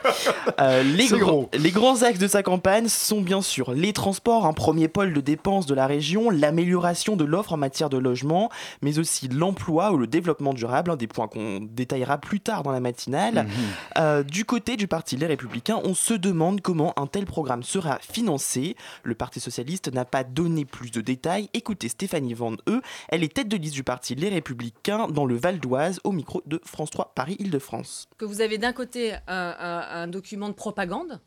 Euh, 0.60 0.82
les, 0.82 1.06
C'est 1.08 1.18
gros- 1.18 1.30
gros. 1.32 1.50
les 1.58 1.70
grands 1.70 2.02
axes 2.02 2.18
de 2.18 2.28
sa 2.28 2.42
campagne 2.42 2.86
sont 2.88 3.20
bien 3.20 3.42
sûr 3.42 3.72
les 3.72 3.92
transports, 3.92 4.46
un 4.46 4.52
premier 4.52 4.88
pôle 4.88 5.12
de 5.12 5.20
dépenses 5.20 5.66
de 5.66 5.74
la 5.74 5.86
région, 5.86 6.30
l'amélioration 6.30 7.16
de 7.16 7.24
l'offre 7.24 7.52
en 7.54 7.56
matière 7.56 7.90
de 7.90 7.98
logement, 7.98 8.50
mais 8.82 8.98
aussi 8.98 9.28
l'emploi 9.28 9.90
ou 9.92 9.96
le 9.96 10.06
développement 10.06 10.54
durable, 10.54 10.90
un 10.92 10.96
des 10.96 11.06
points 11.06 11.26
qu'on 11.28 11.60
détaillera 11.94 12.18
plus 12.18 12.40
tard 12.40 12.62
dans 12.62 12.72
la 12.72 12.80
matinale. 12.80 13.44
Mhm. 13.46 13.50
Euh, 13.98 14.22
du 14.22 14.44
côté 14.44 14.76
du 14.76 14.88
Parti 14.88 15.16
Les 15.16 15.26
Républicains, 15.26 15.80
on 15.84 15.94
se 15.94 16.14
demande 16.14 16.60
comment 16.60 16.92
un 16.98 17.06
tel 17.06 17.24
programme 17.24 17.62
sera 17.62 17.98
financé. 18.00 18.76
Le 19.02 19.14
Parti 19.14 19.40
Socialiste 19.40 19.92
n'a 19.92 20.04
pas 20.04 20.24
donné 20.24 20.64
plus 20.64 20.90
de 20.90 21.00
détails. 21.00 21.48
Écoutez 21.54 21.88
Stéphanie 21.88 22.34
Van 22.34 22.52
E, 22.68 22.80
elle 23.08 23.22
est 23.22 23.32
tête 23.32 23.48
de 23.48 23.56
liste 23.56 23.74
du 23.74 23.84
Parti 23.84 24.14
Les 24.14 24.28
Républicains 24.28 25.08
dans 25.08 25.24
le 25.26 25.36
Val 25.36 25.60
d'Oise 25.60 26.00
au 26.04 26.12
micro 26.12 26.42
de 26.46 26.60
France 26.64 26.90
3 26.90 27.12
Paris-Île-de-France. 27.14 28.08
que 28.18 28.24
vous 28.24 28.40
avez 28.40 28.58
d'un 28.58 28.72
côté 28.72 29.12
un, 29.12 29.18
un- 29.58 30.02
un 30.02 30.06
document 30.08 30.48
de 30.48 30.54
propagande, 30.54 31.20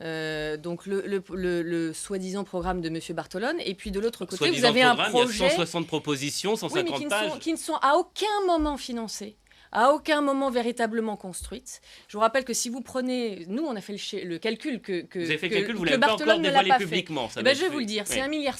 euh, 0.00 0.56
donc 0.56 0.86
le, 0.86 1.02
le- 1.06 1.22
le- 1.34 1.62
le 1.62 1.92
soi-disant 1.92 2.44
programme 2.44 2.80
de 2.80 2.88
M. 2.88 2.98
Bartolone, 3.14 3.56
et 3.64 3.74
puis 3.74 3.90
de 3.90 4.00
l'autre 4.00 4.24
côté, 4.24 4.50
vous 4.50 4.64
avez 4.64 4.82
un 4.82 4.94
programme, 4.94 5.12
il 5.12 5.18
y 5.18 5.20
a 5.20 5.24
projet 5.24 5.48
160 5.50 5.86
propositions, 5.86 6.52
Oui, 6.52 6.58
150 6.58 6.90
mais 6.92 6.98
qui 6.98 7.04
ne, 7.04 7.10
pages. 7.10 7.30
sont, 7.30 7.38
qui 7.38 7.52
ne 7.52 7.58
sont 7.58 7.76
à 7.82 7.94
aucun 7.96 8.26
moment 8.46 8.76
financées, 8.76 9.36
à 9.72 9.92
aucun 9.92 10.20
moment 10.20 10.50
véritablement 10.50 11.16
construites. 11.16 11.80
Je 12.08 12.16
vous 12.16 12.20
rappelle 12.20 12.44
que 12.44 12.54
si 12.54 12.68
vous 12.68 12.80
prenez, 12.80 13.44
nous 13.48 13.64
on 13.64 13.76
a 13.76 13.80
fait 13.80 13.96
le, 14.24 14.38
calcul 14.38 14.80
que, 14.80 15.02
que, 15.02 15.18
Vous 15.18 15.26
avez 15.26 15.38
fait 15.38 15.48
le 15.48 15.56
calcul, 15.56 15.76
vous 15.76 15.84
l'avez 15.84 15.98
pas 15.98 16.14
encore 16.14 16.26
ne 16.26 16.32
l'a 16.32 16.38
dévoilé 16.38 16.68
pas 16.68 16.78
fait. 16.78 16.84
publiquement, 16.84 17.28
ça 17.28 17.40
Eh 17.40 17.42
ben, 17.42 17.54
je 17.54 17.60
vais 17.62 17.68
vous 17.68 17.78
le 17.78 17.84
dire, 17.84 18.04
c'est 18.06 18.20
Oui. 18.22 18.28
1,5 18.28 18.30
milliard 18.30 18.56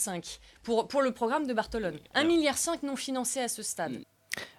pour, 0.62 0.88
pour 0.88 1.03
le 1.03 1.12
programme 1.12 1.46
de 1.46 1.55
Bartolone. 1.55 1.99
1,5 2.14 2.27
milliard 2.27 2.57
non 2.83 2.96
financé 2.96 3.40
à 3.40 3.49
ce 3.49 3.62
stade. 3.62 4.01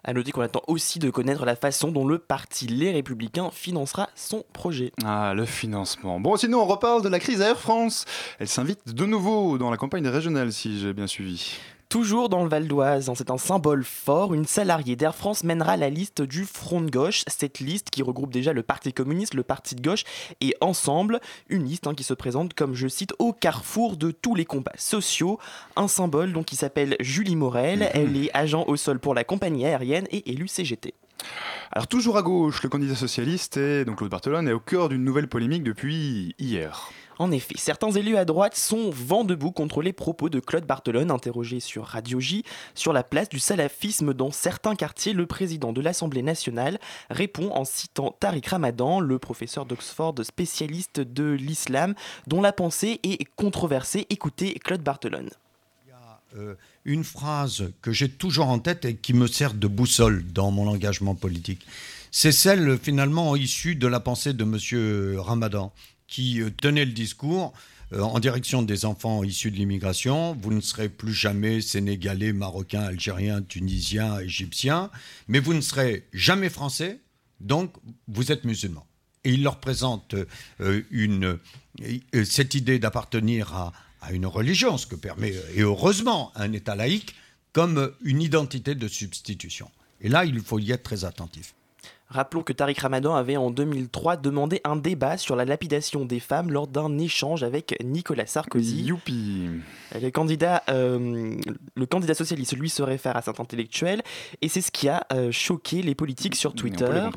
À 0.04 0.14
noter 0.14 0.32
qu'on 0.32 0.42
attend 0.42 0.64
aussi 0.68 1.00
de 1.00 1.10
connaître 1.10 1.46
la 1.46 1.56
façon 1.56 1.92
dont 1.92 2.06
le 2.06 2.18
parti 2.18 2.68
Les 2.68 2.92
Républicains 2.92 3.52
financera 3.52 4.10
son 4.16 4.44
projet. 4.52 4.92
Ah, 5.06 5.34
le 5.36 5.46
financement. 5.46 6.20
Bon, 6.20 6.36
sinon, 6.36 6.62
on 6.62 6.66
reparle 6.66 7.02
de 7.04 7.10
la 7.10 7.20
crise 7.20 7.42
à 7.42 7.50
Air 7.50 7.60
France. 7.60 8.06
Elle 8.40 8.48
s'invite 8.48 8.94
de 8.94 9.06
nouveau 9.06 9.58
dans 9.58 9.70
la 9.70 9.78
campagne 9.78 10.08
régionale, 10.08 10.52
si 10.52 10.80
j'ai 10.80 10.94
bien 10.94 11.08
suivi. 11.08 11.58
Toujours 11.92 12.30
dans 12.30 12.42
le 12.42 12.48
Val 12.48 12.70
d'Oise, 12.70 13.10
hein, 13.10 13.16
c'est 13.18 13.32
un 13.32 13.38
symbole 13.38 13.84
fort. 13.84 14.34
Une 14.34 14.46
salariée 14.46 14.96
d'Air 14.96 15.14
France 15.14 15.44
mènera 15.44 15.76
la 15.76 15.90
liste 15.90 16.22
du 16.22 16.46
Front 16.46 16.80
de 16.80 16.90
gauche. 16.90 17.26
Cette 17.28 17.60
liste 17.60 17.90
qui 17.90 18.02
regroupe 18.02 18.32
déjà 18.32 18.54
le 18.54 18.64
Parti 18.64 18.94
communiste, 18.94 19.34
le 19.34 19.44
Parti 19.44 19.76
de 19.76 19.82
gauche 19.82 20.06
et 20.40 20.56
Ensemble. 20.62 21.20
Une 21.50 21.66
liste 21.66 21.88
hein, 21.88 21.94
qui 21.94 22.04
se 22.04 22.14
présente 22.14 22.54
comme, 22.54 22.76
je 22.76 22.88
cite, 22.88 23.14
au 23.20 23.34
carrefour 23.34 23.98
de 23.98 24.12
tous 24.12 24.36
les 24.36 24.46
combats 24.46 24.72
sociaux. 24.78 25.38
Un 25.76 25.90
symbole 25.90 26.32
donc 26.32 26.46
qui 26.46 26.56
s'appelle 26.56 26.96
Julie 27.02 27.36
Morel. 27.36 27.90
Elle 27.94 28.16
est 28.16 28.30
agent 28.34 28.64
au 28.70 28.78
sol 28.78 28.98
pour 28.98 29.14
la 29.14 29.26
compagnie 29.26 29.66
aérienne 29.66 30.08
et 30.12 30.32
élue 30.32 30.48
CGT. 30.48 30.94
Alors, 31.74 31.88
toujours 31.88 32.18
à 32.18 32.22
gauche, 32.22 32.64
le 32.64 32.70
candidat 32.70 32.96
socialiste, 32.96 33.58
et 33.58 33.84
donc 33.84 33.98
Claude 33.98 34.12
Barthelone, 34.12 34.48
est 34.48 34.54
au 34.54 34.62
cœur 34.62 34.88
d'une 34.88 35.04
nouvelle 35.04 35.28
polémique 35.28 35.64
depuis 35.64 36.36
hier. 36.40 36.90
En 37.22 37.30
effet, 37.30 37.54
certains 37.56 37.92
élus 37.92 38.18
à 38.18 38.26
droite 38.26 38.56
sont 38.56 38.90
vent 38.90 39.24
debout 39.24 39.52
contre 39.52 39.84
les 39.84 39.94
propos 39.94 40.28
de 40.28 40.40
Claude 40.40 40.66
Barthelone, 40.66 41.12
interrogé 41.12 41.60
sur 41.60 41.86
Radio 41.86 42.20
J, 42.20 42.44
sur 42.74 42.94
la 42.94 43.04
place 43.04 43.30
du 43.30 43.38
salafisme 43.38 44.16
dans 44.16 44.32
certains 44.32 44.74
quartiers. 44.74 45.14
Le 45.14 45.28
président 45.28 45.72
de 45.72 45.82
l'Assemblée 45.82 46.24
nationale 46.24 46.80
répond 47.12 47.52
en 47.52 47.64
citant 47.64 48.16
Tariq 48.20 48.50
Ramadan, 48.50 49.00
le 49.00 49.20
professeur 49.20 49.68
d'Oxford 49.68 50.16
spécialiste 50.24 51.00
de 51.00 51.34
l'islam, 51.34 51.94
dont 52.26 52.42
la 52.42 52.54
pensée 52.54 53.00
est 53.04 53.24
controversée. 53.36 54.08
Écoutez 54.10 54.56
Claude 54.56 54.82
Barthelone. 54.82 55.30
euh, 56.36 56.56
une 56.86 57.04
phrase 57.04 57.72
que 57.84 57.92
j'ai 57.92 58.10
toujours 58.10 58.48
en 58.48 58.58
tête 58.58 58.84
et 58.86 58.96
qui 58.96 59.14
me 59.14 59.28
sert 59.28 59.54
de 59.54 59.68
boussole 59.68 60.26
dans 60.34 60.50
mon 60.50 60.68
engagement 60.68 61.14
politique. 61.14 61.68
C'est 62.10 62.32
celle 62.32 62.78
finalement 62.78 63.36
issue 63.36 63.76
de 63.76 63.88
la 63.88 64.00
pensée 64.00 64.34
de 64.34 64.44
M. 64.44 65.20
Ramadan, 65.20 65.72
qui 66.12 66.42
euh, 66.42 66.52
tenait 66.52 66.86
le 66.86 66.92
discours 66.92 67.54
euh, 67.94 68.02
en 68.02 68.20
direction 68.20 68.62
des 68.62 68.86
enfants 68.86 69.24
issus 69.24 69.50
de 69.50 69.56
l'immigration. 69.56 70.38
Vous 70.40 70.54
ne 70.54 70.62
serez 70.62 70.90
plus 70.90 71.14
jamais 71.14 71.62
sénégalais, 71.62 72.34
marocain, 72.34 72.82
algérien, 72.82 73.42
tunisien, 73.42 74.20
égyptien, 74.20 74.92
mais 75.28 75.40
vous 75.40 75.56
ne 75.56 75.62
serez 75.62 76.06
jamais 76.14 76.50
français, 76.50 77.00
donc 77.40 77.74
vous 78.08 78.32
êtes 78.32 78.44
musulman. 78.44 78.86
Et 79.24 79.32
il 79.32 79.42
leur 79.42 79.60
présente 79.60 80.16
euh, 80.60 81.38
cette 82.26 82.54
idée 82.54 82.78
d'appartenir 82.78 83.56
à, 83.56 83.74
à 84.02 84.12
une 84.12 84.26
religion, 84.26 84.78
ce 84.78 84.88
que 84.88 84.96
permet, 84.96 85.34
et 85.56 85.62
heureusement, 85.62 86.32
un 86.36 86.52
État 86.54 86.76
laïque, 86.76 87.16
comme 87.54 87.92
une 88.04 88.22
identité 88.22 88.76
de 88.76 88.88
substitution. 88.88 89.70
Et 90.02 90.10
là, 90.10 90.26
il 90.26 90.40
faut 90.42 90.60
y 90.60 90.72
être 90.72 90.84
très 90.84 91.06
attentif. 91.06 91.54
Rappelons 92.12 92.44
que 92.44 92.52
Tariq 92.52 92.82
Ramadan 92.82 93.16
avait 93.16 93.38
en 93.38 93.52
2003 93.52 94.18
demandé 94.18 94.60
un 94.66 94.76
débat 94.76 95.18
sur 95.18 95.38
la 95.38 95.46
lapidation 95.46 96.04
des 96.04 96.20
femmes 96.20 96.52
lors 96.52 96.68
d'un 96.68 96.98
échange 96.98 97.44
avec 97.44 97.76
Nicolas 97.82 98.26
Sarkozy. 98.26 98.84
Youpi 98.84 99.50
Le 100.00 100.10
candidat, 100.10 100.64
euh, 100.70 101.36
le 101.76 101.86
candidat 101.86 102.14
socialiste, 102.14 102.58
lui, 102.58 102.70
se 102.70 102.84
réfère 102.84 103.16
à 103.16 103.22
cet 103.22 103.40
intellectuel 103.40 104.02
et 104.42 104.50
c'est 104.50 104.60
ce 104.60 104.72
qui 104.72 104.90
a 104.90 105.06
euh, 105.14 105.32
choqué 105.32 105.82
les 105.82 105.96
politiques 105.96 106.36
sur 106.36 106.54
Twitter. 106.54 107.10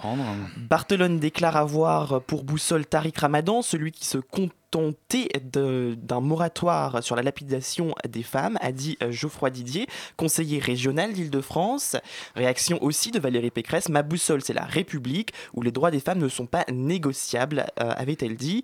Barthelone 0.56 1.18
déclare 1.18 1.56
avoir 1.56 2.22
pour 2.22 2.44
boussole 2.44 2.86
Tariq 2.86 3.18
Ramadan, 3.18 3.62
celui 3.62 3.90
qui 3.90 4.06
se 4.06 4.18
contentait 4.18 4.63
de- 4.78 5.94
d'un 5.96 6.20
moratoire 6.20 7.02
sur 7.02 7.16
la 7.16 7.22
lapidation 7.22 7.94
des 8.08 8.22
femmes, 8.22 8.58
a 8.60 8.72
dit 8.72 8.98
euh, 9.02 9.10
Geoffroy 9.12 9.50
Didier, 9.50 9.86
conseiller 10.16 10.58
régional 10.58 11.12
d'Île-de-France. 11.12 11.96
Réaction 12.34 12.82
aussi 12.82 13.10
de 13.10 13.18
Valérie 13.18 13.50
Pécresse, 13.50 13.88
ma 13.88 14.02
boussole 14.02 14.42
c'est 14.42 14.52
la 14.52 14.64
République 14.64 15.32
où 15.54 15.62
les 15.62 15.70
droits 15.70 15.90
des 15.90 16.00
femmes 16.00 16.18
ne 16.18 16.28
sont 16.28 16.46
pas 16.46 16.64
négociables, 16.72 17.66
euh, 17.80 17.90
avait-elle 17.96 18.36
dit. 18.36 18.62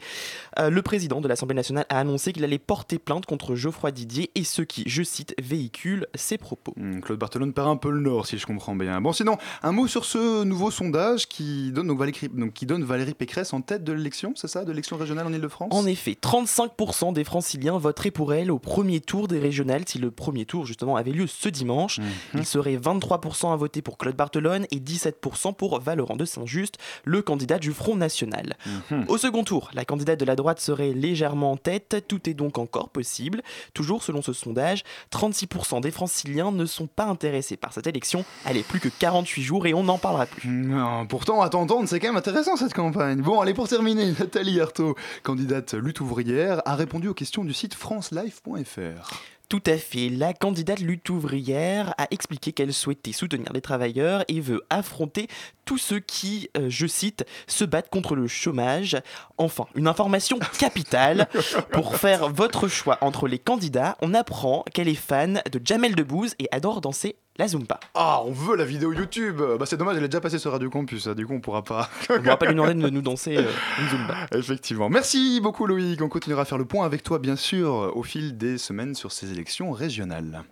Euh, 0.58 0.70
le 0.70 0.82
président 0.82 1.20
de 1.20 1.28
l'Assemblée 1.28 1.54
nationale 1.54 1.86
a 1.88 1.98
annoncé 2.00 2.32
qu'il 2.32 2.44
allait 2.44 2.58
porter 2.58 2.98
plainte 2.98 3.26
contre 3.26 3.54
Geoffroy 3.54 3.92
Didier 3.92 4.30
et 4.34 4.44
ceux 4.44 4.64
qui, 4.64 4.84
je 4.86 5.02
cite, 5.02 5.34
véhiculent 5.40 6.06
ses 6.14 6.38
propos. 6.38 6.74
Hmm, 6.76 7.00
Claude 7.00 7.18
Barthelone 7.18 7.52
perd 7.52 7.68
un 7.68 7.76
peu 7.76 7.90
le 7.90 8.00
nord, 8.00 8.26
si 8.26 8.38
je 8.38 8.46
comprends 8.46 8.74
bien. 8.74 9.00
Bon, 9.00 9.12
sinon, 9.12 9.36
un 9.62 9.72
mot 9.72 9.86
sur 9.86 10.04
ce 10.04 10.44
nouveau 10.44 10.70
sondage 10.70 11.28
qui 11.28 11.70
donne, 11.72 11.86
donc 11.86 11.98
Valérie, 11.98 12.28
donc, 12.32 12.52
qui 12.52 12.66
donne 12.66 12.84
Valérie 12.84 13.14
Pécresse 13.14 13.52
en 13.52 13.60
tête 13.60 13.84
de 13.84 13.92
l'élection, 13.92 14.32
c'est 14.36 14.48
ça, 14.48 14.64
de 14.64 14.70
l'élection 14.70 14.96
régionale 14.96 15.20
en 15.20 15.86
effet, 15.86 15.99
35% 16.08 17.12
des 17.12 17.24
franciliens 17.24 17.78
voteraient 17.78 18.10
pour 18.10 18.32
elle 18.34 18.50
au 18.50 18.58
premier 18.58 19.00
tour 19.00 19.28
des 19.28 19.38
régionales 19.38 19.84
si 19.86 19.98
le 19.98 20.10
premier 20.10 20.44
tour 20.44 20.66
justement 20.66 20.96
avait 20.96 21.12
lieu 21.12 21.26
ce 21.26 21.48
dimanche. 21.48 21.98
Mhm. 21.98 22.06
Il 22.34 22.46
serait 22.46 22.76
23% 22.76 23.52
à 23.52 23.56
voter 23.56 23.82
pour 23.82 23.98
Claude 23.98 24.16
Barthelone 24.16 24.66
et 24.70 24.80
17% 24.80 25.54
pour 25.54 25.80
Valorant 25.80 26.16
de 26.16 26.24
Saint-Just, 26.24 26.78
le 27.04 27.22
candidat 27.22 27.58
du 27.58 27.72
Front 27.72 27.96
National. 27.96 28.56
Mhm. 28.90 29.04
Au 29.08 29.18
second 29.18 29.44
tour, 29.44 29.70
la 29.74 29.84
candidate 29.84 30.18
de 30.18 30.24
la 30.24 30.36
droite 30.36 30.60
serait 30.60 30.92
légèrement 30.92 31.52
en 31.52 31.56
tête, 31.56 32.04
tout 32.08 32.28
est 32.28 32.34
donc 32.34 32.58
encore 32.58 32.88
possible. 32.88 33.42
Toujours 33.74 34.02
selon 34.02 34.22
ce 34.22 34.32
sondage, 34.32 34.84
36% 35.10 35.80
des 35.80 35.90
franciliens 35.90 36.52
ne 36.52 36.64
sont 36.66 36.86
pas 36.86 37.04
intéressés 37.04 37.56
par 37.56 37.72
cette 37.72 37.86
élection. 37.86 38.24
Elle 38.44 38.56
est 38.56 38.66
plus 38.66 38.80
que 38.80 38.88
48 38.88 39.42
jours 39.42 39.66
et 39.66 39.74
on 39.74 39.84
n'en 39.84 39.98
parlera 39.98 40.26
plus. 40.26 40.48
Non, 40.48 41.06
pourtant, 41.06 41.42
à 41.42 41.48
t'entendre, 41.48 41.88
c'est 41.88 42.00
quand 42.00 42.08
même 42.08 42.16
intéressant 42.16 42.56
cette 42.56 42.74
campagne. 42.74 43.20
Bon, 43.20 43.40
allez, 43.40 43.54
pour 43.54 43.68
terminer, 43.68 44.12
Nathalie 44.18 44.60
Arthaud, 44.60 44.94
candidate 45.22 45.74
lutte 45.90 46.00
ouvrière, 46.02 46.62
a 46.66 46.76
répondu 46.76 47.08
aux 47.08 47.14
questions 47.14 47.44
du 47.44 47.52
site 47.52 47.74
francelife.fr. 47.74 49.10
Tout 49.48 49.62
à 49.66 49.76
fait. 49.76 50.08
La 50.08 50.32
candidate 50.32 50.78
lutte 50.78 51.10
ouvrière 51.10 51.94
a 51.98 52.06
expliqué 52.12 52.52
qu'elle 52.52 52.72
souhaitait 52.72 53.10
soutenir 53.10 53.52
les 53.52 53.60
travailleurs 53.60 54.24
et 54.28 54.40
veut 54.40 54.62
affronter 54.70 55.26
tous 55.70 55.78
ceux 55.78 56.00
qui, 56.00 56.50
euh, 56.58 56.66
je 56.68 56.88
cite, 56.88 57.24
se 57.46 57.62
battent 57.64 57.90
contre 57.90 58.16
le 58.16 58.26
chômage. 58.26 59.00
Enfin, 59.38 59.66
une 59.76 59.86
information 59.86 60.40
capitale. 60.58 61.28
Pour 61.70 61.94
faire 61.94 62.28
votre 62.28 62.66
choix 62.66 62.98
entre 63.02 63.28
les 63.28 63.38
candidats, 63.38 63.96
on 64.02 64.12
apprend 64.12 64.64
qu'elle 64.74 64.88
est 64.88 64.96
fan 64.96 65.40
de 65.52 65.60
Jamel 65.64 65.94
Debbouze 65.94 66.34
et 66.40 66.48
adore 66.50 66.80
danser 66.80 67.14
la 67.36 67.46
Zumba. 67.46 67.78
Ah, 67.94 68.20
on 68.24 68.32
veut 68.32 68.56
la 68.56 68.64
vidéo 68.64 68.92
YouTube 68.92 69.40
Bah 69.60 69.64
c'est 69.64 69.76
dommage, 69.76 69.96
elle 69.96 70.02
est 70.02 70.08
déjà 70.08 70.20
passée 70.20 70.40
sur 70.40 70.50
Radio 70.50 70.68
Campus, 70.70 71.04
ça, 71.04 71.14
du 71.14 71.24
coup 71.24 71.34
on 71.34 71.40
pourra 71.40 71.62
pas... 71.62 71.88
On 72.10 72.20
pourra 72.20 72.36
pas 72.36 72.46
lui 72.46 72.54
demander 72.54 72.74
de 72.74 72.90
nous 72.90 73.00
danser 73.00 73.36
euh, 73.36 73.44
une 73.78 73.88
Zumba. 73.90 74.26
Effectivement. 74.34 74.88
Merci 74.90 75.38
beaucoup 75.40 75.66
Loïc, 75.66 76.02
on 76.02 76.08
continuera 76.08 76.42
à 76.42 76.44
faire 76.46 76.58
le 76.58 76.64
point 76.64 76.84
avec 76.84 77.04
toi 77.04 77.20
bien 77.20 77.36
sûr 77.36 77.92
au 77.94 78.02
fil 78.02 78.36
des 78.36 78.58
semaines 78.58 78.96
sur 78.96 79.12
ces 79.12 79.30
élections 79.30 79.70
régionales. 79.70 80.42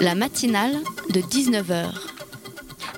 La 0.00 0.16
matinale 0.16 0.74
de 1.10 1.20
19h. 1.20 1.92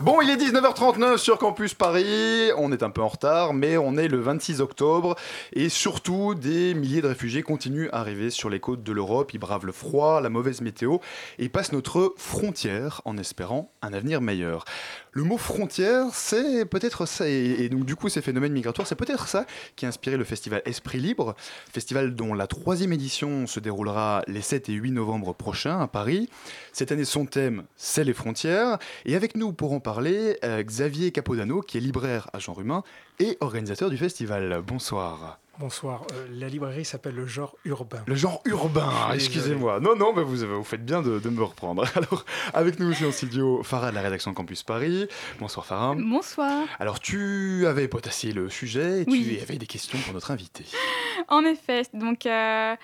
Bon, 0.02 0.22
il 0.22 0.30
est 0.30 0.36
19h39 0.36 1.18
sur 1.18 1.36
Campus 1.36 1.74
Paris. 1.74 2.50
On 2.56 2.72
est 2.72 2.82
un 2.82 2.88
peu 2.88 3.02
en 3.02 3.08
retard, 3.08 3.52
mais 3.52 3.76
on 3.76 3.98
est 3.98 4.08
le 4.08 4.18
26 4.18 4.62
octobre. 4.62 5.14
Et 5.52 5.68
surtout, 5.68 6.34
des 6.34 6.72
milliers 6.72 7.02
de 7.02 7.08
réfugiés 7.08 7.42
continuent 7.42 7.90
à 7.92 8.00
arriver 8.00 8.30
sur 8.30 8.48
les 8.48 8.60
côtes 8.60 8.82
de 8.82 8.92
l'Europe. 8.92 9.34
Ils 9.34 9.38
bravent 9.38 9.66
le 9.66 9.72
froid, 9.72 10.22
la 10.22 10.30
mauvaise 10.30 10.62
météo 10.62 10.98
et 11.38 11.50
passent 11.50 11.72
notre 11.72 12.14
frontière 12.16 13.02
en 13.04 13.18
espérant 13.18 13.74
un 13.82 13.92
avenir 13.92 14.22
meilleur. 14.22 14.64
Le 15.12 15.24
mot 15.24 15.36
frontière, 15.36 16.06
c'est 16.12 16.64
peut-être 16.64 17.04
ça. 17.04 17.28
Et, 17.28 17.68
donc, 17.68 17.84
du 17.84 17.96
coup, 17.96 18.08
ces 18.08 18.22
phénomènes 18.22 18.52
migratoires, 18.52 18.86
c'est 18.86 18.94
peut-être 18.94 19.26
ça 19.26 19.44
qui 19.74 19.84
a 19.84 19.88
inspiré 19.88 20.16
le 20.16 20.22
festival 20.24 20.62
Esprit 20.64 21.00
Libre. 21.00 21.34
Festival 21.72 22.14
dont 22.14 22.32
la 22.32 22.46
troisième 22.46 22.92
édition 22.92 23.46
se 23.48 23.58
déroulera 23.58 24.22
les 24.28 24.40
7 24.40 24.68
et 24.68 24.72
8 24.72 24.92
novembre 24.92 25.34
prochains 25.34 25.80
à 25.80 25.88
Paris. 25.88 26.28
Cette 26.72 26.92
année, 26.92 27.04
son 27.04 27.26
thème, 27.26 27.64
c'est 27.76 28.04
les 28.04 28.14
frontières. 28.14 28.78
Et 29.04 29.16
avec 29.16 29.36
nous 29.36 29.52
pour 29.52 29.72
en 29.72 29.80
parler, 29.80 30.38
euh, 30.44 30.62
Xavier 30.62 31.10
Capodano, 31.10 31.60
qui 31.60 31.78
est 31.78 31.80
libraire 31.80 32.30
à 32.32 32.38
Jean 32.38 32.52
Rumain 32.52 32.84
et 33.18 33.36
organisateur 33.40 33.90
du 33.90 33.96
festival. 33.96 34.62
Bonsoir. 34.64 35.40
Bonsoir. 35.60 36.06
Euh, 36.14 36.26
la 36.30 36.48
librairie 36.48 36.86
s'appelle 36.86 37.14
le 37.14 37.26
genre 37.26 37.54
urbain. 37.66 38.02
Le 38.06 38.14
genre 38.14 38.40
urbain, 38.46 38.90
excusez-moi. 39.12 39.78
Non, 39.78 39.94
non, 39.94 40.14
mais 40.14 40.22
vous, 40.22 40.36
vous 40.36 40.64
faites 40.64 40.86
bien 40.86 41.02
de, 41.02 41.18
de 41.18 41.28
me 41.28 41.42
reprendre. 41.42 41.84
Alors, 41.96 42.24
avec 42.54 42.80
nous 42.80 42.90
aussi 42.90 43.04
en 43.04 43.12
studio, 43.12 43.62
Farah 43.62 43.90
de 43.90 43.94
la 43.96 44.00
rédaction 44.00 44.32
Campus 44.32 44.62
Paris. 44.62 45.06
Bonsoir 45.38 45.66
Farah. 45.66 45.94
Bonsoir. 45.98 46.66
Alors, 46.78 46.98
tu 46.98 47.66
avais 47.66 47.88
potassé 47.88 48.32
le 48.32 48.48
sujet 48.48 49.02
et 49.02 49.04
Oui. 49.06 49.36
tu 49.36 49.42
avais 49.42 49.58
des 49.58 49.66
questions 49.66 49.98
pour 49.98 50.14
notre 50.14 50.30
invité. 50.30 50.64
En 51.28 51.44
effet, 51.44 51.82
donc 51.92 52.24
euh, 52.24 52.74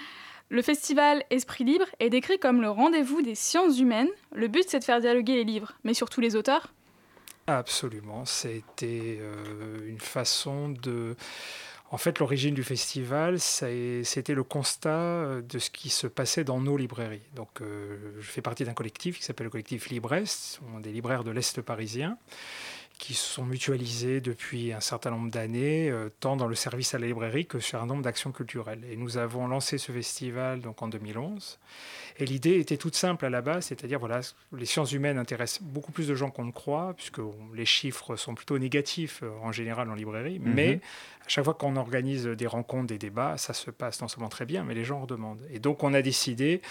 le 0.51 0.61
festival 0.63 1.25
Esprit 1.31 1.65
Libre 1.65 1.87
est 1.99 2.11
décrit 2.11 2.39
comme 2.39 2.61
le 2.61 2.69
rendez-vous 2.69 3.23
des 3.23 3.35
sciences 3.35 3.79
humaines. 3.79 4.11
Le 4.35 4.49
but, 4.49 4.65
c'est 4.69 4.81
de 4.81 4.85
faire 4.85 5.01
dialoguer 5.01 5.37
les 5.37 5.45
livres, 5.45 5.73
mais 5.85 5.95
surtout 5.95 6.21
les 6.21 6.37
auteurs. 6.37 6.75
Absolument. 7.47 8.27
C'était 8.27 9.19
euh, 9.21 9.89
une 9.89 10.01
façon 10.01 10.69
de. 10.69 11.17
En 11.93 11.99
fait, 11.99 12.19
l'origine 12.19 12.55
du 12.55 12.65
festival, 12.65 13.37
est- 13.37 14.03
c'était 14.05 14.35
le 14.35 14.43
constat 14.43 14.91
euh, 14.91 15.41
de 15.43 15.59
ce 15.61 15.71
qui 15.71 15.89
se 15.89 16.09
passait 16.09 16.43
dans 16.43 16.61
nos 16.61 16.77
librairies. 16.77 17.23
Donc, 17.37 17.61
euh, 17.61 17.97
je 18.19 18.27
fais 18.27 18.43
partie 18.43 18.65
d'un 18.65 18.75
collectif 18.75 19.19
qui 19.19 19.25
s'appelle 19.25 19.45
le 19.45 19.51
collectif 19.51 19.89
Librest, 19.89 20.39
ce 20.41 20.57
sont 20.59 20.81
des 20.81 20.91
libraires 20.91 21.23
de 21.23 21.31
l'Est 21.31 21.63
parisien 21.63 22.19
qui 22.99 23.15
se 23.15 23.25
sont 23.25 23.45
mutualisés 23.45 24.21
depuis 24.21 24.73
un 24.73 24.81
certain 24.81 25.11
nombre 25.11 25.31
d'années, 25.31 25.91
euh, 25.91 26.09
tant 26.21 26.37
dans 26.37 26.47
le 26.47 26.55
service 26.55 26.95
à 26.95 26.99
la 26.99 27.07
librairie 27.07 27.47
que 27.47 27.61
sur 27.61 27.83
un 27.83 27.87
nombre 27.87 28.03
d'actions 28.03 28.33
culturelles. 28.33 28.83
Et 28.91 28.97
nous 28.97 29.19
avons 29.19 29.47
lancé 29.47 29.77
ce 29.77 29.93
festival 29.93 30.61
donc 30.61 30.83
en 30.83 30.89
2011. 30.89 31.59
Et 32.19 32.25
l'idée 32.25 32.59
était 32.59 32.79
toute 32.79 32.97
simple 32.97 33.27
à 33.27 33.31
la 33.31 33.43
base, 33.43 33.67
c'est-à-dire 33.67 33.99
voilà, 33.99 34.21
les 34.53 34.65
sciences 34.65 34.93
humaines 34.93 35.19
intéressent 35.19 35.63
beaucoup 35.63 35.93
plus 35.93 36.09
de 36.09 36.15
gens 36.15 36.31
qu'on 36.31 36.47
ne 36.47 36.53
croit, 36.53 36.95
puisque 36.97 37.21
les 37.55 37.67
chiffres 37.67 38.17
sont 38.17 38.35
plutôt 38.35 38.59
négatifs 38.59 39.21
euh, 39.23 39.31
en 39.43 39.53
général 39.53 39.91
en 39.91 39.95
librairie. 39.95 40.39
Mhm. 40.39 40.55
Mais 40.55 40.81
à 41.27 41.29
chaque 41.29 41.45
fois 41.45 41.55
qu'on 41.55 41.77
organise 41.77 42.25
des 42.25 42.47
rencontres, 42.47 42.87
des 42.87 42.99
débats, 42.99 43.37
ça 43.37 43.53
se 43.53 43.71
passe 43.71 44.01
non 44.01 44.09
seulement 44.09 44.31
très 44.31 44.47
bien, 44.47 44.65
mais 44.65 44.75
les 44.75 44.85
gens 44.85 45.03
en 45.03 45.07
demandent. 45.07 45.47
Et 45.53 45.59
donc 45.59 45.83
on 45.83 45.93
a 45.93 46.01
décidé 46.01 46.63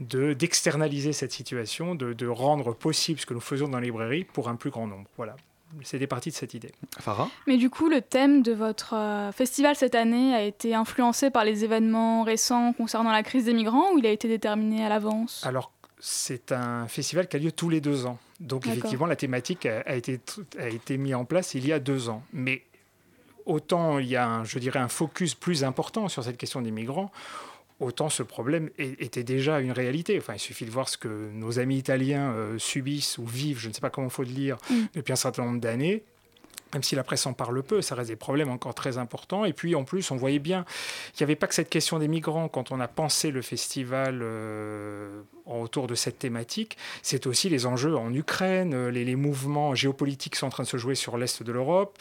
de 0.00 0.34
d'externaliser 0.34 1.12
cette 1.12 1.32
situation, 1.32 1.94
de, 1.94 2.12
de 2.12 2.26
rendre 2.26 2.74
possible 2.74 3.18
ce 3.18 3.26
que 3.26 3.34
nous 3.34 3.40
faisons 3.40 3.68
dans 3.68 3.78
la 3.78 3.84
librairie 3.84 4.24
pour 4.24 4.48
un 4.48 4.56
plus 4.56 4.70
grand 4.70 4.86
nombre. 4.86 5.08
Voilà. 5.16 5.36
C'était 5.82 6.06
parti 6.06 6.30
de 6.30 6.34
cette 6.34 6.54
idée. 6.54 6.72
Farah 6.98 7.28
Mais 7.46 7.56
du 7.56 7.70
coup, 7.70 7.88
le 7.88 8.00
thème 8.00 8.42
de 8.42 8.52
votre 8.52 8.94
euh, 8.94 9.32
festival 9.32 9.76
cette 9.76 9.94
année 9.94 10.34
a 10.34 10.42
été 10.42 10.74
influencé 10.74 11.30
par 11.30 11.44
les 11.44 11.64
événements 11.64 12.22
récents 12.22 12.72
concernant 12.72 13.12
la 13.12 13.22
crise 13.22 13.44
des 13.44 13.54
migrants 13.54 13.92
ou 13.92 13.98
il 13.98 14.06
a 14.06 14.10
été 14.10 14.28
déterminé 14.28 14.84
à 14.84 14.88
l'avance? 14.88 15.44
Alors, 15.46 15.72
c'est 15.98 16.52
un 16.52 16.88
festival 16.88 17.28
qui 17.28 17.36
a 17.36 17.38
lieu 17.38 17.52
tous 17.52 17.68
les 17.68 17.80
deux 17.80 18.06
ans. 18.06 18.18
Donc, 18.40 18.66
effectivement, 18.66 19.06
la 19.06 19.16
thématique 19.16 19.66
a, 19.66 19.80
a 19.80 19.94
été, 19.94 20.20
a 20.58 20.68
été 20.68 20.96
mise 20.96 21.14
en 21.14 21.24
place 21.24 21.54
il 21.54 21.66
y 21.66 21.72
a 21.72 21.78
deux 21.78 22.08
ans. 22.08 22.22
Mais 22.32 22.64
autant 23.46 23.98
il 23.98 24.06
y 24.06 24.16
a, 24.16 24.26
un, 24.26 24.44
je 24.44 24.58
dirais, 24.58 24.78
un 24.78 24.88
focus 24.88 25.34
plus 25.34 25.64
important 25.64 26.08
sur 26.08 26.24
cette 26.24 26.36
question 26.36 26.62
des 26.62 26.70
migrants, 26.70 27.10
autant 27.80 28.08
ce 28.08 28.22
problème 28.22 28.70
était 28.78 29.24
déjà 29.24 29.60
une 29.60 29.72
réalité. 29.72 30.16
Enfin, 30.18 30.34
il 30.34 30.38
suffit 30.38 30.64
de 30.66 30.70
voir 30.70 30.88
ce 30.88 30.96
que 30.98 31.30
nos 31.32 31.58
amis 31.58 31.78
italiens 31.78 32.32
euh, 32.32 32.58
subissent 32.58 33.18
ou 33.18 33.26
vivent, 33.26 33.58
je 33.58 33.68
ne 33.68 33.72
sais 33.72 33.80
pas 33.80 33.90
comment 33.90 34.06
il 34.08 34.12
faut 34.12 34.22
le 34.22 34.28
dire, 34.28 34.58
Mm. 34.70 34.74
depuis 34.94 35.12
un 35.12 35.16
certain 35.16 35.44
nombre 35.44 35.60
d'années. 35.60 36.04
Même 36.72 36.82
si 36.82 36.94
la 36.94 37.02
presse 37.04 37.26
en 37.26 37.32
parle 37.32 37.62
peu, 37.62 37.82
ça 37.82 37.94
reste 37.94 38.08
des 38.10 38.16
problèmes 38.16 38.50
encore 38.50 38.74
très 38.74 38.98
importants. 38.98 39.44
Et 39.44 39.52
puis 39.52 39.74
en 39.74 39.84
plus, 39.84 40.10
on 40.10 40.16
voyait 40.16 40.38
bien 40.38 40.64
qu'il 41.14 41.24
n'y 41.24 41.30
avait 41.30 41.36
pas 41.36 41.46
que 41.46 41.54
cette 41.54 41.68
question 41.70 41.98
des 41.98 42.08
migrants 42.08 42.48
quand 42.48 42.70
on 42.72 42.80
a 42.80 42.88
pensé 42.88 43.30
le 43.30 43.42
festival 43.42 44.20
euh, 44.22 45.22
autour 45.46 45.86
de 45.86 45.94
cette 45.94 46.18
thématique. 46.18 46.76
C'est 47.02 47.26
aussi 47.26 47.48
les 47.48 47.66
enjeux 47.66 47.96
en 47.96 48.12
Ukraine, 48.14 48.72
euh, 48.74 48.90
les, 48.90 49.04
les 49.04 49.16
mouvements 49.16 49.74
géopolitiques 49.74 50.34
qui 50.34 50.38
sont 50.38 50.46
en 50.46 50.50
train 50.50 50.62
de 50.62 50.68
se 50.68 50.76
jouer 50.76 50.94
sur 50.94 51.18
l'est 51.18 51.42
de 51.42 51.52
l'Europe. 51.52 51.98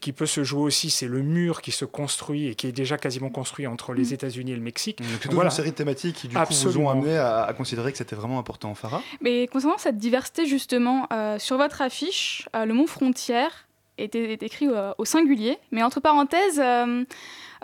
Qui 0.00 0.12
peut 0.12 0.26
se 0.26 0.44
jouer 0.44 0.62
aussi, 0.62 0.90
c'est 0.90 1.06
le 1.08 1.22
mur 1.22 1.62
qui 1.62 1.72
se 1.72 1.84
construit 1.84 2.46
et 2.48 2.54
qui 2.54 2.66
est 2.68 2.72
déjà 2.72 2.98
quasiment 2.98 3.30
construit 3.30 3.66
entre 3.66 3.92
les 3.94 4.02
Mm. 4.10 4.14
États-Unis 4.14 4.52
et 4.52 4.56
le 4.56 4.62
Mexique. 4.62 4.98
Donc, 5.00 5.20
toute 5.20 5.32
Voilà. 5.32 5.50
une 5.50 5.56
série 5.56 5.70
de 5.70 5.76
thématiques 5.76 6.16
qui, 6.16 6.28
du 6.28 6.36
coup, 6.36 6.42
vous 6.54 6.78
ont 6.78 6.88
amené 6.90 7.16
à, 7.16 7.42
à 7.44 7.52
considérer 7.54 7.92
que 7.92 7.98
c'était 7.98 8.16
vraiment 8.16 8.38
important. 8.38 8.74
Farah? 8.74 9.02
Mais 9.20 9.46
concernant 9.46 9.78
cette 9.78 9.96
diversité, 9.98 10.46
justement, 10.46 11.06
euh, 11.12 11.38
sur 11.38 11.56
votre 11.56 11.80
affiche, 11.82 12.48
euh, 12.54 12.64
le 12.66 12.74
mot 12.74 12.86
frontière 12.86 13.66
était, 13.98 14.34
écrit 14.40 14.68
euh, 14.68 14.92
au 14.98 15.04
singulier, 15.04 15.58
mais 15.70 15.82
entre 15.82 16.00
parenthèses, 16.00 16.60
euh, 16.60 17.04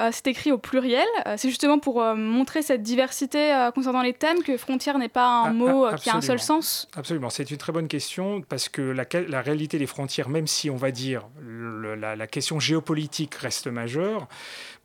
euh, 0.01 0.11
c'est 0.13 0.27
écrit 0.29 0.53
au 0.53 0.59
pluriel. 0.59 1.07
Euh, 1.27 1.35
c'est 1.37 1.49
justement 1.49 1.79
pour 1.79 2.03
montrer 2.15 2.63
cette 2.63 2.83
diversité 2.83 3.69
concernant 3.75 4.03
les 4.03 4.13
thèmes 4.13 4.43
que 4.43 4.57
frontière 4.57 4.99
n'est 4.99 5.09
pas 5.09 5.27
un 5.27 5.47
Ah, 5.47 5.53
mot 5.53 5.85
ah, 5.87 5.95
qui 5.95 6.11
a 6.11 6.17
un 6.17 6.21
seul 6.21 6.39
sens. 6.39 6.89
Absolument, 6.97 7.31
c'est 7.31 7.51
une 7.51 7.57
très 7.57 7.73
bonne 7.73 7.89
question 7.89 8.43
parce 8.43 8.69
que 8.69 8.83
la, 8.83 9.41
réalité 9.41 9.79
des 9.79 9.87
frontières, 9.87 10.29
même 10.29 10.47
si 10.47 10.71
on 10.71 10.77
va 10.77 10.91
dire 10.91 11.27
le- 11.41 11.95
la, 11.95 12.15
la 12.15 12.27
question 12.27 12.61
géopolitique 12.61 13.35
reste 13.35 13.67
majeure, 13.67 14.29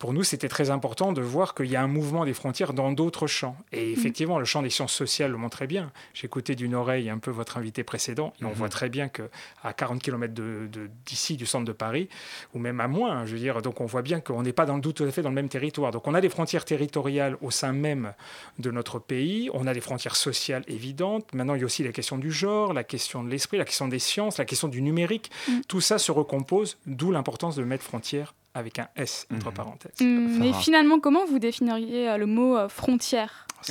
pour 0.04 0.12
nous, 0.12 0.24
c'était 0.26 0.50
très 0.50 0.70
important 0.70 1.14
de 1.14 1.22
voir 1.22 1.56
qu'il 1.56 1.68
y 1.68 1.78
a 1.78 1.82
un 1.82 1.88
mouvement 1.88 2.26
des 2.26 2.34
frontières 2.34 2.74
dans 2.74 2.92
d'autres 2.92 3.26
champs. 3.26 3.56
Et 3.72 3.90
effectivement, 3.94 4.38
le 4.38 4.44
champ 4.44 4.62
des 4.62 4.70
sciences 4.70 4.92
sociales 4.92 5.32
le 5.32 5.38
montrait 5.38 5.66
bien. 5.66 5.94
J'écoutais 6.14 6.56
d'une 6.56 6.76
oreille 6.76 7.10
un 7.10 7.20
peu 7.20 7.32
votre 7.32 7.56
invité 7.56 7.86
précédent, 7.86 8.34
et 8.42 8.44
on 8.44 8.50
Mhm. 8.50 8.54
voit 8.56 8.68
très 8.68 8.90
bien 8.90 9.08
que 9.08 9.30
à 9.64 9.72
40 9.72 10.02
km 10.02 10.34
de- 10.34 10.68
de- 10.70 10.90
d'ici, 11.06 11.38
du 11.38 11.46
centre 11.46 11.64
de 11.64 11.72
Paris, 11.72 12.10
ou 12.54 12.60
même 12.60 12.82
à 12.82 12.90
moins, 12.90 13.20
hein, 13.20 13.26
je 13.26 13.32
veux 13.32 13.40
dire, 13.40 13.62
donc 13.62 13.80
on 13.80 13.86
voit 13.86 14.02
bien 14.02 14.20
qu'on 14.20 14.44
n'est 14.44 14.52
pas 14.52 14.66
dans 14.66 14.76
le 14.76 14.82
doute 14.82 14.98
tout 14.98 15.06
à 15.06 15.12
fait 15.12 15.22
dans 15.22 15.30
le 15.30 15.36
même 15.36 15.48
territoire. 15.48 15.92
Donc 15.94 16.06
on 16.06 16.14
a 16.14 16.20
des 16.20 16.28
frontières 16.28 16.66
territoriales 16.66 17.38
au 17.40 17.50
sein 17.50 17.72
même 17.72 18.12
de 18.60 18.72
notre 18.72 19.00
pays, 19.00 19.50
on 19.54 19.68
a 19.68 19.74
des 19.74 19.80
frontières 19.80 20.18
sociales 20.18 20.66
évidentes. 20.68 21.34
Maintenant, 21.34 21.56
il 21.56 21.60
y 21.62 21.64
a 21.64 21.66
aussi 21.66 21.82
la 21.82 21.94
question 21.94 22.18
du 22.18 22.30
genre, 22.34 22.74
la 22.74 22.84
question 22.84 23.24
de 23.24 23.30
l'esprit, 23.30 23.58
la 23.58 23.64
question 23.64 23.88
des 23.88 24.00
sciences, 24.00 24.38
la 24.38 24.44
question 24.44 24.68
du 24.68 24.82
numérique. 24.82 25.32
Tout 25.70 25.80
ça 25.80 25.98
se 25.98 26.12
recompose, 26.12 26.78
d'où 26.88 27.10
l'importance 27.14 27.56
de 27.56 27.64
mettre 27.64 27.86
frontières 27.86 28.34
avec 28.54 28.80
un 28.80 28.88
S 28.96 29.28
entre 29.34 29.52
parenthèses. 29.52 29.94
Hum, 30.02 30.38
mais 30.40 30.54
finalement, 30.54 31.00
comment 31.00 31.26
vous 31.26 31.40
définiriez 31.40 32.10
euh, 32.10 32.18
le 32.18 32.26
mot 32.26 32.58
euh, 32.58 32.70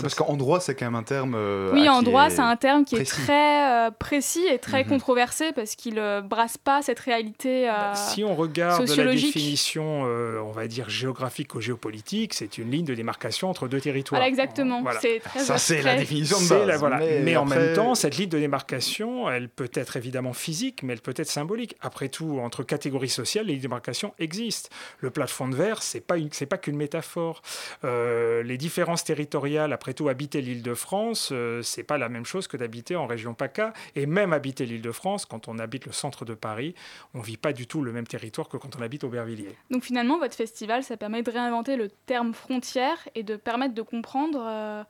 Parce 0.01 0.14
qu'en 0.14 0.36
droit, 0.36 0.61
c'est 0.61 0.74
quand 0.74 0.86
même 0.86 0.95
un 0.95 1.03
terme. 1.03 1.34
euh, 1.36 1.70
Oui, 1.72 1.88
en 1.88 2.03
droit, 2.03 2.26
est 2.26 2.30
c'est 2.30 2.40
un 2.40 2.57
terme 2.57 2.84
qui 2.84 2.95
précis. 2.95 3.20
est 3.20 3.24
très 3.24 3.86
euh, 3.86 3.90
précis 3.90 4.47
et 4.51 4.59
très 4.59 4.84
Mhm. 4.84 4.88
controversé 4.90 5.53
parce 5.53 5.74
qu'il 5.76 5.95
ne 5.97 6.20
brasse 6.20 6.57
pas 6.57 6.80
cette 6.82 7.01
réalité 7.01 7.68
euh, 7.68 7.72
Bah, 7.72 7.95
Si 7.95 8.24
on 8.24 8.34
regarde 8.34 8.88
la 8.88 9.05
définition, 9.12 10.05
euh, 10.07 10.40
on 10.45 10.53
va 10.53 10.66
dire 10.68 10.88
géographique 10.88 11.55
ou 11.55 11.61
géopolitique, 11.61 12.34
c'est 12.34 12.59
une 12.59 12.70
ligne 12.70 12.84
de 12.86 12.95
démarcation 12.95 13.51
entre 13.51 13.68
deux 13.68 13.80
territoires. 13.80 14.20
Voilà, 14.20 14.28
exactement. 14.28 14.82
Voilà. 14.82 15.01
C'est 15.01 15.18
très 15.20 15.40
Ça, 15.40 15.59
c'est 15.59 15.82
la 15.82 15.97
définition 15.97 16.40
de 16.40 16.49
base. 16.49 16.66
la- 16.66 16.76
voilà. 16.78 16.99
Mais 16.99 17.20
Mais, 17.22 17.36
en 17.36 17.45
même 17.45 17.74
temps, 17.74 17.95
cette 17.95 18.16
ligne 18.16 18.28
de 18.28 18.38
démarcation, 18.38 19.28
elle 19.30 19.49
peut 19.49 19.70
être 19.74 19.97
évidemment 19.97 20.32
physique, 20.32 20.82
mais 20.82 20.93
elle 20.93 21.01
peut 21.01 21.14
être 21.16 21.28
symbolique. 21.30 21.76
Après 21.80 22.09
tout, 22.09 22.38
entre 22.43 22.62
catégories 22.62 23.09
sociales, 23.09 23.47
les 23.47 23.53
lignes 23.55 23.61
de 23.62 23.66
démarcation 23.68 24.14
existent. 24.18 24.68
Le 25.01 25.11
plafond 25.11 25.49
de 25.49 25.57
verre, 25.57 25.82
c'est 25.82 26.01
pas 26.01 26.16
une- 26.16 26.28
pas 26.49 26.59
qu'une 26.59 26.76
métaphore. 26.76 27.43
Euh, 27.84 28.43
les 28.43 28.57
différences 28.59 29.05
territoriales, 29.05 29.72
après 29.83 29.95
tout, 29.95 30.09
habiter 30.09 30.41
l'Île-de-France, 30.41 31.30
euh, 31.33 31.61
c'est 31.62 31.83
pas 31.83 31.99
la 31.99 32.09
même 32.09 32.24
chose 32.24 32.47
que 32.47 32.57
d'habiter 32.57 32.95
en 32.95 33.09
région 33.09 33.35
PACA. 33.35 33.72
Et 33.97 34.07
même 34.07 34.33
habiter 34.33 34.64
l'Île-de-France, 34.64 35.26
quand 35.26 35.49
on 35.49 35.59
habite 35.59 35.87
le 35.87 35.93
centre 35.93 36.24
de 36.24 36.35
Paris, 36.35 36.76
on 37.14 37.20
vit 37.20 37.37
pas 37.37 37.53
du 37.53 37.66
tout 37.66 37.83
le 37.83 37.91
même 37.91 38.07
territoire 38.07 38.49
que 38.49 38.57
quand 38.57 38.76
on 38.78 38.80
habite 38.80 39.03
Aubervilliers. 39.03 39.57
Donc 39.70 39.83
finalement, 39.83 40.20
votre 40.20 40.37
festival, 40.37 40.85
ça 40.85 40.97
permet 40.97 41.24
de 41.24 41.30
réinventer 41.33 41.74
le 41.74 41.89
terme 41.89 42.33
frontière 42.33 43.09
et 43.16 43.24
de 43.24 43.35
permettre 43.35 43.74
de 43.74 43.83
comprendre 43.83 44.41
euh, 44.47 44.85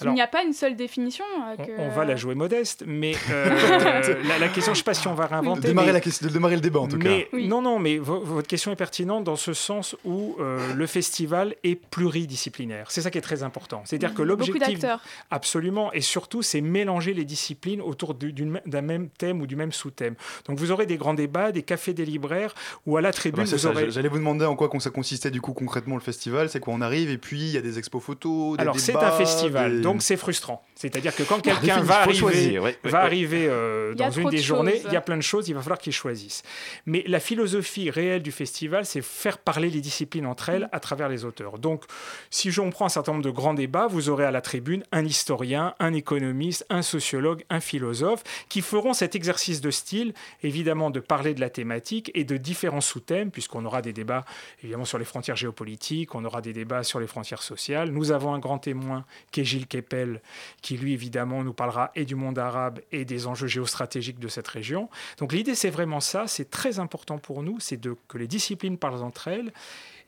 Alors, 0.00 0.14
n'y 0.14 0.20
a 0.22 0.26
pas 0.26 0.42
une 0.42 0.52
seule 0.52 0.76
définition. 0.76 1.24
euh, 1.48 1.54
On, 1.58 1.64
que- 1.64 1.70
on 1.78 1.88
va 1.90 2.04
la 2.04 2.16
jouer 2.16 2.34
modeste, 2.34 2.84
mais 2.86 3.14
euh, 3.30 4.16
la, 4.28 4.38
la 4.38 4.48
question, 4.48 4.72
je 4.74 4.78
ne 4.78 4.82
sais 4.82 4.82
pas 4.82 4.94
si 4.94 5.06
on 5.08 5.14
va 5.14 5.24
De 5.24 5.30
réinventer. 5.30 5.60
démarrer, 5.68 5.86
mais- 5.88 5.92
la 5.92 6.00
question, 6.00 6.26
de 6.26 6.32
démarrer 6.32 6.56
le 6.56 6.60
débat 6.60 6.80
en 6.80 6.88
tout 6.88 6.96
mais 6.96 7.28
cas. 7.32 7.38
non, 7.38 7.62
non, 7.62 7.78
mais 7.78 7.98
vo- 7.98 8.20
votre 8.20 8.48
question 8.48 8.72
est 8.72 8.76
pertinente 8.76 9.24
dans 9.24 9.36
ce 9.36 9.52
sens 9.52 9.96
où 10.04 10.36
euh, 10.40 10.74
le 10.74 10.86
festival 10.86 11.54
est 11.64 11.76
pluridisciplinaire. 11.76 12.90
C'est 12.90 13.02
ça 13.02 13.10
qui 13.10 13.18
est 13.18 13.22
très 13.22 13.42
important. 13.42 13.82
C'est-à-dire 13.84 14.14
que 14.14 14.22
Mhm. 14.22 14.28
Beaucoup 14.28 14.46
l'objectif, 14.52 14.78
d'acteurs. 14.80 15.00
absolument, 15.30 15.92
et 15.92 16.00
surtout, 16.00 16.42
c'est 16.42 16.60
mélanger 16.60 17.14
les 17.14 17.24
disciplines 17.24 17.80
autour 17.80 18.14
d'un 18.14 18.82
même 18.82 19.08
thème 19.08 19.40
ou 19.40 19.46
du 19.46 19.56
même 19.56 19.72
sous-thème. 19.72 20.14
Donc 20.46 20.58
vous 20.58 20.70
aurez 20.72 20.86
des 20.86 20.96
grands 20.96 21.14
débats, 21.14 21.52
des 21.52 21.62
cafés 21.62 21.94
des 21.94 22.04
libraires, 22.04 22.54
ou 22.86 22.96
à 22.96 23.00
la 23.00 23.10
Ah 23.10 23.12
tribune, 23.12 23.44
bah, 23.44 23.50
vous 23.50 23.58
ça, 23.58 23.68
aurez. 23.70 23.90
J'allais 23.90 24.08
vous 24.08 24.18
demander 24.18 24.44
en 24.44 24.56
quoi 24.56 24.68
ça 24.80 24.90
consistait 24.90 25.30
du 25.30 25.40
coup 25.40 25.52
concrètement 25.52 25.94
le 25.94 26.00
festival. 26.00 26.48
C'est 26.48 26.60
quoi 26.60 26.74
On 26.74 26.80
arrive? 26.80 27.10
Et 27.10 27.18
puis 27.18 27.38
il 27.40 27.50
y 27.52 27.56
a 27.56 27.62
des 27.62 27.78
expos 27.78 28.02
photos. 28.02 28.56
Des 28.56 28.62
Alors 28.62 28.78
c'est 28.78 28.96
un 28.96 29.10
festival, 29.12 29.76
des- 29.76 29.82
donc 29.84 30.02
c'est 30.02 30.16
frustrant. 30.16 30.64
C'est-à-dire 30.74 31.14
que 31.14 31.22
quand 31.22 31.40
Par 31.42 31.60
quelqu'un 31.60 31.80
va 31.82 32.00
arriver, 32.00 32.18
choisir, 32.18 32.62
ouais, 32.64 32.76
ouais, 32.84 32.90
va 32.90 32.98
ouais. 32.98 33.04
arriver 33.04 33.46
euh, 33.48 33.94
dans 33.94 34.10
une 34.10 34.24
de 34.26 34.30
des 34.30 34.38
journées, 34.38 34.82
il 34.84 34.92
y 34.92 34.96
a 34.96 35.00
plein 35.00 35.16
de 35.16 35.22
choses, 35.22 35.48
il 35.48 35.54
va 35.54 35.60
falloir 35.62 35.78
qu'il 35.78 35.92
choisisse. 35.92 36.42
Mais 36.86 37.04
la 37.06 37.20
philosophie 37.20 37.90
réelle 37.90 38.22
du 38.22 38.32
festival, 38.32 38.84
c'est 38.84 39.00
faire 39.02 39.38
parler 39.38 39.70
les 39.70 39.80
disciplines 39.80 40.26
entre 40.26 40.48
elles 40.48 40.68
à 40.72 40.80
travers 40.80 41.08
les 41.08 41.24
auteurs. 41.24 41.58
Donc 41.58 41.84
si 42.30 42.50
je- 42.50 42.60
on 42.60 42.70
prend 42.70 42.86
un 42.86 42.88
certain 42.90 43.12
nombre 43.12 43.24
de 43.24 43.30
grands 43.30 43.54
débats, 43.54 43.86
vous 43.86 44.08
aurez 44.08 44.24
à 44.24 44.30
la 44.30 44.40
tribune 44.40 44.82
un 44.92 45.04
historien, 45.04 45.74
un 45.78 45.94
économiste, 45.94 46.66
un 46.70 46.82
sociologue, 46.82 47.44
un 47.50 47.60
philosophe, 47.60 48.22
qui 48.48 48.60
feront 48.60 48.94
cet 48.94 49.14
exercice 49.14 49.60
de 49.60 49.70
style, 49.70 50.12
évidemment 50.42 50.90
de 50.90 51.00
parler 51.00 51.34
de 51.34 51.40
la 51.40 51.50
thématique 51.50 52.10
et 52.14 52.24
de 52.24 52.36
différents 52.36 52.80
sous-thèmes, 52.80 53.30
puisqu'on 53.30 53.64
aura 53.64 53.80
des 53.80 53.92
débats 53.92 54.24
évidemment 54.62 54.84
sur 54.84 54.98
les 54.98 55.04
frontières 55.04 55.36
géopolitiques, 55.36 56.14
on 56.14 56.24
aura 56.24 56.40
des 56.40 56.52
débats 56.52 56.82
sur 56.82 57.00
les 57.00 57.06
frontières 57.06 57.42
sociales. 57.42 57.90
Nous 57.90 58.10
avons 58.10 58.34
un 58.34 58.38
grand 58.38 58.58
témoin 58.58 59.04
qui 59.30 59.40
est 59.40 59.44
Gilles 59.44 59.66
Kepel, 59.74 60.20
qui 60.62 60.76
lui 60.76 60.92
évidemment 60.92 61.42
nous 61.42 61.52
parlera 61.52 61.90
et 61.94 62.04
du 62.04 62.14
monde 62.14 62.38
arabe 62.38 62.80
et 62.92 63.04
des 63.04 63.26
enjeux 63.26 63.46
géostratégiques 63.48 64.20
de 64.20 64.28
cette 64.28 64.48
région. 64.48 64.88
Donc 65.18 65.32
l'idée 65.32 65.54
c'est 65.54 65.70
vraiment 65.70 66.00
ça, 66.00 66.26
c'est 66.26 66.50
très 66.50 66.78
important 66.78 67.18
pour 67.18 67.42
nous, 67.42 67.58
c'est 67.60 67.80
de, 67.80 67.96
que 68.08 68.18
les 68.18 68.28
disciplines 68.28 68.78
parlent 68.78 69.02
entre 69.02 69.28
elles 69.28 69.52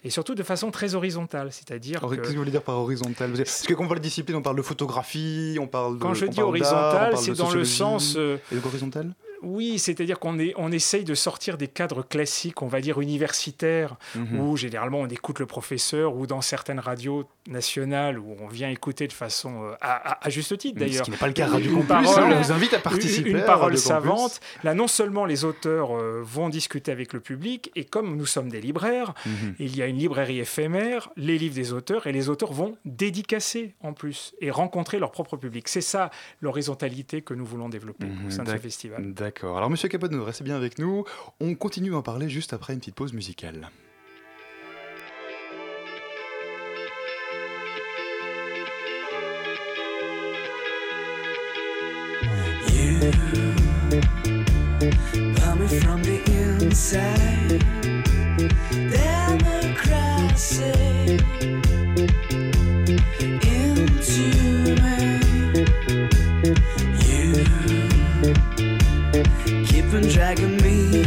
et 0.04 0.10
surtout 0.10 0.34
de 0.36 0.42
façon 0.42 0.70
très 0.70 0.94
horizontale, 0.94 1.52
c'est-à-dire. 1.52 2.00
Qu'est-ce 2.00 2.20
que 2.20 2.28
vous 2.28 2.36
voulez 2.36 2.50
dire 2.50 2.62
par 2.62 2.78
horizontal? 2.78 3.32
Parce 3.32 3.62
que 3.62 3.74
quand 3.74 3.84
on 3.84 3.88
parle 3.88 3.98
de 3.98 4.04
discipline, 4.04 4.36
on 4.36 4.42
parle 4.42 4.56
de 4.56 4.62
photographie, 4.62 5.58
on 5.60 5.66
parle 5.66 5.98
de. 5.98 6.02
Quand 6.02 6.14
je 6.14 6.26
dis 6.26 6.36
parle 6.36 6.36
d'art, 6.36 6.46
on 6.46 6.50
horizontal, 6.50 7.10
parle 7.10 7.24
c'est 7.24 7.32
dans 7.32 7.50
le 7.50 7.64
sens... 7.64 8.14
euh, 8.16 8.36
Et 8.52 8.54
donc 8.54 8.66
horizontal? 8.66 9.14
Oui, 9.42 9.78
c'est-à-dire 9.78 10.18
qu'on 10.18 10.36
on 10.56 10.72
essaye 10.72 11.04
de 11.04 11.14
sortir 11.14 11.56
des 11.58 11.68
cadres 11.68 12.02
classiques, 12.02 12.62
on 12.62 12.68
va 12.68 12.80
dire 12.80 13.00
universitaires, 13.00 13.96
Mhm. 14.14 14.40
où 14.40 14.56
généralement 14.56 15.00
on 15.00 15.06
écoute 15.08 15.38
le 15.38 15.46
professeur, 15.46 16.16
ou 16.16 16.26
dans 16.26 16.40
certaines 16.40 16.80
radios 16.80 17.26
nationales 17.48 18.18
où 18.18 18.34
on 18.40 18.48
vient 18.48 18.68
écouter 18.70 19.06
de 19.06 19.12
façon 19.12 19.62
euh, 19.64 19.72
à, 19.80 20.12
à- 20.12 20.26
à 20.26 20.30
juste 20.30 20.56
titre 20.58 20.78
Ce 20.80 20.84
qui 20.84 20.90
d'ailleurs. 20.90 21.10
n'est 21.10 21.16
pas 21.16 21.26
le 21.28 21.32
cas 21.32 21.46
à 21.46 21.50
Radio 21.50 21.70
Une 21.70 21.86
Campus, 21.86 22.10
parole- 22.12 22.32
hein, 22.32 22.36
on 22.38 22.42
vous 22.42 22.52
invite 22.52 22.72
à 22.72 22.76
une- 22.76 22.82
participer 22.82 23.30
Une, 23.30 23.36
à 23.36 23.42
parole 23.42 23.78
savante. 23.78 24.40
Là, 24.64 24.74
non 24.74 24.88
seulement 24.88 25.24
les 25.26 25.44
auteurs 25.44 25.96
euh, 25.96 26.22
vont 26.24 26.48
discuter 26.48 26.90
avec 26.90 27.12
le 27.12 27.20
public, 27.20 27.70
et 27.76 27.84
comme 27.84 28.16
nous 28.16 28.26
sommes 28.26 28.48
des 28.48 28.60
libraires, 28.60 29.14
Mhm. 29.26 29.54
il 29.58 29.76
y 29.76 29.82
a 29.82 29.86
une 29.86 29.98
librairie 29.98 30.40
éphémère, 30.40 31.10
les 31.16 31.38
livres 31.38 31.54
des 31.54 31.72
auteurs, 31.72 32.06
et 32.06 32.12
les 32.12 32.28
auteurs 32.28 32.52
vont 32.52 32.76
dédicacer 32.84 33.74
en 33.82 33.92
plus 33.92 34.34
et 34.40 34.50
rencontrer 34.50 34.98
leur 34.98 35.12
propre 35.12 35.36
public. 35.36 35.68
C'est 35.68 35.80
ça 35.80 36.10
l'horizontalité 36.40 37.22
que 37.22 37.34
nous 37.34 37.44
voulons 37.44 37.68
développer 37.68 38.06
au 38.26 38.30
sein 38.30 38.42
de 38.44 38.50
ce 38.50 38.56
festival. 38.56 39.12
D'accord. 39.14 39.35
Alors, 39.42 39.70
monsieur 39.70 39.88
Capote, 39.88 40.12
restez 40.14 40.44
bien 40.44 40.56
avec 40.56 40.78
nous. 40.78 41.04
On 41.40 41.54
continue 41.54 41.94
à 41.94 41.98
en 41.98 42.02
parler 42.02 42.28
juste 42.28 42.52
après 42.52 42.72
une 42.72 42.78
petite 42.78 42.94
pause 42.94 43.12
musicale. 43.12 43.70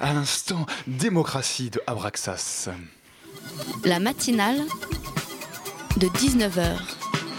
à 0.00 0.12
l'instant 0.12 0.66
Démocratie 0.86 1.70
de 1.70 1.80
Abraxas. 1.86 2.68
La 3.84 3.98
matinale 3.98 4.60
de 5.96 6.06
19h 6.06 6.97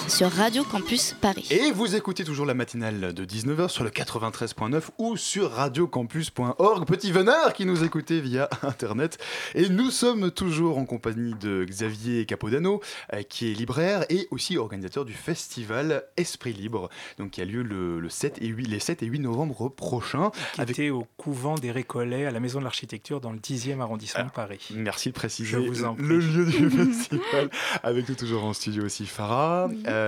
sur 0.09 0.31
Radio 0.31 0.63
Campus 0.63 1.15
Paris. 1.21 1.47
Et 1.51 1.71
vous 1.71 1.95
écoutez 1.95 2.23
toujours 2.23 2.45
la 2.47 2.55
matinale 2.55 3.13
de 3.13 3.25
19h 3.25 3.69
sur 3.69 3.83
le 3.83 3.91
93.9 3.91 4.81
ou 4.97 5.15
sur 5.17 5.51
radiocampus.org. 5.51 6.85
Petit 6.87 7.11
venard 7.11 7.53
qui 7.53 7.65
nous 7.65 7.83
écoutait 7.83 8.19
via 8.19 8.49
Internet. 8.63 9.19
Et 9.53 9.69
nous 9.69 9.91
sommes 9.91 10.31
toujours 10.31 10.79
en 10.79 10.85
compagnie 10.85 11.35
de 11.39 11.63
Xavier 11.63 12.25
Capodano, 12.25 12.81
euh, 13.13 13.21
qui 13.21 13.51
est 13.51 13.53
libraire 13.53 14.05
et 14.09 14.27
aussi 14.31 14.57
organisateur 14.57 15.05
du 15.05 15.13
festival 15.13 16.03
Esprit 16.17 16.53
Libre, 16.53 16.89
donc 17.19 17.31
qui 17.31 17.41
a 17.41 17.45
lieu 17.45 17.61
le, 17.61 17.99
le 17.99 18.09
7 18.09 18.39
et 18.41 18.47
8, 18.47 18.65
les 18.67 18.79
7 18.79 19.03
et 19.03 19.05
8 19.05 19.19
novembre 19.19 19.69
prochains. 19.69 20.31
Qui 20.55 20.61
était 20.61 20.89
au 20.89 21.05
couvent 21.17 21.55
des 21.55 21.71
Récollets 21.71 22.25
à 22.25 22.31
la 22.31 22.39
Maison 22.39 22.59
de 22.59 22.63
l'Architecture 22.63 23.21
dans 23.21 23.31
le 23.31 23.39
10e 23.39 23.79
arrondissement 23.79 24.25
de 24.25 24.31
Paris. 24.31 24.69
Merci 24.73 25.09
de 25.09 25.13
préciser 25.13 25.49
Je 25.51 25.57
vous 25.57 25.83
en 25.85 25.93
prie. 25.93 26.05
le 26.07 26.19
lieu 26.19 26.45
du 26.45 26.69
festival. 26.87 27.49
Avec 27.83 28.09
nous 28.09 28.15
toujours 28.15 28.43
en 28.43 28.53
studio 28.53 28.83
aussi 28.85 29.05
Farah, 29.05 29.69
euh, 29.87 29.98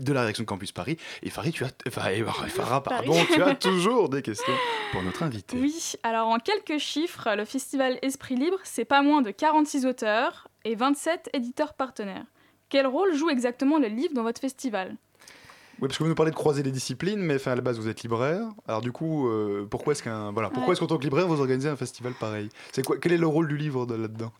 de 0.00 0.12
la 0.12 0.20
rédaction 0.22 0.42
de 0.44 0.48
Campus 0.48 0.72
Paris. 0.72 0.96
Et 1.22 1.30
Farah, 1.30 1.50
tu 1.50 1.64
as, 1.64 1.70
enfin, 1.86 2.08
et 2.10 2.22
Farah, 2.48 2.82
pardon, 2.82 3.14
tu 3.32 3.42
as 3.42 3.54
toujours 3.54 4.08
des 4.08 4.22
questions 4.22 4.52
pour 4.92 5.02
notre 5.02 5.22
invité. 5.22 5.56
Oui, 5.58 5.92
alors 6.02 6.28
en 6.28 6.38
quelques 6.38 6.78
chiffres, 6.78 7.28
le 7.36 7.44
festival 7.44 7.98
Esprit 8.02 8.36
Libre, 8.36 8.58
c'est 8.64 8.84
pas 8.84 9.02
moins 9.02 9.22
de 9.22 9.30
46 9.30 9.86
auteurs 9.86 10.48
et 10.64 10.74
27 10.74 11.30
éditeurs 11.32 11.74
partenaires. 11.74 12.24
Quel 12.68 12.86
rôle 12.86 13.14
joue 13.14 13.30
exactement 13.30 13.78
le 13.78 13.88
livre 13.88 14.12
dans 14.14 14.22
votre 14.22 14.40
festival? 14.40 14.94
Oui, 15.80 15.86
parce 15.86 15.96
que 15.96 16.02
vous 16.02 16.08
nous 16.08 16.16
parlez 16.16 16.32
de 16.32 16.36
croiser 16.36 16.62
les 16.64 16.72
disciplines, 16.72 17.20
mais 17.20 17.36
enfin, 17.36 17.52
à 17.52 17.54
la 17.54 17.60
base 17.62 17.78
vous 17.78 17.86
êtes 17.88 18.02
libraire. 18.02 18.42
Alors 18.66 18.80
du 18.80 18.90
coup, 18.90 19.28
euh, 19.28 19.64
pourquoi 19.70 19.92
est-ce 19.92 20.02
qu'un 20.02 20.32
voilà, 20.32 20.48
pourquoi 20.50 20.66
Ouais. 20.66 20.72
est-ce 20.72 20.80
qu'en 20.80 20.88
tant 20.88 20.98
que 20.98 21.04
libraire 21.04 21.28
vous 21.28 21.38
organisez 21.40 21.68
un 21.68 21.76
festival 21.76 22.14
pareil? 22.14 22.48
C'est 22.72 22.84
quoi 22.84 22.96
Quel 23.00 23.12
est 23.12 23.16
le 23.16 23.28
rôle 23.28 23.46
du 23.46 23.56
livre 23.56 23.86
de- 23.86 23.94
là-dedans? 23.94 24.32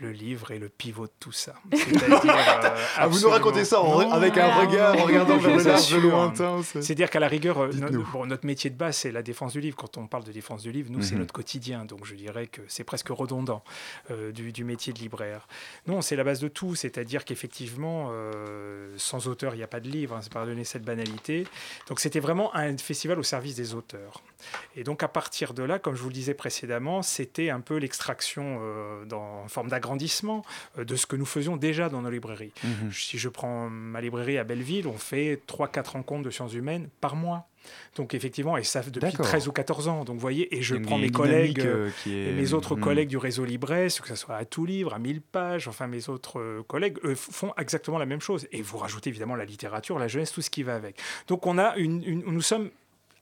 Le 0.00 0.12
livre 0.12 0.50
est 0.50 0.58
le 0.58 0.68
pivot 0.68 1.06
de 1.06 1.12
tout 1.20 1.32
ça. 1.32 1.54
Euh, 1.72 2.76
Ah, 2.96 3.06
vous 3.06 3.20
nous 3.20 3.28
racontez 3.28 3.64
ça 3.64 3.80
en- 3.80 4.10
avec 4.10 4.36
un 4.38 4.54
regard, 4.54 4.94
en 4.98 5.04
regardant 5.04 5.36
vers 5.36 5.56
le 5.56 5.62
large 5.62 5.94
lointain, 5.96 6.62
c'est- 6.62 6.82
C'est-à-dire 6.82 7.10
qu'à 7.10 7.20
la 7.20 7.28
rigueur, 7.28 7.58
euh, 7.58 7.68
Dites-nous. 7.68 7.90
no- 8.00 8.06
bon, 8.12 8.26
notre 8.26 8.46
métier 8.46 8.70
de 8.70 8.76
base, 8.76 8.96
c'est 8.96 9.12
la 9.12 9.22
défense 9.22 9.52
du 9.52 9.60
livre. 9.60 9.76
Quand 9.76 9.96
on 9.98 10.06
parle 10.06 10.24
de 10.24 10.32
défense 10.32 10.62
du 10.62 10.72
livre, 10.72 10.90
nous, 10.90 11.02
c'est 11.02 11.14
Mhm. 11.14 11.20
notre 11.20 11.32
quotidien. 11.34 11.84
Donc 11.84 12.04
je 12.06 12.14
dirais 12.14 12.46
que 12.46 12.60
c'est 12.68 12.84
presque 12.84 13.08
redondant 13.08 13.62
euh, 14.10 14.32
du, 14.32 14.52
du 14.52 14.64
métier 14.64 14.92
de 14.92 14.98
libraire. 14.98 15.46
Non, 15.86 16.00
c'est 16.02 16.16
la 16.16 16.24
base 16.24 16.40
de 16.40 16.48
tout. 16.48 16.74
C'est-à-dire 16.74 17.24
qu'effectivement, 17.24 18.08
euh, 18.12 18.92
sans 18.96 19.28
auteur, 19.28 19.54
il 19.54 19.58
n'y 19.58 19.64
a 19.64 19.68
pas 19.68 19.80
de 19.80 19.88
livre. 19.88 20.14
Hein, 20.16 20.20
c'est 20.22 20.32
pardonner 20.32 20.64
cette 20.64 20.84
banalité. 20.84 21.46
Donc 21.88 22.00
c'était 22.00 22.20
vraiment 22.20 22.54
un 22.54 22.76
festival 22.78 23.18
au 23.18 23.22
service 23.22 23.54
des 23.56 23.74
auteurs. 23.74 24.22
Et 24.76 24.84
donc 24.84 25.02
à 25.02 25.08
partir 25.08 25.54
de 25.54 25.62
là, 25.62 25.78
comme 25.78 25.94
je 25.94 26.02
vous 26.02 26.08
le 26.08 26.14
disais 26.14 26.34
précédemment, 26.34 27.02
c'était 27.02 27.50
un 27.50 27.60
peu 27.60 27.76
l'extraction 27.76 28.60
dans- 29.06 29.42
en 29.44 29.48
forme 29.48 29.68
d'agrandissement 29.68 29.85
euh, 30.78 30.84
de 30.84 30.96
ce 30.96 31.06
que 31.06 31.16
nous 31.16 31.26
faisions 31.26 31.56
déjà 31.56 31.88
dans 31.88 32.02
nos 32.02 32.10
librairies. 32.10 32.52
Mhm. 32.64 32.92
Si 32.92 33.18
je 33.18 33.28
prends 33.28 33.68
ma 33.70 34.00
librairie 34.00 34.38
à 34.38 34.44
Belleville, 34.44 34.86
on 34.86 34.98
fait 34.98 35.40
3-4 35.46 35.90
rencontres 35.92 36.24
de 36.24 36.30
sciences 36.30 36.54
humaines 36.54 36.88
par 37.00 37.16
mois. 37.16 37.48
Donc 37.96 38.14
effectivement, 38.14 38.56
et 38.56 38.62
ça 38.62 38.80
depuis 38.82 39.00
D'accord. 39.00 39.26
13 39.26 39.48
ou 39.48 39.52
14 39.52 39.88
ans. 39.88 40.04
Donc 40.04 40.14
vous 40.14 40.20
voyez, 40.20 40.56
et 40.56 40.62
je 40.62 40.76
prends 40.76 40.98
mes 40.98 41.10
collègues, 41.10 41.60
euh, 41.60 41.90
qui 42.04 42.14
est- 42.14 42.28
et 42.30 42.32
mes 42.32 42.52
autres 42.52 42.76
Mhm. 42.76 42.82
collègues 42.82 43.08
du 43.08 43.16
réseau 43.16 43.44
Libresse, 43.44 44.00
que 44.00 44.06
ce 44.08 44.14
soit 44.14 44.36
à 44.36 44.44
tout 44.44 44.64
livre, 44.66 44.94
à 44.94 45.00
1000 45.00 45.20
pages, 45.20 45.66
enfin 45.66 45.88
mes 45.88 46.08
autres 46.08 46.38
euh, 46.38 46.62
collègues 46.68 46.98
eux, 47.02 47.16
font 47.16 47.52
exactement 47.58 47.98
la 47.98 48.06
même 48.06 48.20
chose. 48.20 48.46
Et 48.52 48.62
vous 48.62 48.78
rajoutez 48.78 49.10
évidemment 49.10 49.34
la 49.34 49.44
littérature, 49.44 49.98
la 49.98 50.06
jeunesse, 50.06 50.30
tout 50.30 50.42
ce 50.42 50.50
qui 50.50 50.62
va 50.62 50.76
avec. 50.76 50.96
Donc 51.26 51.44
on 51.46 51.58
a 51.58 51.74
une, 51.76 52.04
une- 52.04 52.22
nous 52.26 52.40
sommes 52.40 52.70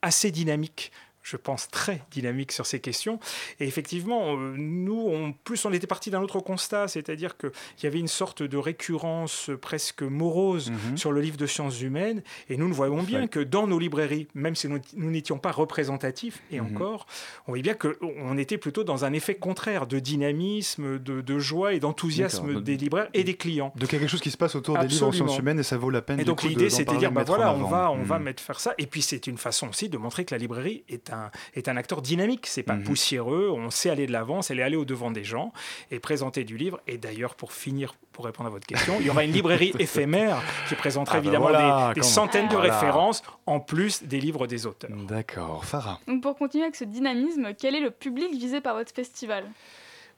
assez 0.03 0.29
dynamiques 0.29 0.91
je 1.27 1.37
pense, 1.37 1.69
très 1.71 2.03
dynamique 2.11 2.51
sur 2.51 2.67
ces 2.67 2.79
questions. 2.79 3.19
Et 3.59 3.65
effectivement, 3.67 4.35
euh, 4.37 4.53
nous, 4.55 5.01
on, 5.07 5.33
plus 5.33 5.65
on 5.65 5.73
était 5.73 5.87
parti 5.87 6.11
d'un 6.11 6.21
autre 6.21 6.39
constat, 6.39 6.87
c'est-à-dire 6.87 7.35
qu'il 7.35 7.49
y 7.81 7.87
avait 7.87 7.97
une 7.99 8.07
sorte 8.07 8.43
de 8.43 8.57
récurrence 8.57 9.49
presque 9.59 10.03
morose 10.03 10.69
Mhm. 10.69 10.97
sur 10.97 11.11
le 11.11 11.21
livre 11.21 11.37
de 11.37 11.47
sciences 11.47 11.81
humaines. 11.81 12.21
Et 12.49 12.57
nous, 12.57 12.67
nous 12.67 12.75
voyons 12.75 13.01
bien 13.01 13.21
Ouais. 13.21 13.27
que 13.27 13.39
dans 13.39 13.65
nos 13.65 13.79
librairies, 13.79 14.27
même 14.35 14.55
si 14.55 14.67
nous 14.67 14.79
n'étions 15.11 15.39
pas 15.39 15.51
représentatifs, 15.51 16.43
et 16.51 16.59
Mhm. 16.61 16.67
encore, 16.75 17.07
on 17.47 17.51
voyait 17.53 17.63
bien 17.63 17.73
qu'on 17.73 18.37
était 18.37 18.59
plutôt 18.59 18.83
dans 18.83 19.03
un 19.03 19.11
effet 19.13 19.33
contraire 19.33 19.87
de 19.87 19.97
dynamisme, 19.97 20.99
de, 20.99 21.21
de 21.21 21.39
joie 21.39 21.73
et 21.73 21.79
d'enthousiasme 21.79 22.61
des 22.61 22.77
libraires 22.77 23.09
et 23.15 23.23
des 23.23 23.33
clients. 23.35 23.73
De 23.75 23.87
quelque 23.87 24.07
chose 24.07 24.21
qui 24.21 24.29
se 24.31 24.37
passe 24.37 24.55
autour 24.55 24.77
des 24.77 24.87
livres 24.87 25.07
en 25.07 25.11
sciences 25.11 25.37
humaines 25.39 25.59
et 25.59 25.63
ça 25.63 25.77
vaut 25.77 25.89
la 25.89 26.03
peine. 26.03 26.19
Et 26.19 26.23
donc 26.23 26.43
l'idée, 26.43 26.69
c'est 26.69 26.85
de 26.85 26.95
dire, 26.97 27.11
bah 27.11 27.23
voilà, 27.25 27.53
on 27.55 27.63
va, 27.65 27.89
on 27.91 28.03
va 28.03 28.19
Mhm. 28.19 28.25
mettre 28.25 28.43
faire 28.43 28.59
ça. 28.59 28.75
Et 28.77 28.85
puis 28.85 29.01
c'est 29.01 29.25
une 29.25 29.37
façon 29.39 29.69
aussi 29.69 29.89
de 29.89 29.97
montrer 29.97 30.23
que 30.25 30.35
la 30.35 30.37
librairie 30.37 30.83
est 30.87 31.11
un, 31.11 31.14
est 31.55 31.67
un 31.67 31.77
acteur 31.77 32.01
dynamique. 32.01 32.47
C'est 32.47 32.63
pas 32.63 32.73
Mhm. 32.75 32.83
poussiéreux. 32.83 33.49
On 33.53 33.69
sait 33.69 33.89
aller 33.89 34.07
de 34.07 34.11
l'avant, 34.11 34.41
c'est 34.41 34.59
aller 34.61 34.75
au 34.75 34.85
devant 34.85 35.11
des 35.11 35.23
gens 35.23 35.51
et 35.91 35.99
présenter 35.99 36.43
du 36.43 36.57
livre. 36.57 36.79
Et 36.87 36.97
d'ailleurs, 36.97 37.35
pour 37.35 37.51
finir, 37.53 37.93
pour 38.11 38.25
répondre 38.25 38.47
à 38.47 38.51
votre 38.51 38.65
question, 38.67 38.95
il 38.99 39.05
y 39.05 39.09
aura 39.09 39.23
une 39.23 39.31
librairie 39.31 39.73
éphémère 39.79 40.41
qui 40.69 40.75
présentera 40.75 41.17
Ah 41.17 41.19
bah 41.19 41.23
évidemment 41.25 41.49
voilà, 41.49 41.91
des, 41.93 42.01
centaines 42.03 42.47
de 42.47 42.55
Voilà. 42.55 42.73
références 42.79 43.21
en 43.45 43.59
plus 43.59 44.03
des 44.03 44.19
livres 44.19 44.47
des 44.47 44.65
auteurs. 44.65 44.91
D'accord, 45.07 45.65
Farah. 45.65 45.99
Donc 46.07 46.21
pour 46.21 46.35
continuer 46.37 46.63
avec 46.63 46.75
ce 46.75 46.85
dynamisme, 46.85 47.53
quel 47.59 47.75
est 47.75 47.79
le 47.81 47.91
public 47.91 48.31
visé 48.31 48.61
par 48.61 48.75
votre 48.75 48.93
festival? 48.93 49.43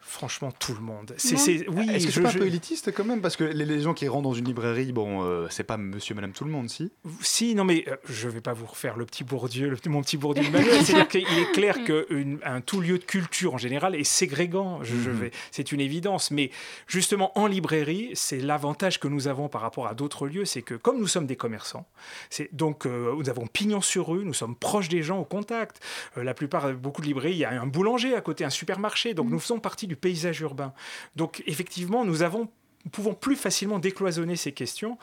Franchement, 0.09 0.53
tout 0.57 0.73
le 0.73 0.79
monde. 0.79 1.13
C'est, 1.17 1.35
c'est- 1.37 1.67
oui, 1.67 1.85
Est-ce 1.89 2.05
que 2.07 2.11
c'est 2.13 2.19
je- 2.19 2.21
pas 2.21 2.29
un 2.29 2.33
peu 2.33 2.47
élitiste 2.47 2.93
quand 2.93 3.03
même 3.03 3.19
Parce 3.21 3.35
que 3.35 3.43
les, 3.43 3.65
les 3.65 3.81
gens 3.81 3.93
qui 3.93 4.07
rentrent 4.07 4.23
dans 4.29 4.33
une 4.33 4.45
librairie, 4.45 4.93
bon, 4.93 5.21
euh, 5.23 5.47
c'est 5.49 5.65
pas 5.65 5.75
monsieur, 5.75 6.15
madame, 6.15 6.31
tout 6.31 6.45
le 6.45 6.49
monde, 6.49 6.69
si? 6.69 6.91
Si, 7.21 7.55
non, 7.55 7.65
mais 7.65 7.83
euh, 7.89 7.97
je 8.07 8.29
vais 8.29 8.39
pas 8.39 8.53
vous 8.53 8.65
refaire 8.67 8.95
le 8.95 9.05
petit 9.05 9.25
Bourdieu, 9.25 9.69
le, 9.69 9.75
petit- 9.75 9.89
mon 9.89 10.01
petit 10.01 10.15
Bourdieu. 10.15 10.43
C'est-à-dire 10.83 11.09
qu'il 11.09 11.21
est 11.27 11.51
clair 11.51 11.75
qu'un 11.83 12.61
tout 12.61 12.79
lieu 12.79 12.97
de 12.99 13.03
culture 13.03 13.53
en 13.53 13.57
général 13.57 13.95
est 13.95 14.05
ségrégant. 14.05 14.81
Je, 14.81 14.95
je 14.95 15.09
Mhm. 15.09 15.17
vais, 15.17 15.31
c'est 15.51 15.73
une 15.73 15.81
évidence. 15.81 16.31
Mais 16.31 16.51
justement, 16.87 17.37
en 17.37 17.45
librairie, 17.45 18.11
c'est 18.13 18.39
l'avantage 18.39 19.01
que 19.01 19.09
nous 19.09 19.27
avons 19.27 19.49
par 19.49 19.59
rapport 19.61 19.87
à 19.87 19.93
d'autres 19.93 20.27
lieux, 20.27 20.45
c'est 20.45 20.61
que 20.61 20.73
comme 20.75 20.99
nous 20.99 21.07
sommes 21.07 21.27
des 21.27 21.35
commerçants, 21.35 21.85
c'est 22.29 22.47
donc 22.55 22.85
euh, 22.85 23.13
nous 23.17 23.29
avons 23.29 23.45
pignon 23.45 23.81
sur 23.81 24.07
rue, 24.07 24.23
nous 24.23 24.33
sommes 24.33 24.55
proches 24.55 24.87
des 24.87 25.03
gens 25.03 25.19
au 25.19 25.25
contact. 25.25 25.81
Euh, 26.17 26.23
la 26.23 26.33
plupart, 26.33 26.71
beaucoup 26.73 27.01
de 27.01 27.07
librairies, 27.07 27.33
il 27.33 27.39
y 27.39 27.45
a 27.45 27.61
un 27.61 27.67
boulanger 27.67 28.15
à 28.15 28.21
côté, 28.21 28.45
un 28.45 28.49
supermarché. 28.49 29.13
Donc 29.13 29.29
nous 29.29 29.39
faisons 29.39 29.59
partie 29.59 29.85
du 29.87 29.96
paysage 29.97 30.39
urbain. 30.41 30.73
Donc 31.15 31.43
effectivement, 31.47 32.05
nous 32.05 32.21
avons 32.21 32.49
nous 32.85 32.91
pouvons 32.91 33.13
plus 33.15 33.35
facilement 33.35 33.79
décloisonner 33.79 34.37
ces 34.37 34.53
questions. 34.53 34.97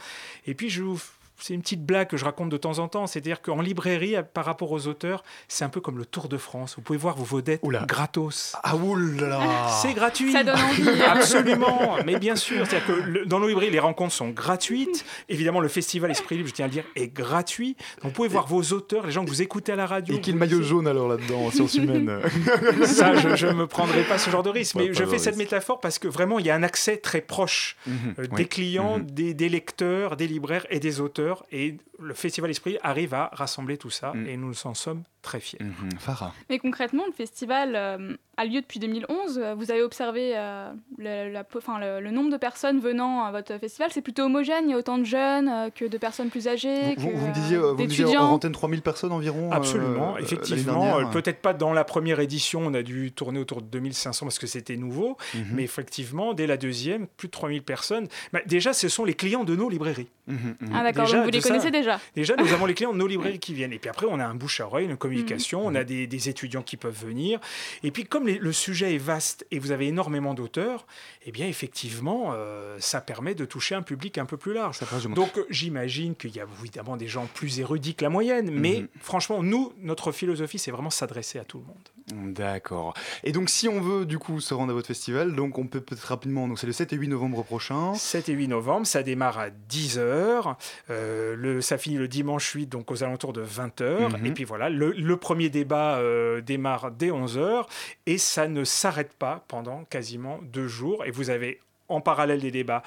Et 0.46 0.54
puis, 0.54 0.70
je 0.70 0.82
vous- 0.82 1.02
c'est 1.38 1.54
une 1.54 1.62
petite 1.62 1.84
blague 1.84 2.08
que 2.08 2.16
je 2.16 2.24
raconte 2.24 2.48
de 2.48 2.56
temps 2.56 2.78
en 2.78 2.88
temps, 2.88 3.06
c'est-à-dire 3.06 3.42
qu'en 3.42 3.60
librairie, 3.60 4.14
par 4.32 4.44
rapport 4.44 4.70
aux 4.72 4.86
auteurs, 4.86 5.22
c'est 5.48 5.64
un 5.64 5.68
peu 5.68 5.80
comme 5.80 5.98
le 5.98 6.06
Tour 6.06 6.28
de 6.28 6.36
France. 6.38 6.74
Vous 6.76 6.82
pouvez 6.82 6.98
voir 6.98 7.16
vos 7.16 7.36
vedettes 7.36 7.60
gratos. 7.86 8.54
Ah 8.62 8.76
oulala 8.76 9.68
C'est 9.82 9.92
gratuit. 9.94 10.32
Ça 10.32 10.44
donne 10.44 10.58
envie. 10.60 10.88
Absolument. 11.08 11.96
Mais 12.06 12.18
bien 12.18 12.36
sûr, 12.36 12.66
c'est-à-dire 12.66 12.86
que 12.86 12.92
le- 12.92 13.26
dans 13.26 13.40
nos 13.40 13.48
librairies, 13.48 13.70
les 13.70 13.78
rencontres 13.80 14.14
sont 14.14 14.30
gratuites. 14.30 15.04
Évidemment, 15.28 15.60
le 15.60 15.68
festival 15.68 16.10
Esprit 16.10 16.36
Libre, 16.36 16.48
je 16.48 16.54
tiens 16.54 16.66
à 16.66 16.68
le 16.68 16.72
dire, 16.74 16.84
est 16.96 17.08
gratuit. 17.08 17.76
Donc, 18.02 18.10
vous 18.10 18.10
pouvez 18.12 18.28
voir 18.28 18.46
vos 18.46 18.62
auteurs, 18.72 19.06
les 19.06 19.12
gens 19.12 19.24
que 19.24 19.30
vous 19.30 19.42
écoutez 19.42 19.72
à 19.72 19.76
la 19.76 19.86
radio. 19.86 20.14
Et 20.14 20.20
qui 20.20 20.32
le 20.32 20.38
maillot 20.38 20.62
jaune 20.62 20.86
alors 20.86 21.08
là-dedans, 21.08 21.46
en 21.46 21.50
sciences 21.50 21.74
humaines 21.74 22.20
Ça, 22.84 23.14
je 23.36 23.46
ne 23.46 23.52
me 23.52 23.66
prendrai 23.66 24.02
pas 24.04 24.18
ce 24.18 24.30
genre 24.30 24.42
de 24.42 24.50
risque. 24.50 24.74
Mais 24.76 24.88
pas 24.88 24.92
je 24.92 25.04
fais 25.04 25.18
cette 25.18 25.34
risque. 25.34 25.38
métaphore 25.50 25.80
parce 25.80 25.98
que 25.98 26.08
vraiment, 26.08 26.38
il 26.38 26.46
y 26.46 26.50
a 26.50 26.54
un 26.54 26.62
accès 26.62 26.96
très 26.96 27.20
proche 27.20 27.76
Mhm, 27.86 27.94
euh, 28.18 28.22
oui. 28.30 28.36
des 28.36 28.46
clients, 28.46 28.98
Mhm. 28.98 29.06
des, 29.10 29.34
des 29.34 29.48
lecteurs, 29.48 30.16
des 30.16 30.26
libraires 30.26 30.66
et 30.70 30.78
des 30.80 31.00
auteurs. 31.00 31.23
Et 31.50 31.76
le 31.98 32.14
Festival 32.14 32.50
Esprit 32.50 32.78
arrive 32.82 33.14
à 33.14 33.30
rassembler 33.32 33.76
tout 33.78 33.90
ça 33.90 34.12
Mhm. 34.14 34.26
et 34.26 34.36
nous 34.36 34.66
en 34.66 34.74
sommes 34.74 35.02
très 35.22 35.40
fiers. 35.40 35.58
Farah. 35.98 36.34
Mais 36.50 36.58
concrètement, 36.58 37.04
le 37.06 37.12
festival 37.12 37.72
euh, 37.76 38.14
a 38.36 38.44
lieu 38.44 38.60
depuis 38.60 38.78
2011. 38.78 39.38
Euh, 39.42 39.54
Vous 39.54 39.70
avez 39.70 39.80
observé 39.82 40.32
euh, 40.36 40.70
le, 40.98 41.32
la 41.32 41.44
po- 41.44 41.58
enfin, 41.58 41.78
le, 41.78 42.00
le 42.00 42.10
nombre 42.10 42.30
de 42.30 42.36
personnes 42.36 42.78
venant 42.78 43.24
à 43.24 43.30
votre 43.30 43.56
festival. 43.58 43.90
C'est 43.90 44.02
plutôt 44.02 44.24
homogène. 44.24 44.64
Il 44.66 44.72
y 44.72 44.74
a 44.74 44.76
autant 44.76 44.98
de 44.98 45.04
jeunes 45.04 45.48
euh, 45.48 45.70
que 45.70 45.86
de 45.86 45.96
personnes 45.96 46.28
plus 46.28 46.46
âgées. 46.46 46.94
Vous, 46.98 47.10
que, 47.10 47.16
vous 47.16 47.26
me 47.26 47.32
disiez, 47.32 47.56
euh, 47.56 47.72
vous 47.72 47.82
me 47.82 47.86
disiez 47.86 48.18
en 48.18 48.24
antenne 48.32 48.52
3000 48.52 48.82
personnes 48.82 49.12
environ 49.12 49.50
Absolument, 49.50 50.16
euh, 50.16 50.18
effectivement. 50.18 50.98
euh, 50.98 51.04
Peut-être 51.06 51.40
pas 51.40 51.54
dans 51.54 51.72
la 51.72 51.84
première 51.84 52.20
édition, 52.20 52.60
on 52.66 52.74
a 52.74 52.82
dû 52.82 53.12
tourner 53.12 53.38
autour 53.38 53.62
de 53.62 53.66
2500 53.68 54.26
parce 54.26 54.38
que 54.38 54.46
c'était 54.46 54.76
nouveau, 54.76 55.16
Mhm. 55.34 55.44
mais 55.54 55.62
effectivement, 55.62 56.34
dès 56.34 56.46
la 56.46 56.58
deuxième, 56.58 57.06
plus 57.06 57.28
de 57.28 57.32
3000 57.32 57.62
personnes. 57.62 58.08
Bah, 58.34 58.40
déjà, 58.44 58.74
ce 58.74 58.88
sont 58.90 59.04
les 59.06 59.14
clients 59.14 59.44
de 59.44 59.56
nos 59.56 59.70
librairies. 59.70 60.08
Mhm, 60.26 60.56
mhm. 60.60 60.70
Ah 60.74 60.82
d'accord, 60.82 61.06
vous 61.06 61.30
les 61.30 61.40
ça- 61.40 61.48
connaissez 61.48 61.70
déjà. 61.70 61.83
Déjà, 62.14 62.36
nous 62.36 62.46
avons 62.52 62.66
les 62.66 62.74
clients 62.74 62.92
de 62.92 62.98
nos 62.98 63.06
librairies 63.06 63.38
qui 63.38 63.54
viennent. 63.54 63.72
Et 63.72 63.78
puis 63.78 63.90
après, 63.90 64.06
on 64.08 64.18
a 64.20 64.24
un 64.26 64.34
bouche 64.34 64.60
à 64.60 64.66
oreille, 64.66 64.86
une 64.86 64.96
communication, 64.96 65.60
Mhm. 65.62 65.66
on 65.66 65.74
a 65.74 65.84
des, 65.84 66.06
des 66.06 66.28
étudiants 66.28 66.62
qui 66.62 66.76
peuvent 66.76 66.98
venir. 67.04 67.40
Et 67.82 67.90
puis, 67.90 68.04
comme 68.04 68.26
les- 68.26 68.38
le 68.38 68.52
sujet 68.52 68.94
est 68.94 68.98
vaste 68.98 69.46
et 69.50 69.58
vous 69.58 69.70
avez 69.72 69.86
énormément 69.88 70.34
d'auteurs, 70.34 70.86
eh 71.26 71.32
bien, 71.32 71.46
effectivement, 71.46 72.32
euh, 72.34 72.76
ça 72.80 73.00
permet 73.00 73.34
de 73.34 73.44
toucher 73.44 73.74
un 73.74 73.82
public 73.82 74.18
un 74.18 74.26
peu 74.26 74.36
plus 74.36 74.52
large. 74.52 74.78
Donc, 75.14 75.36
euh, 75.38 75.44
j'imagine 75.50 76.14
qu'il 76.14 76.34
y 76.34 76.40
a 76.40 76.46
évidemment 76.60 76.96
des 76.96 77.08
gens 77.08 77.26
plus 77.34 77.60
érudits 77.60 77.94
que 77.94 78.04
la 78.04 78.10
moyenne, 78.10 78.50
mais 78.50 78.80
Mhm. 78.82 78.88
franchement, 79.00 79.42
nous, 79.42 79.72
notre 79.80 80.12
philosophie, 80.12 80.58
c'est 80.58 80.70
vraiment 80.70 80.90
s'adresser 80.90 81.38
à 81.38 81.44
tout 81.44 81.58
le 81.58 81.64
monde. 81.64 82.32
D'accord. 82.34 82.94
Et 83.22 83.32
donc, 83.32 83.48
si 83.48 83.68
on 83.68 83.80
veut 83.80 84.04
du 84.04 84.18
coup 84.18 84.40
se 84.40 84.52
rendre 84.54 84.70
à 84.70 84.74
votre 84.74 84.86
festival, 84.88 85.34
donc 85.34 85.58
on 85.58 85.66
peut 85.66 85.80
peut-être 85.80 86.02
rapidement. 86.02 86.46
Donc, 86.48 86.58
c'est 86.58 86.66
le 86.66 86.72
7 86.72 86.92
et 86.92 86.96
8 86.96 87.08
novembre 87.08 87.42
prochain. 87.44 87.94
7 87.94 88.28
et 88.28 88.32
8 88.32 88.48
novembre, 88.48 88.86
ça 88.86 89.02
démarre 89.02 89.38
à 89.38 89.50
10h. 89.50 90.56
le 90.88 91.60
samedi 91.60 91.73
ça 91.74 91.78
finit 91.82 91.96
le 91.98 92.08
dimanche 92.08 92.50
8, 92.52 92.66
donc 92.66 92.90
aux 92.90 93.02
alentours 93.02 93.32
de 93.32 93.44
20h. 93.44 94.18
Mhm. 94.18 94.26
Et 94.26 94.30
puis 94.32 94.44
voilà, 94.44 94.70
le, 94.70 94.92
le 94.92 95.16
premier 95.16 95.48
débat 95.48 95.96
euh, 95.98 96.40
démarre 96.40 96.90
dès 96.90 97.08
11h 97.10 97.66
et 98.06 98.18
ça 98.18 98.48
ne 98.48 98.64
s'arrête 98.64 99.12
pas 99.14 99.44
pendant 99.48 99.84
quasiment 99.84 100.38
deux 100.42 100.68
jours. 100.68 101.04
Et 101.04 101.10
vous 101.10 101.30
avez 101.30 101.60
en 101.88 102.00
parallèle 102.00 102.40
des 102.40 102.50
débats 102.50 102.82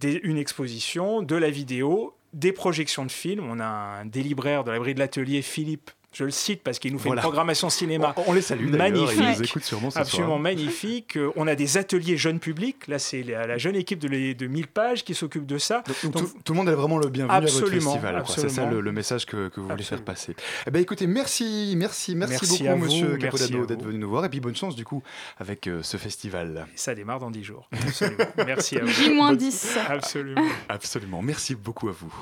des- 0.00 0.20
une 0.24 0.36
exposition, 0.38 1.22
de 1.22 1.36
la 1.36 1.50
vidéo, 1.50 2.14
des 2.32 2.52
projections 2.52 3.04
de 3.06 3.12
films. 3.12 3.46
On 3.48 3.60
a 3.60 3.64
un 3.64 4.04
des 4.06 4.22
libraires 4.22 4.64
de 4.64 4.70
la 4.72 4.78
bride 4.78 4.96
de 4.96 5.00
l'atelier, 5.00 5.40
Philippe. 5.40 5.90
Je 6.14 6.24
le 6.24 6.30
cite 6.30 6.62
parce 6.62 6.78
qu'il 6.78 6.92
nous 6.92 6.98
fait 6.98 7.08
Voilà. 7.08 7.20
une 7.22 7.24
programmation 7.24 7.68
cinéma 7.68 8.14
On- 8.16 8.22
on 8.28 8.32
les 8.32 8.40
salue 8.40 8.68
magnifique, 8.70 9.18
ils 9.20 9.28
nous 9.38 9.42
écoutent 9.42 9.64
sûrement 9.64 9.90
ce 9.90 9.98
absolument 9.98 10.28
soir. 10.30 10.38
magnifique. 10.38 11.16
Euh, 11.18 11.32
On 11.36 11.46
a 11.48 11.54
des 11.56 11.76
ateliers 11.76 12.16
jeunes 12.16 12.38
publics. 12.38 12.86
Là, 12.86 12.98
c'est 13.00 13.22
la, 13.24 13.46
la 13.48 13.58
jeune 13.58 13.74
équipe 13.74 13.98
de, 13.98 14.06
les- 14.08 14.34
de 14.34 14.46
1000 14.46 14.68
pages 14.68 15.04
qui 15.04 15.14
s'occupe 15.14 15.44
de 15.44 15.58
ça. 15.58 15.82
Donc, 15.86 16.12
Donc, 16.12 16.22
tout, 16.32 16.38
tout 16.44 16.52
le 16.52 16.56
monde 16.58 16.68
est 16.68 16.74
vraiment 16.74 16.98
le 16.98 17.08
bienvenu 17.08 17.34
à 17.36 17.40
votre 17.40 17.52
Absolument, 17.58 17.90
festival. 17.92 18.22
C'est 18.28 18.34
ça 18.40 18.46
absolument. 18.46 18.70
le, 18.72 18.80
le 18.80 18.92
message 18.92 19.26
que, 19.26 19.48
que 19.48 19.60
vous 19.60 19.68
voulez 19.68 19.82
faire 19.82 20.02
passer. 20.02 20.36
Eh 20.66 20.70
ben, 20.70 20.80
écoutez, 20.80 21.06
merci, 21.08 21.74
merci, 21.76 22.14
merci, 22.14 22.32
Merci 22.40 22.62
beaucoup, 22.62 22.78
vous, 22.78 22.84
monsieur 22.84 23.16
Capodano, 23.16 23.66
d'être 23.66 23.82
venu 23.84 23.98
nous 23.98 24.08
voir. 24.08 24.24
Et 24.24 24.28
puis 24.28 24.38
bonne 24.40 24.54
chance, 24.56 24.76
du 24.76 24.84
coup, 24.84 25.02
avec 25.38 25.66
euh, 25.66 25.82
ce 25.82 25.96
festival. 25.96 26.66
ça 26.76 26.94
démarre 26.94 27.18
dans 27.18 27.30
10 27.32 27.42
jours. 27.42 27.68
Absolument. 27.72 28.24
Merci 28.46 28.78
à 28.78 28.84
vous. 28.84 28.88
J-10. 28.90 29.66
Absolument. 29.88 30.42
Absolument. 30.68 31.22
Merci 31.22 31.56
beaucoup 31.56 31.88
à 31.88 31.92
vous. 31.92 32.14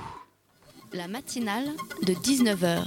La 0.95 1.09
matinale 1.09 1.69
de 2.03 2.15
19h. 2.15 2.81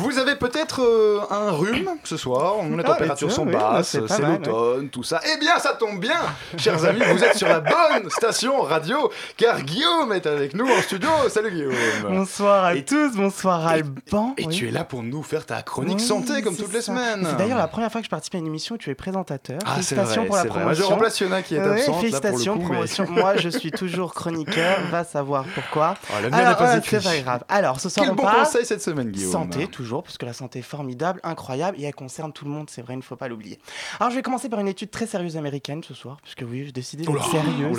Vous 0.00 0.16
avez 0.18 0.36
peut-être 0.36 0.80
euh, 0.82 1.18
un 1.28 1.50
rhume 1.50 1.90
ce 2.04 2.16
soir, 2.16 2.54
les 2.70 2.76
Ah, 2.78 2.82
températures 2.84 3.32
sont 3.32 3.44
oui, 3.46 3.52
basses, 3.52 3.96
c'est 4.06 4.20
l'automne, 4.22 4.88
tout 4.90 5.02
ça. 5.02 5.20
Eh 5.34 5.38
bien, 5.40 5.58
ça 5.58 5.72
tombe 5.72 5.98
bien, 5.98 6.20
chers 6.56 6.84
amis, 6.84 7.00
vous 7.10 7.24
êtes 7.24 7.36
sur 7.36 7.48
la 7.48 7.58
bonne 7.58 8.08
station 8.08 8.62
radio, 8.62 9.10
car 9.36 9.60
Guillaume 9.62 10.12
est 10.12 10.24
avec 10.26 10.54
nous 10.54 10.66
en 10.68 10.80
studio. 10.82 11.08
Salut 11.28 11.50
Guillaume. 11.50 11.72
Bonsoir 12.08 12.66
à 12.66 12.76
tous, 12.76 13.16
bonsoir 13.16 13.66
Alban. 13.66 14.34
Et 14.38 14.46
Oui. 14.46 14.54
tu 14.56 14.68
es 14.68 14.70
là 14.70 14.84
pour 14.84 15.02
nous 15.02 15.24
faire 15.24 15.44
ta 15.44 15.62
chronique 15.62 15.98
Oui, 15.98 16.04
santé 16.06 16.42
comme 16.42 16.56
toutes 16.56 16.72
les 16.72 16.80
semaines. 16.82 17.26
C'est 17.28 17.36
d'ailleurs 17.36 17.58
la 17.58 17.66
première 17.66 17.90
fois 17.90 18.00
que 18.00 18.04
je 18.04 18.10
participe 18.10 18.36
à 18.36 18.38
une 18.38 18.46
émission 18.46 18.76
où 18.76 18.78
tu 18.78 18.90
es 18.90 18.94
présentateur. 18.94 19.58
Ah, 19.66 19.78
c'est 19.82 19.96
félicitations 19.96 20.20
vrai, 20.20 20.26
pour 20.28 20.36
la 20.36 20.42
c'est 20.42 20.48
vrai. 20.48 20.60
promotion. 20.60 20.84
Je 20.84 20.90
remplace 20.92 21.16
Fiona 21.18 21.42
qui 21.42 21.56
est 21.56 21.58
Ouais, 21.58 21.64
absente, 21.72 21.78
là, 21.78 21.84
pour 21.86 21.94
le 21.96 22.00
Félicitations, 22.02 22.52
coup, 22.54 22.58
mais- 22.60 22.64
promotion. 22.66 23.06
Moi, 23.10 23.36
je 23.38 23.48
suis 23.48 23.72
toujours 23.72 24.14
chroniqueur, 24.14 24.78
va 24.92 25.02
savoir 25.02 25.44
pourquoi. 25.56 25.94
Ah, 26.10 26.20
la 26.22 26.30
mienne 26.30 26.34
Alors, 26.46 26.60
ouais, 26.60 26.78
écrite. 26.78 27.00
c'est 27.00 27.08
pas 27.16 27.18
grave. 27.20 27.44
Alors, 27.48 27.80
ce 27.80 27.88
soir, 27.88 28.04
Quel 28.04 28.12
on 28.12 28.16
bon 28.16 28.22
parle 28.22 28.44
conseil 28.44 28.64
cette 28.64 28.82
semaine, 28.82 29.10
Guillaume. 29.10 29.32
Santé, 29.32 29.66
toujours, 29.66 29.87
parce 30.02 30.18
que 30.18 30.26
la 30.26 30.32
santé 30.32 30.60
est 30.60 30.62
formidable, 30.62 31.20
incroyable, 31.22 31.78
et 31.80 31.84
elle 31.84 31.94
concerne 31.94 32.32
tout 32.32 32.44
le 32.44 32.50
monde, 32.50 32.68
c'est 32.70 32.82
vrai, 32.82 32.94
il 32.94 32.98
ne 32.98 33.02
faut 33.02 33.16
pas 33.16 33.28
l'oublier. 33.28 33.58
Alors, 33.98 34.10
je 34.10 34.16
vais 34.16 34.22
commencer 34.22 34.48
par 34.48 34.60
une 34.60 34.68
étude 34.68 34.90
très 34.90 35.06
sérieuse 35.06 35.36
américaine 35.36 35.82
ce 35.82 35.94
soir, 35.94 36.18
puisque 36.22 36.44
oui, 36.48 36.64
j'ai 36.66 36.72
décidé 36.72 37.04
d'être 37.04 37.30
sérieux. 37.30 37.72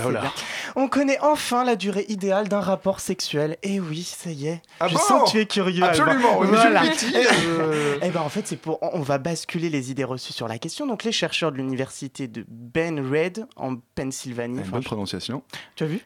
On 0.75 0.87
connaît 0.87 1.19
enfin 1.21 1.63
la 1.63 1.75
durée 1.75 2.05
idéale 2.09 2.47
d'un 2.47 2.59
rapport 2.61 2.99
sexuel. 2.99 3.57
Et 3.63 3.79
oui, 3.79 4.03
ça 4.03 4.29
y 4.31 4.47
est. 4.47 4.61
Ah 4.79 4.87
je 4.87 4.93
bon 4.95 4.99
sens 4.99 5.23
que 5.25 5.31
tu 5.31 5.39
es 5.39 5.45
curieux. 5.45 5.83
Absolument, 5.83 6.39
oui, 6.39 6.47
mais 6.51 6.57
je 6.57 6.61
Voilà. 6.61 6.81
pétille, 6.81 7.13
Eh 7.15 7.25
euh. 7.47 7.97
eh 8.01 8.09
ben 8.09 8.21
en 8.21 8.29
fait, 8.29 8.45
c'est 8.47 8.55
pour 8.57 8.79
on 8.81 9.01
va 9.01 9.17
basculer 9.17 9.69
les 9.69 9.91
idées 9.91 10.03
reçues 10.03 10.33
sur 10.33 10.47
la 10.47 10.57
question. 10.57 10.85
Donc 10.87 11.03
les 11.03 11.11
chercheurs 11.11 11.51
de 11.51 11.57
l'université 11.57 12.27
de 12.27 12.45
Ben 12.49 12.99
Red 12.99 13.45
en 13.55 13.75
Pennsylvanie. 13.95 14.59
Une 14.59 14.63
bonne 14.69 14.83
prononciation. 14.83 15.43
tu 15.75 15.83
as 15.83 15.87
vu? 15.87 16.01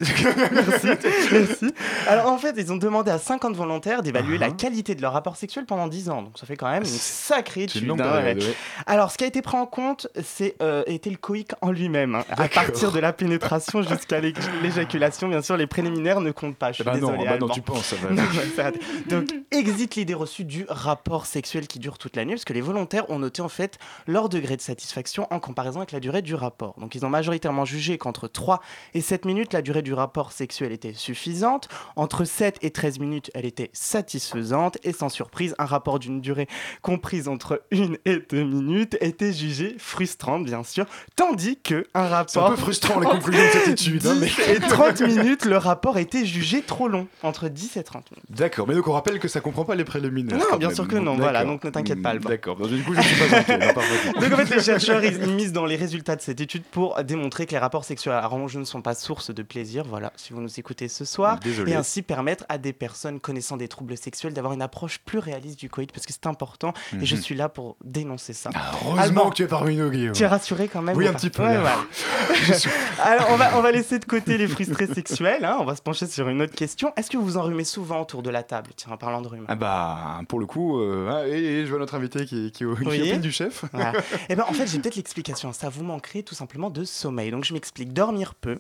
Merci. 0.52 0.88
Merci. 1.32 1.74
Alors 2.08 2.28
en 2.32 2.38
fait, 2.38 2.56
ils 2.58 2.72
ont 2.72 2.78
demandé 2.78 3.12
à 3.12 3.18
50 3.20 3.56
volontaires 3.56 4.02
d'évaluer 4.04 4.38
la 4.38 4.52
qualité 4.52 4.96
de 4.96 5.02
leur 5.02 5.14
rapport 5.14 5.36
sexuel 5.36 5.66
pendant 5.66 5.83
10 5.88 6.10
ans. 6.10 6.22
Donc 6.24 6.38
ça 6.38 6.46
fait 6.46 6.56
quand 6.56 6.70
même 6.70 6.84
une 6.84 6.90
sacrée 6.90 7.64
étude. 7.64 7.84
une 7.84 8.02
hein, 8.02 8.24
ouais. 8.24 8.38
Alors 8.86 9.12
ce 9.12 9.18
qui 9.18 9.24
a 9.24 9.28
été 9.28 9.42
pris 9.42 9.58
en 9.58 9.66
compte, 9.66 10.08
c'est 10.24 10.56
euh, 10.62 10.84
était 10.88 11.10
le 11.10 11.18
coïc 11.18 11.52
en 11.62 11.72
lui-même. 11.72 12.16
hein. 12.16 12.26
À 12.30 12.48
partir 12.48 12.92
de 12.92 13.00
la 13.00 13.14
pénétration 13.14 13.82
jusqu'à 13.82 14.20
l'éj- 14.20 14.34
l'éjaculation, 14.62 15.28
bien 15.28 15.42
sûr, 15.42 15.58
les 15.58 15.68
préliminaires 15.68 16.22
ne 16.22 16.32
comptent 16.32 16.56
pas. 16.58 16.72
Je 16.72 16.82
suis 16.82 16.84
Eh 16.88 16.92
ben 16.92 17.00
non, 17.00 17.12
désolé. 17.12 17.30
bah 17.30 17.38
non, 17.38 17.50
tu 17.50 17.62
penses, 17.62 17.86
ça 17.86 17.96
va. 17.98 18.10
Non, 18.12 18.22
ouais, 18.24 18.48
ça 18.56 18.64
va. 18.64 18.72
Donc, 19.10 19.30
exit 19.52 19.96
l'idée 19.96 20.14
reçue 20.14 20.44
du 20.46 20.66
rapport 20.70 21.26
sexuel 21.26 21.68
qui 21.68 21.80
dure 21.80 21.98
toute 21.98 22.16
la 22.16 22.26
nuit, 22.26 22.34
parce 22.36 22.46
que 22.46 22.54
les 22.54 22.62
volontaires 22.62 23.10
ont 23.10 23.20
noté 23.20 23.42
en 23.42 23.50
fait 23.50 23.78
leur 24.08 24.30
degré 24.30 24.56
de 24.58 24.62
satisfaction 24.62 25.28
en 25.32 25.40
comparaison 25.40 25.80
avec 25.80 25.92
la 25.92 26.00
durée 26.00 26.22
du 26.22 26.36
rapport. 26.36 26.76
Donc, 26.80 26.96
ils 26.96 27.06
ont 27.06 27.10
majoritairement 27.10 27.66
jugé 27.66 27.98
qu'entre 27.98 28.28
3 28.28 28.62
et 28.94 29.02
7 29.02 29.26
minutes, 29.26 29.54
la 29.54 29.62
durée 29.62 29.82
du 29.82 29.94
rapport 29.94 30.32
sexuel 30.32 30.72
était 30.72 30.94
suffisante. 30.94 31.68
Entre 31.96 32.26
7 32.26 32.58
et 32.62 32.72
13 32.72 33.00
minutes, 33.00 33.32
elle 33.34 33.46
était 33.46 33.70
satisfaisante. 33.74 34.78
Et 34.84 34.92
sans 34.94 35.10
surprise, 35.10 35.56
un 35.58 35.66
rapport 35.74 36.00
d'une 36.00 36.22
durée 36.22 36.48
comprise 36.82 37.28
entre 37.28 37.62
1 37.74 37.94
et 38.06 38.18
2 38.30 38.44
minutes 38.44 38.98
était 39.02 39.34
jugé 39.34 39.76
frustrant, 39.78 40.40
bien 40.40 40.64
sûr. 40.64 40.86
Tandis 41.16 41.58
que 41.62 41.86
un 41.94 42.08
rapport. 42.08 42.30
C'est 42.30 42.40
un 42.40 42.50
peu 42.52 42.56
frustrant, 42.56 43.00
les 43.00 43.06
conclusions 43.08 43.44
de 43.44 43.50
cette 43.50 43.68
étude, 43.68 44.06
hein, 44.08 44.16
10 44.16 44.20
mais- 44.22 44.54
et 44.56 44.60
30 44.60 45.02
minutes, 45.02 45.46
le 45.46 45.58
rapport 45.58 45.98
était 45.98 46.26
jugé 46.26 46.62
trop 46.62 46.88
long. 46.88 47.08
Entre 47.22 47.50
10 47.50 47.78
et 47.78 47.84
30 47.84 48.10
minutes. 48.12 48.26
D'accord, 48.30 48.68
mais 48.68 48.76
donc 48.76 48.88
on 48.88 48.94
rappelle 48.94 49.20
que 49.20 49.28
ça 49.28 49.42
comprend 49.42 49.66
pas 49.66 49.76
les 49.76 49.84
préliminaires. 49.84 50.38
Non, 50.38 50.58
bien 50.58 50.68
même. 50.70 50.76
sûr 50.76 50.88
que 50.88 50.96
non, 50.96 51.16
voilà, 51.16 51.44
donc 51.46 51.64
ne 51.64 51.70
t'inquiète 51.70 52.02
pas. 52.02 52.16
D'accord, 52.18 52.56
donc 52.58 52.70
du 52.70 52.84
coup 52.84 52.94
je 52.96 53.02
suis 53.02 53.16
pas 53.30 53.38
inquiet. 53.38 53.58
non. 53.58 54.22
Donc 54.22 54.34
en 54.34 54.38
fait, 54.46 54.56
les 54.56 54.62
chercheurs, 54.62 55.04
ils, 55.04 55.22
ils 55.24 55.34
misent 55.34 55.54
dans 55.54 55.66
les 55.66 55.76
résultats 55.76 56.16
de 56.16 56.22
cette 56.22 56.40
étude 56.42 56.64
pour 56.64 57.04
démontrer 57.04 57.46
que 57.46 57.52
les 57.52 57.58
rapports 57.58 57.84
sexuels 57.84 58.14
arrangés 58.14 58.60
ne 58.60 58.64
sont 58.66 58.82
pas 58.82 58.94
source 58.96 59.34
de 59.34 59.42
plaisir. 59.44 59.84
Voilà, 59.88 60.14
si 60.16 60.34
vous 60.34 60.42
nous 60.42 60.60
écoutez 60.60 60.88
ce 60.88 61.06
soir. 61.06 61.40
Désolé. 61.40 61.72
Et 61.72 61.76
ainsi 61.76 62.02
permettre 62.02 62.46
à 62.50 62.58
des 62.58 62.74
personnes 62.74 63.20
connaissant 63.20 63.58
des 63.58 63.68
troubles 63.68 63.98
sexuels 63.98 64.34
d'avoir 64.34 64.54
une 64.54 64.62
approche 64.62 65.00
plus 65.00 65.20
réaliste 65.20 65.60
du 65.60 65.63
coït, 65.70 65.92
parce 65.92 66.06
que 66.06 66.14
c'est 66.14 66.28
important. 66.28 66.74
Et 67.00 67.06
je 67.06 67.16
Mhm. 67.16 67.22
suis 67.22 67.36
là 67.36 67.50
pour 67.50 67.78
dénoncer 67.84 68.34
ça. 68.34 68.50
Heureusement 68.84 69.02
Alban, 69.02 69.30
que 69.30 69.36
tu 69.36 69.44
es 69.44 69.48
parmi 69.48 69.76
nous, 69.76 69.90
Guillaume. 69.90 70.14
tu 70.14 70.24
es 70.24 70.28
rassuré 70.28 70.68
quand 70.68 70.82
même 70.82 70.96
Oui, 70.98 71.06
ou 71.06 71.10
un 71.10 71.14
petit 71.14 71.30
peu. 71.30 71.44
Ouais, 71.44 71.58
suis- 72.54 72.70
Alors, 73.04 73.28
on 73.32 73.36
va, 73.36 73.58
on 73.58 73.62
va 73.62 73.72
laisser 73.72 74.00
de 74.00 74.06
côté 74.06 74.38
les 74.38 74.48
frustrés 74.48 74.88
sexuels. 74.88 75.44
hein, 75.46 75.58
on 75.60 75.66
va 75.66 75.76
se 75.76 75.82
pencher 75.82 76.08
sur 76.08 76.28
une 76.30 76.42
autre 76.42 76.56
question. 76.56 76.94
Est-ce 76.96 77.10
que 77.10 77.18
vous 77.18 77.38
enrhumez 77.38 77.64
souvent 77.64 78.02
autour 78.02 78.24
de 78.24 78.30
la 78.30 78.44
table? 78.44 78.72
Tiens, 78.76 78.92
en 78.94 78.98
parlant 78.98 79.22
de 79.22 79.28
rhume. 79.28 79.46
Ah 79.48 79.56
bah, 79.56 80.22
pour 80.28 80.40
le 80.40 80.46
coup, 80.46 80.80
euh, 80.80 81.10
hein, 81.10 81.24
et, 81.28 81.62
et 81.62 81.66
je 81.66 81.70
vois 81.70 81.80
notre 81.80 81.96
invité 81.96 82.26
qui, 82.26 82.52
qui, 82.52 82.64
qui 82.66 83.10
est 83.10 83.18
du 83.18 83.32
chef. 83.32 83.66
Voilà. 83.74 83.94
Eh 84.30 84.36
ben, 84.36 84.46
en 84.48 84.54
fait, 84.54 84.68
j'ai 84.68 84.80
peut-être 84.80 84.96
l'explication. 84.96 85.52
Ça 85.54 85.70
vous 85.70 85.84
manquerait 85.84 86.24
tout 86.24 86.36
simplement 86.36 86.70
de 86.70 86.84
sommeil. 86.84 87.32
Donc, 87.32 87.44
je 87.44 87.54
m'explique. 87.54 87.94
Dormir 87.94 88.34
peu. 88.36 88.60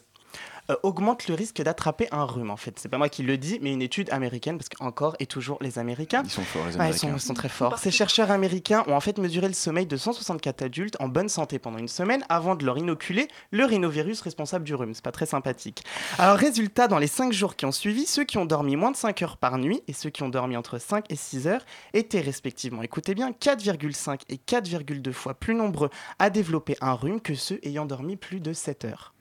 Euh, 0.69 0.75
augmente 0.83 1.27
le 1.27 1.35
risque 1.35 1.61
d'attraper 1.61 2.07
un 2.11 2.23
rhume 2.23 2.51
en 2.51 2.57
fait. 2.57 2.77
C'est 2.79 2.89
pas 2.89 2.97
moi 2.97 3.09
qui 3.09 3.23
le 3.23 3.37
dis, 3.37 3.59
mais 3.61 3.71
une 3.73 3.81
étude 3.81 4.09
américaine, 4.11 4.57
parce 4.57 4.69
qu'encore 4.69 5.15
et 5.19 5.25
toujours 5.25 5.57
les 5.61 5.79
Américains. 5.79 6.21
Ils 6.23 6.29
sont 6.29 6.41
forts, 6.43 6.65
les 6.67 6.71
Ouais, 6.71 6.75
ils, 6.75 6.81
Américains. 6.81 7.07
sont, 7.09 7.15
ils 7.15 7.19
sont 7.19 7.33
très 7.33 7.49
forts. 7.49 7.77
Ces 7.79 7.91
chercheurs 7.91 8.31
américains 8.31 8.83
ont 8.87 8.95
en 8.95 8.99
fait 8.99 9.17
mesuré 9.17 9.47
le 9.47 9.53
sommeil 9.53 9.85
de 9.85 9.97
164 9.97 10.61
adultes 10.63 10.95
en 10.99 11.07
bonne 11.07 11.29
santé 11.29 11.59
pendant 11.59 11.77
une 11.77 11.87
semaine 11.87 12.23
avant 12.29 12.55
de 12.55 12.65
leur 12.65 12.77
inoculer 12.77 13.27
le 13.51 13.65
rhinovirus 13.65 14.21
responsable 14.21 14.63
du 14.65 14.75
rhume. 14.75 14.93
C'est 14.93 15.03
pas 15.03 15.11
très 15.11 15.25
sympathique. 15.25 15.83
Alors, 16.17 16.37
résultat, 16.37 16.87
dans 16.87 16.99
les 16.99 17.07
5 17.07 17.33
jours 17.33 17.55
qui 17.55 17.65
ont 17.65 17.71
suivi, 17.71 18.05
ceux 18.05 18.23
qui 18.23 18.37
ont 18.37 18.45
dormi 18.45 18.75
moins 18.75 18.91
de 18.91 18.97
5 18.97 19.21
heures 19.21 19.37
par 19.37 19.57
nuit 19.57 19.81
et 19.87 19.93
ceux 19.93 20.09
qui 20.09 20.23
ont 20.23 20.29
dormi 20.29 20.55
entre 20.57 20.77
5 20.79 21.05
et 21.09 21.15
6 21.15 21.47
heures 21.47 21.65
étaient 21.93 22.21
respectivement, 22.21 22.81
écoutez 22.83 23.15
bien, 23.15 23.31
4,5 23.31 24.21
et 24.29 24.37
4,2 24.37 25.11
fois 25.11 25.33
plus 25.33 25.55
nombreux 25.55 25.89
à 26.19 26.29
développer 26.29 26.75
un 26.81 26.93
rhume 26.93 27.21
que 27.21 27.35
ceux 27.35 27.59
ayant 27.63 27.85
dormi 27.85 28.15
plus 28.15 28.39
de 28.39 28.53
7 28.53 28.85
heures. 28.85 29.12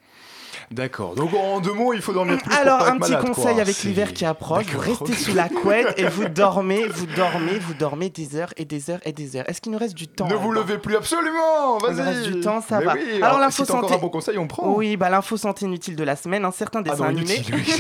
D'accord, 0.70 1.14
donc 1.14 1.32
en 1.34 1.60
deux 1.60 1.72
mots, 1.72 1.92
il 1.92 2.00
faut 2.02 2.12
dormir 2.12 2.38
plus 2.38 2.52
Alors, 2.54 2.78
pour 2.78 2.86
pas 2.86 2.92
un 2.92 2.96
être 2.96 3.00
petit 3.02 3.10
malade, 3.12 3.26
conseil 3.26 3.52
quoi. 3.54 3.62
avec 3.62 3.82
l'hiver 3.82 4.12
qui 4.12 4.24
approche, 4.24 4.64
vous 4.66 4.78
restez 4.78 5.12
sous 5.14 5.34
la 5.34 5.48
couette 5.48 5.94
et 5.98 6.04
vous 6.06 6.24
dormez, 6.28 6.86
vous 6.88 7.06
dormez, 7.06 7.58
vous 7.58 7.74
dormez 7.74 8.08
des 8.10 8.36
heures 8.36 8.52
et 8.56 8.64
des 8.64 8.90
heures 8.90 9.00
et 9.04 9.12
des 9.12 9.36
heures. 9.36 9.48
Est-ce 9.48 9.60
qu'il 9.60 9.72
nous 9.72 9.78
reste 9.78 9.94
du 9.94 10.08
temps 10.08 10.26
Ne 10.28 10.34
vous 10.34 10.52
levez 10.52 10.78
plus 10.78 10.96
absolument, 10.96 11.78
Il 11.80 11.90
nous 11.90 11.96
vas-y. 11.96 12.06
reste 12.06 12.22
du 12.28 12.40
temps, 12.40 12.60
ça 12.60 12.78
Mais 12.78 12.84
va. 12.84 12.94
oui, 12.94 13.00
alors 13.16 13.28
alors, 13.28 13.40
l'info 13.40 13.64
si 13.64 13.70
encore 13.72 13.82
santé. 13.88 13.94
un 13.94 13.98
bon 14.02 14.08
conseil, 14.08 14.38
on 14.38 14.46
prend. 14.46 14.72
Oui, 14.74 14.96
bah 14.96 15.10
l'info 15.10 15.36
santé 15.36 15.64
inutile 15.66 15.96
de 15.96 16.04
la 16.04 16.16
semaine, 16.16 16.44
un 16.44 16.50
certain 16.52 16.80
Ah 16.80 16.90
dessin 16.90 16.96
non, 17.04 17.04
animé. 17.18 17.34
inutile, 17.34 17.54
oui. 17.54 17.64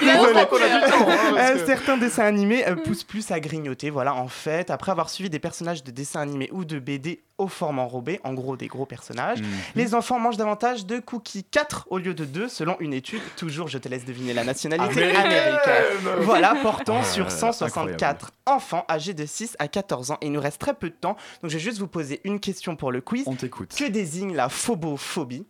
Désolé. 0.00 0.14
Heureusement 0.16 0.46
qu'on 0.46 0.56
a 0.56 0.68
du 0.68 0.90
temps, 0.90 1.08
hein, 1.08 1.16
parce 1.34 1.50
Un 1.50 1.54
que- 1.54 1.66
certain 1.66 1.96
dessin 1.96 2.24
animé 2.24 2.66
euh, 2.66 2.76
pousse 2.76 3.04
plus 3.04 3.30
à 3.30 3.40
grignoter. 3.40 3.90
Voilà, 3.90 4.14
en 4.14 4.28
fait, 4.28 4.70
après 4.70 4.90
avoir 4.92 5.08
suivi 5.10 5.30
des 5.30 5.38
personnages 5.38 5.84
de 5.84 5.90
dessins 5.90 6.20
animés 6.20 6.48
ou 6.52 6.64
de 6.64 6.78
BD 6.78 7.20
aux 7.38 7.48
formes 7.48 7.78
enrobées, 7.80 8.20
en 8.22 8.32
gros 8.32 8.56
des 8.56 8.68
gros 8.68 8.86
personnages, 8.86 9.40
Mhm. 9.40 9.48
les 9.74 9.94
enfants 9.94 10.18
mangent 10.20 10.36
davantage 10.36 10.86
de 10.86 11.00
cookies 11.00 11.42
4 11.44 11.86
au 11.90 11.98
lieu 11.98 12.14
de 12.14 12.24
2 12.24 12.48
selon 12.48 12.76
une 12.78 12.92
étude. 12.94 13.20
Toujours, 13.36 13.66
je 13.68 13.78
te 13.78 13.88
laisse 13.88 14.04
deviner 14.04 14.32
la 14.32 14.44
nationalité 14.44 15.02
Américaine. 15.02 15.26
américaine. 15.26 16.08
Voilà, 16.20 16.54
portant 16.62 16.98
Ah, 17.00 17.04
sur 17.04 17.26
euh, 17.26 17.30
164 17.30 18.30
enfants 18.46 18.84
âgés 18.88 19.14
de 19.14 19.26
6 19.26 19.56
à 19.58 19.66
14 19.68 20.12
ans. 20.12 20.18
Et 20.20 20.26
il 20.26 20.32
nous 20.32 20.40
reste 20.40 20.60
très 20.60 20.74
peu 20.74 20.90
de 20.90 20.94
temps, 20.94 21.16
donc 21.42 21.50
je 21.50 21.56
vais 21.56 21.62
juste 21.62 21.78
vous 21.78 21.88
poser 21.88 22.20
une 22.24 22.38
question 22.40 22.76
pour 22.76 22.92
le 22.92 23.00
quiz. 23.00 23.24
On 23.26 23.34
t'écoute. 23.34 23.74
Que 23.76 23.88
désigne 23.88 24.34
la 24.34 24.48
phobophobie? 24.48 25.44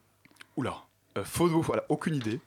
Oula, 0.57 0.74
euh, 1.18 1.24
photo, 1.24 1.61
voilà, 1.61 1.85
aucune 1.91 2.14
idée. 2.14 2.41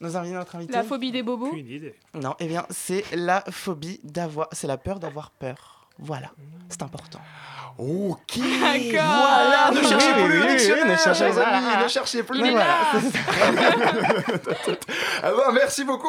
Nos 0.00 0.14
invités, 0.16 0.34
notre 0.34 0.54
invité? 0.56 0.72
La 0.74 0.82
phobie 0.82 1.10
des 1.12 1.22
bobos? 1.22 1.52
Une 1.54 1.70
idée. 1.70 1.94
Non, 2.12 2.34
eh 2.40 2.46
bien, 2.46 2.66
c'est 2.68 3.04
la 3.14 3.42
phobie 3.50 3.98
d'avoir. 4.04 4.48
C'est 4.52 4.66
la 4.66 4.76
peur 4.76 5.00
d'avoir 5.00 5.30
peur. 5.30 5.75
Voilà, 5.98 6.30
c'est 6.68 6.82
important. 6.82 7.20
Ok. 7.78 8.38
D'accord. 8.38 9.04
Voilà, 9.04 9.70
ne 9.70 9.82
cherchez 9.86 10.06
Oui, 10.16 10.24
plus 10.24 10.40
oui, 10.42 10.48
dictionnaire, 10.48 10.84
oui, 10.86 10.90
ne 10.92 10.96
cherchez 10.96 11.24
chers 11.26 11.34
pas. 11.34 11.46
amis, 11.48 11.82
ne 11.84 11.88
cherchez 11.88 12.22
plus. 12.22 12.38
Il 12.38 12.46
est 12.46 12.52
là. 12.52 12.64
Ah 15.22 15.30
bah, 15.36 15.50
merci 15.52 15.84
beaucoup, 15.84 16.08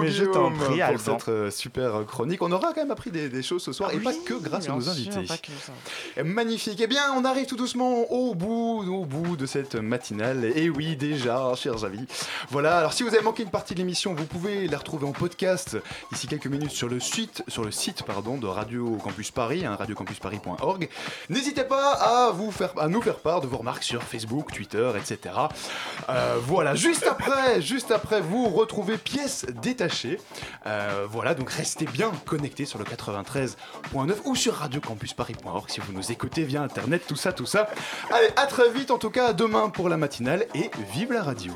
Mais 0.00 0.10
je 0.10 0.24
t'en 0.24 0.50
prie, 0.50 0.76
pour 0.76 0.84
Alban. 0.84 1.18
cette 1.18 1.28
euh, 1.28 1.50
super 1.50 2.04
chronique. 2.06 2.40
On 2.42 2.50
aura 2.52 2.72
quand 2.72 2.80
même 2.80 2.90
appris 2.90 3.10
des, 3.10 3.28
des 3.28 3.42
choses 3.42 3.62
ce 3.62 3.72
soir, 3.72 3.92
et 3.92 3.98
pas 3.98 4.12
que 4.12 4.34
grâce 4.34 4.68
à 4.68 4.72
nos 4.72 4.88
invités. 4.88 5.26
Magnifique. 6.24 6.80
Eh 6.82 6.86
bien, 6.86 7.12
on 7.16 7.24
arrive 7.24 7.46
tout 7.46 7.56
doucement 7.56 8.10
au 8.10 8.34
bout, 8.34 8.82
au 8.86 9.04
bout 9.04 9.36
de 9.36 9.46
cette 9.46 9.74
matinale. 9.74 10.44
Et 10.56 10.68
oui, 10.70 10.96
déjà, 10.96 11.52
chers 11.54 11.84
amis. 11.84 12.06
Voilà. 12.50 12.78
Alors, 12.78 12.92
si 12.92 13.02
vous 13.02 13.14
avez 13.14 13.22
manqué 13.22 13.42
une 13.42 13.50
partie 13.50 13.74
de 13.74 13.78
l'émission, 13.78 14.14
vous 14.14 14.26
pouvez 14.26 14.68
la 14.68 14.78
retrouver 14.78 15.06
en 15.06 15.12
podcast 15.12 15.76
d'ici 16.12 16.26
quelques 16.26 16.46
minutes 16.46 16.70
sur 16.70 16.88
le 16.88 16.98
site, 17.00 17.42
sur 17.48 17.64
le 17.64 17.70
site 17.70 18.02
pardon, 18.02 18.36
de 18.38 18.46
Radio 18.46 18.96
Paris, 19.30 19.64
hein, 19.64 19.76
radiocampusparis.org. 19.76 20.88
N'hésitez 21.28 21.64
pas 21.64 21.92
à 21.92 22.32
nous 22.88 23.02
faire 23.02 23.18
part 23.18 23.40
de 23.40 23.46
vos 23.46 23.58
remarques 23.58 23.82
sur 23.82 24.02
Facebook, 24.02 24.52
Twitter, 24.52 24.90
etc. 24.96 25.34
Euh, 26.08 26.36
voilà. 26.42 26.74
Juste 26.74 27.06
après, 27.06 27.60
juste 27.60 27.90
après, 27.90 28.20
vous 28.20 28.46
retrouvez 28.48 28.98
pièces 28.98 29.46
détachées. 29.62 30.18
Euh, 30.66 31.06
voilà. 31.08 31.34
Donc, 31.34 31.50
restez 31.50 31.86
bien 31.86 32.10
connectés 32.24 32.64
sur 32.64 32.78
le 32.78 32.84
93.9 32.84 34.14
ou 34.24 34.34
sur 34.34 34.54
radiocampusparis.org 34.54 35.68
si 35.68 35.80
vous 35.80 35.92
nous 35.92 36.12
écoutez 36.12 36.44
via 36.44 36.62
Internet, 36.62 37.02
tout 37.06 37.16
ça, 37.16 37.32
tout 37.32 37.46
ça. 37.46 37.68
Allez, 38.10 38.28
à 38.36 38.46
très 38.46 38.70
vite 38.70 38.90
en 38.90 38.98
tout 38.98 39.10
cas, 39.10 39.28
à 39.28 39.32
demain 39.32 39.68
pour 39.68 39.88
la 39.88 39.96
matinale 39.96 40.46
et 40.54 40.70
vive 40.92 41.12
la 41.12 41.22
radio. 41.22 41.52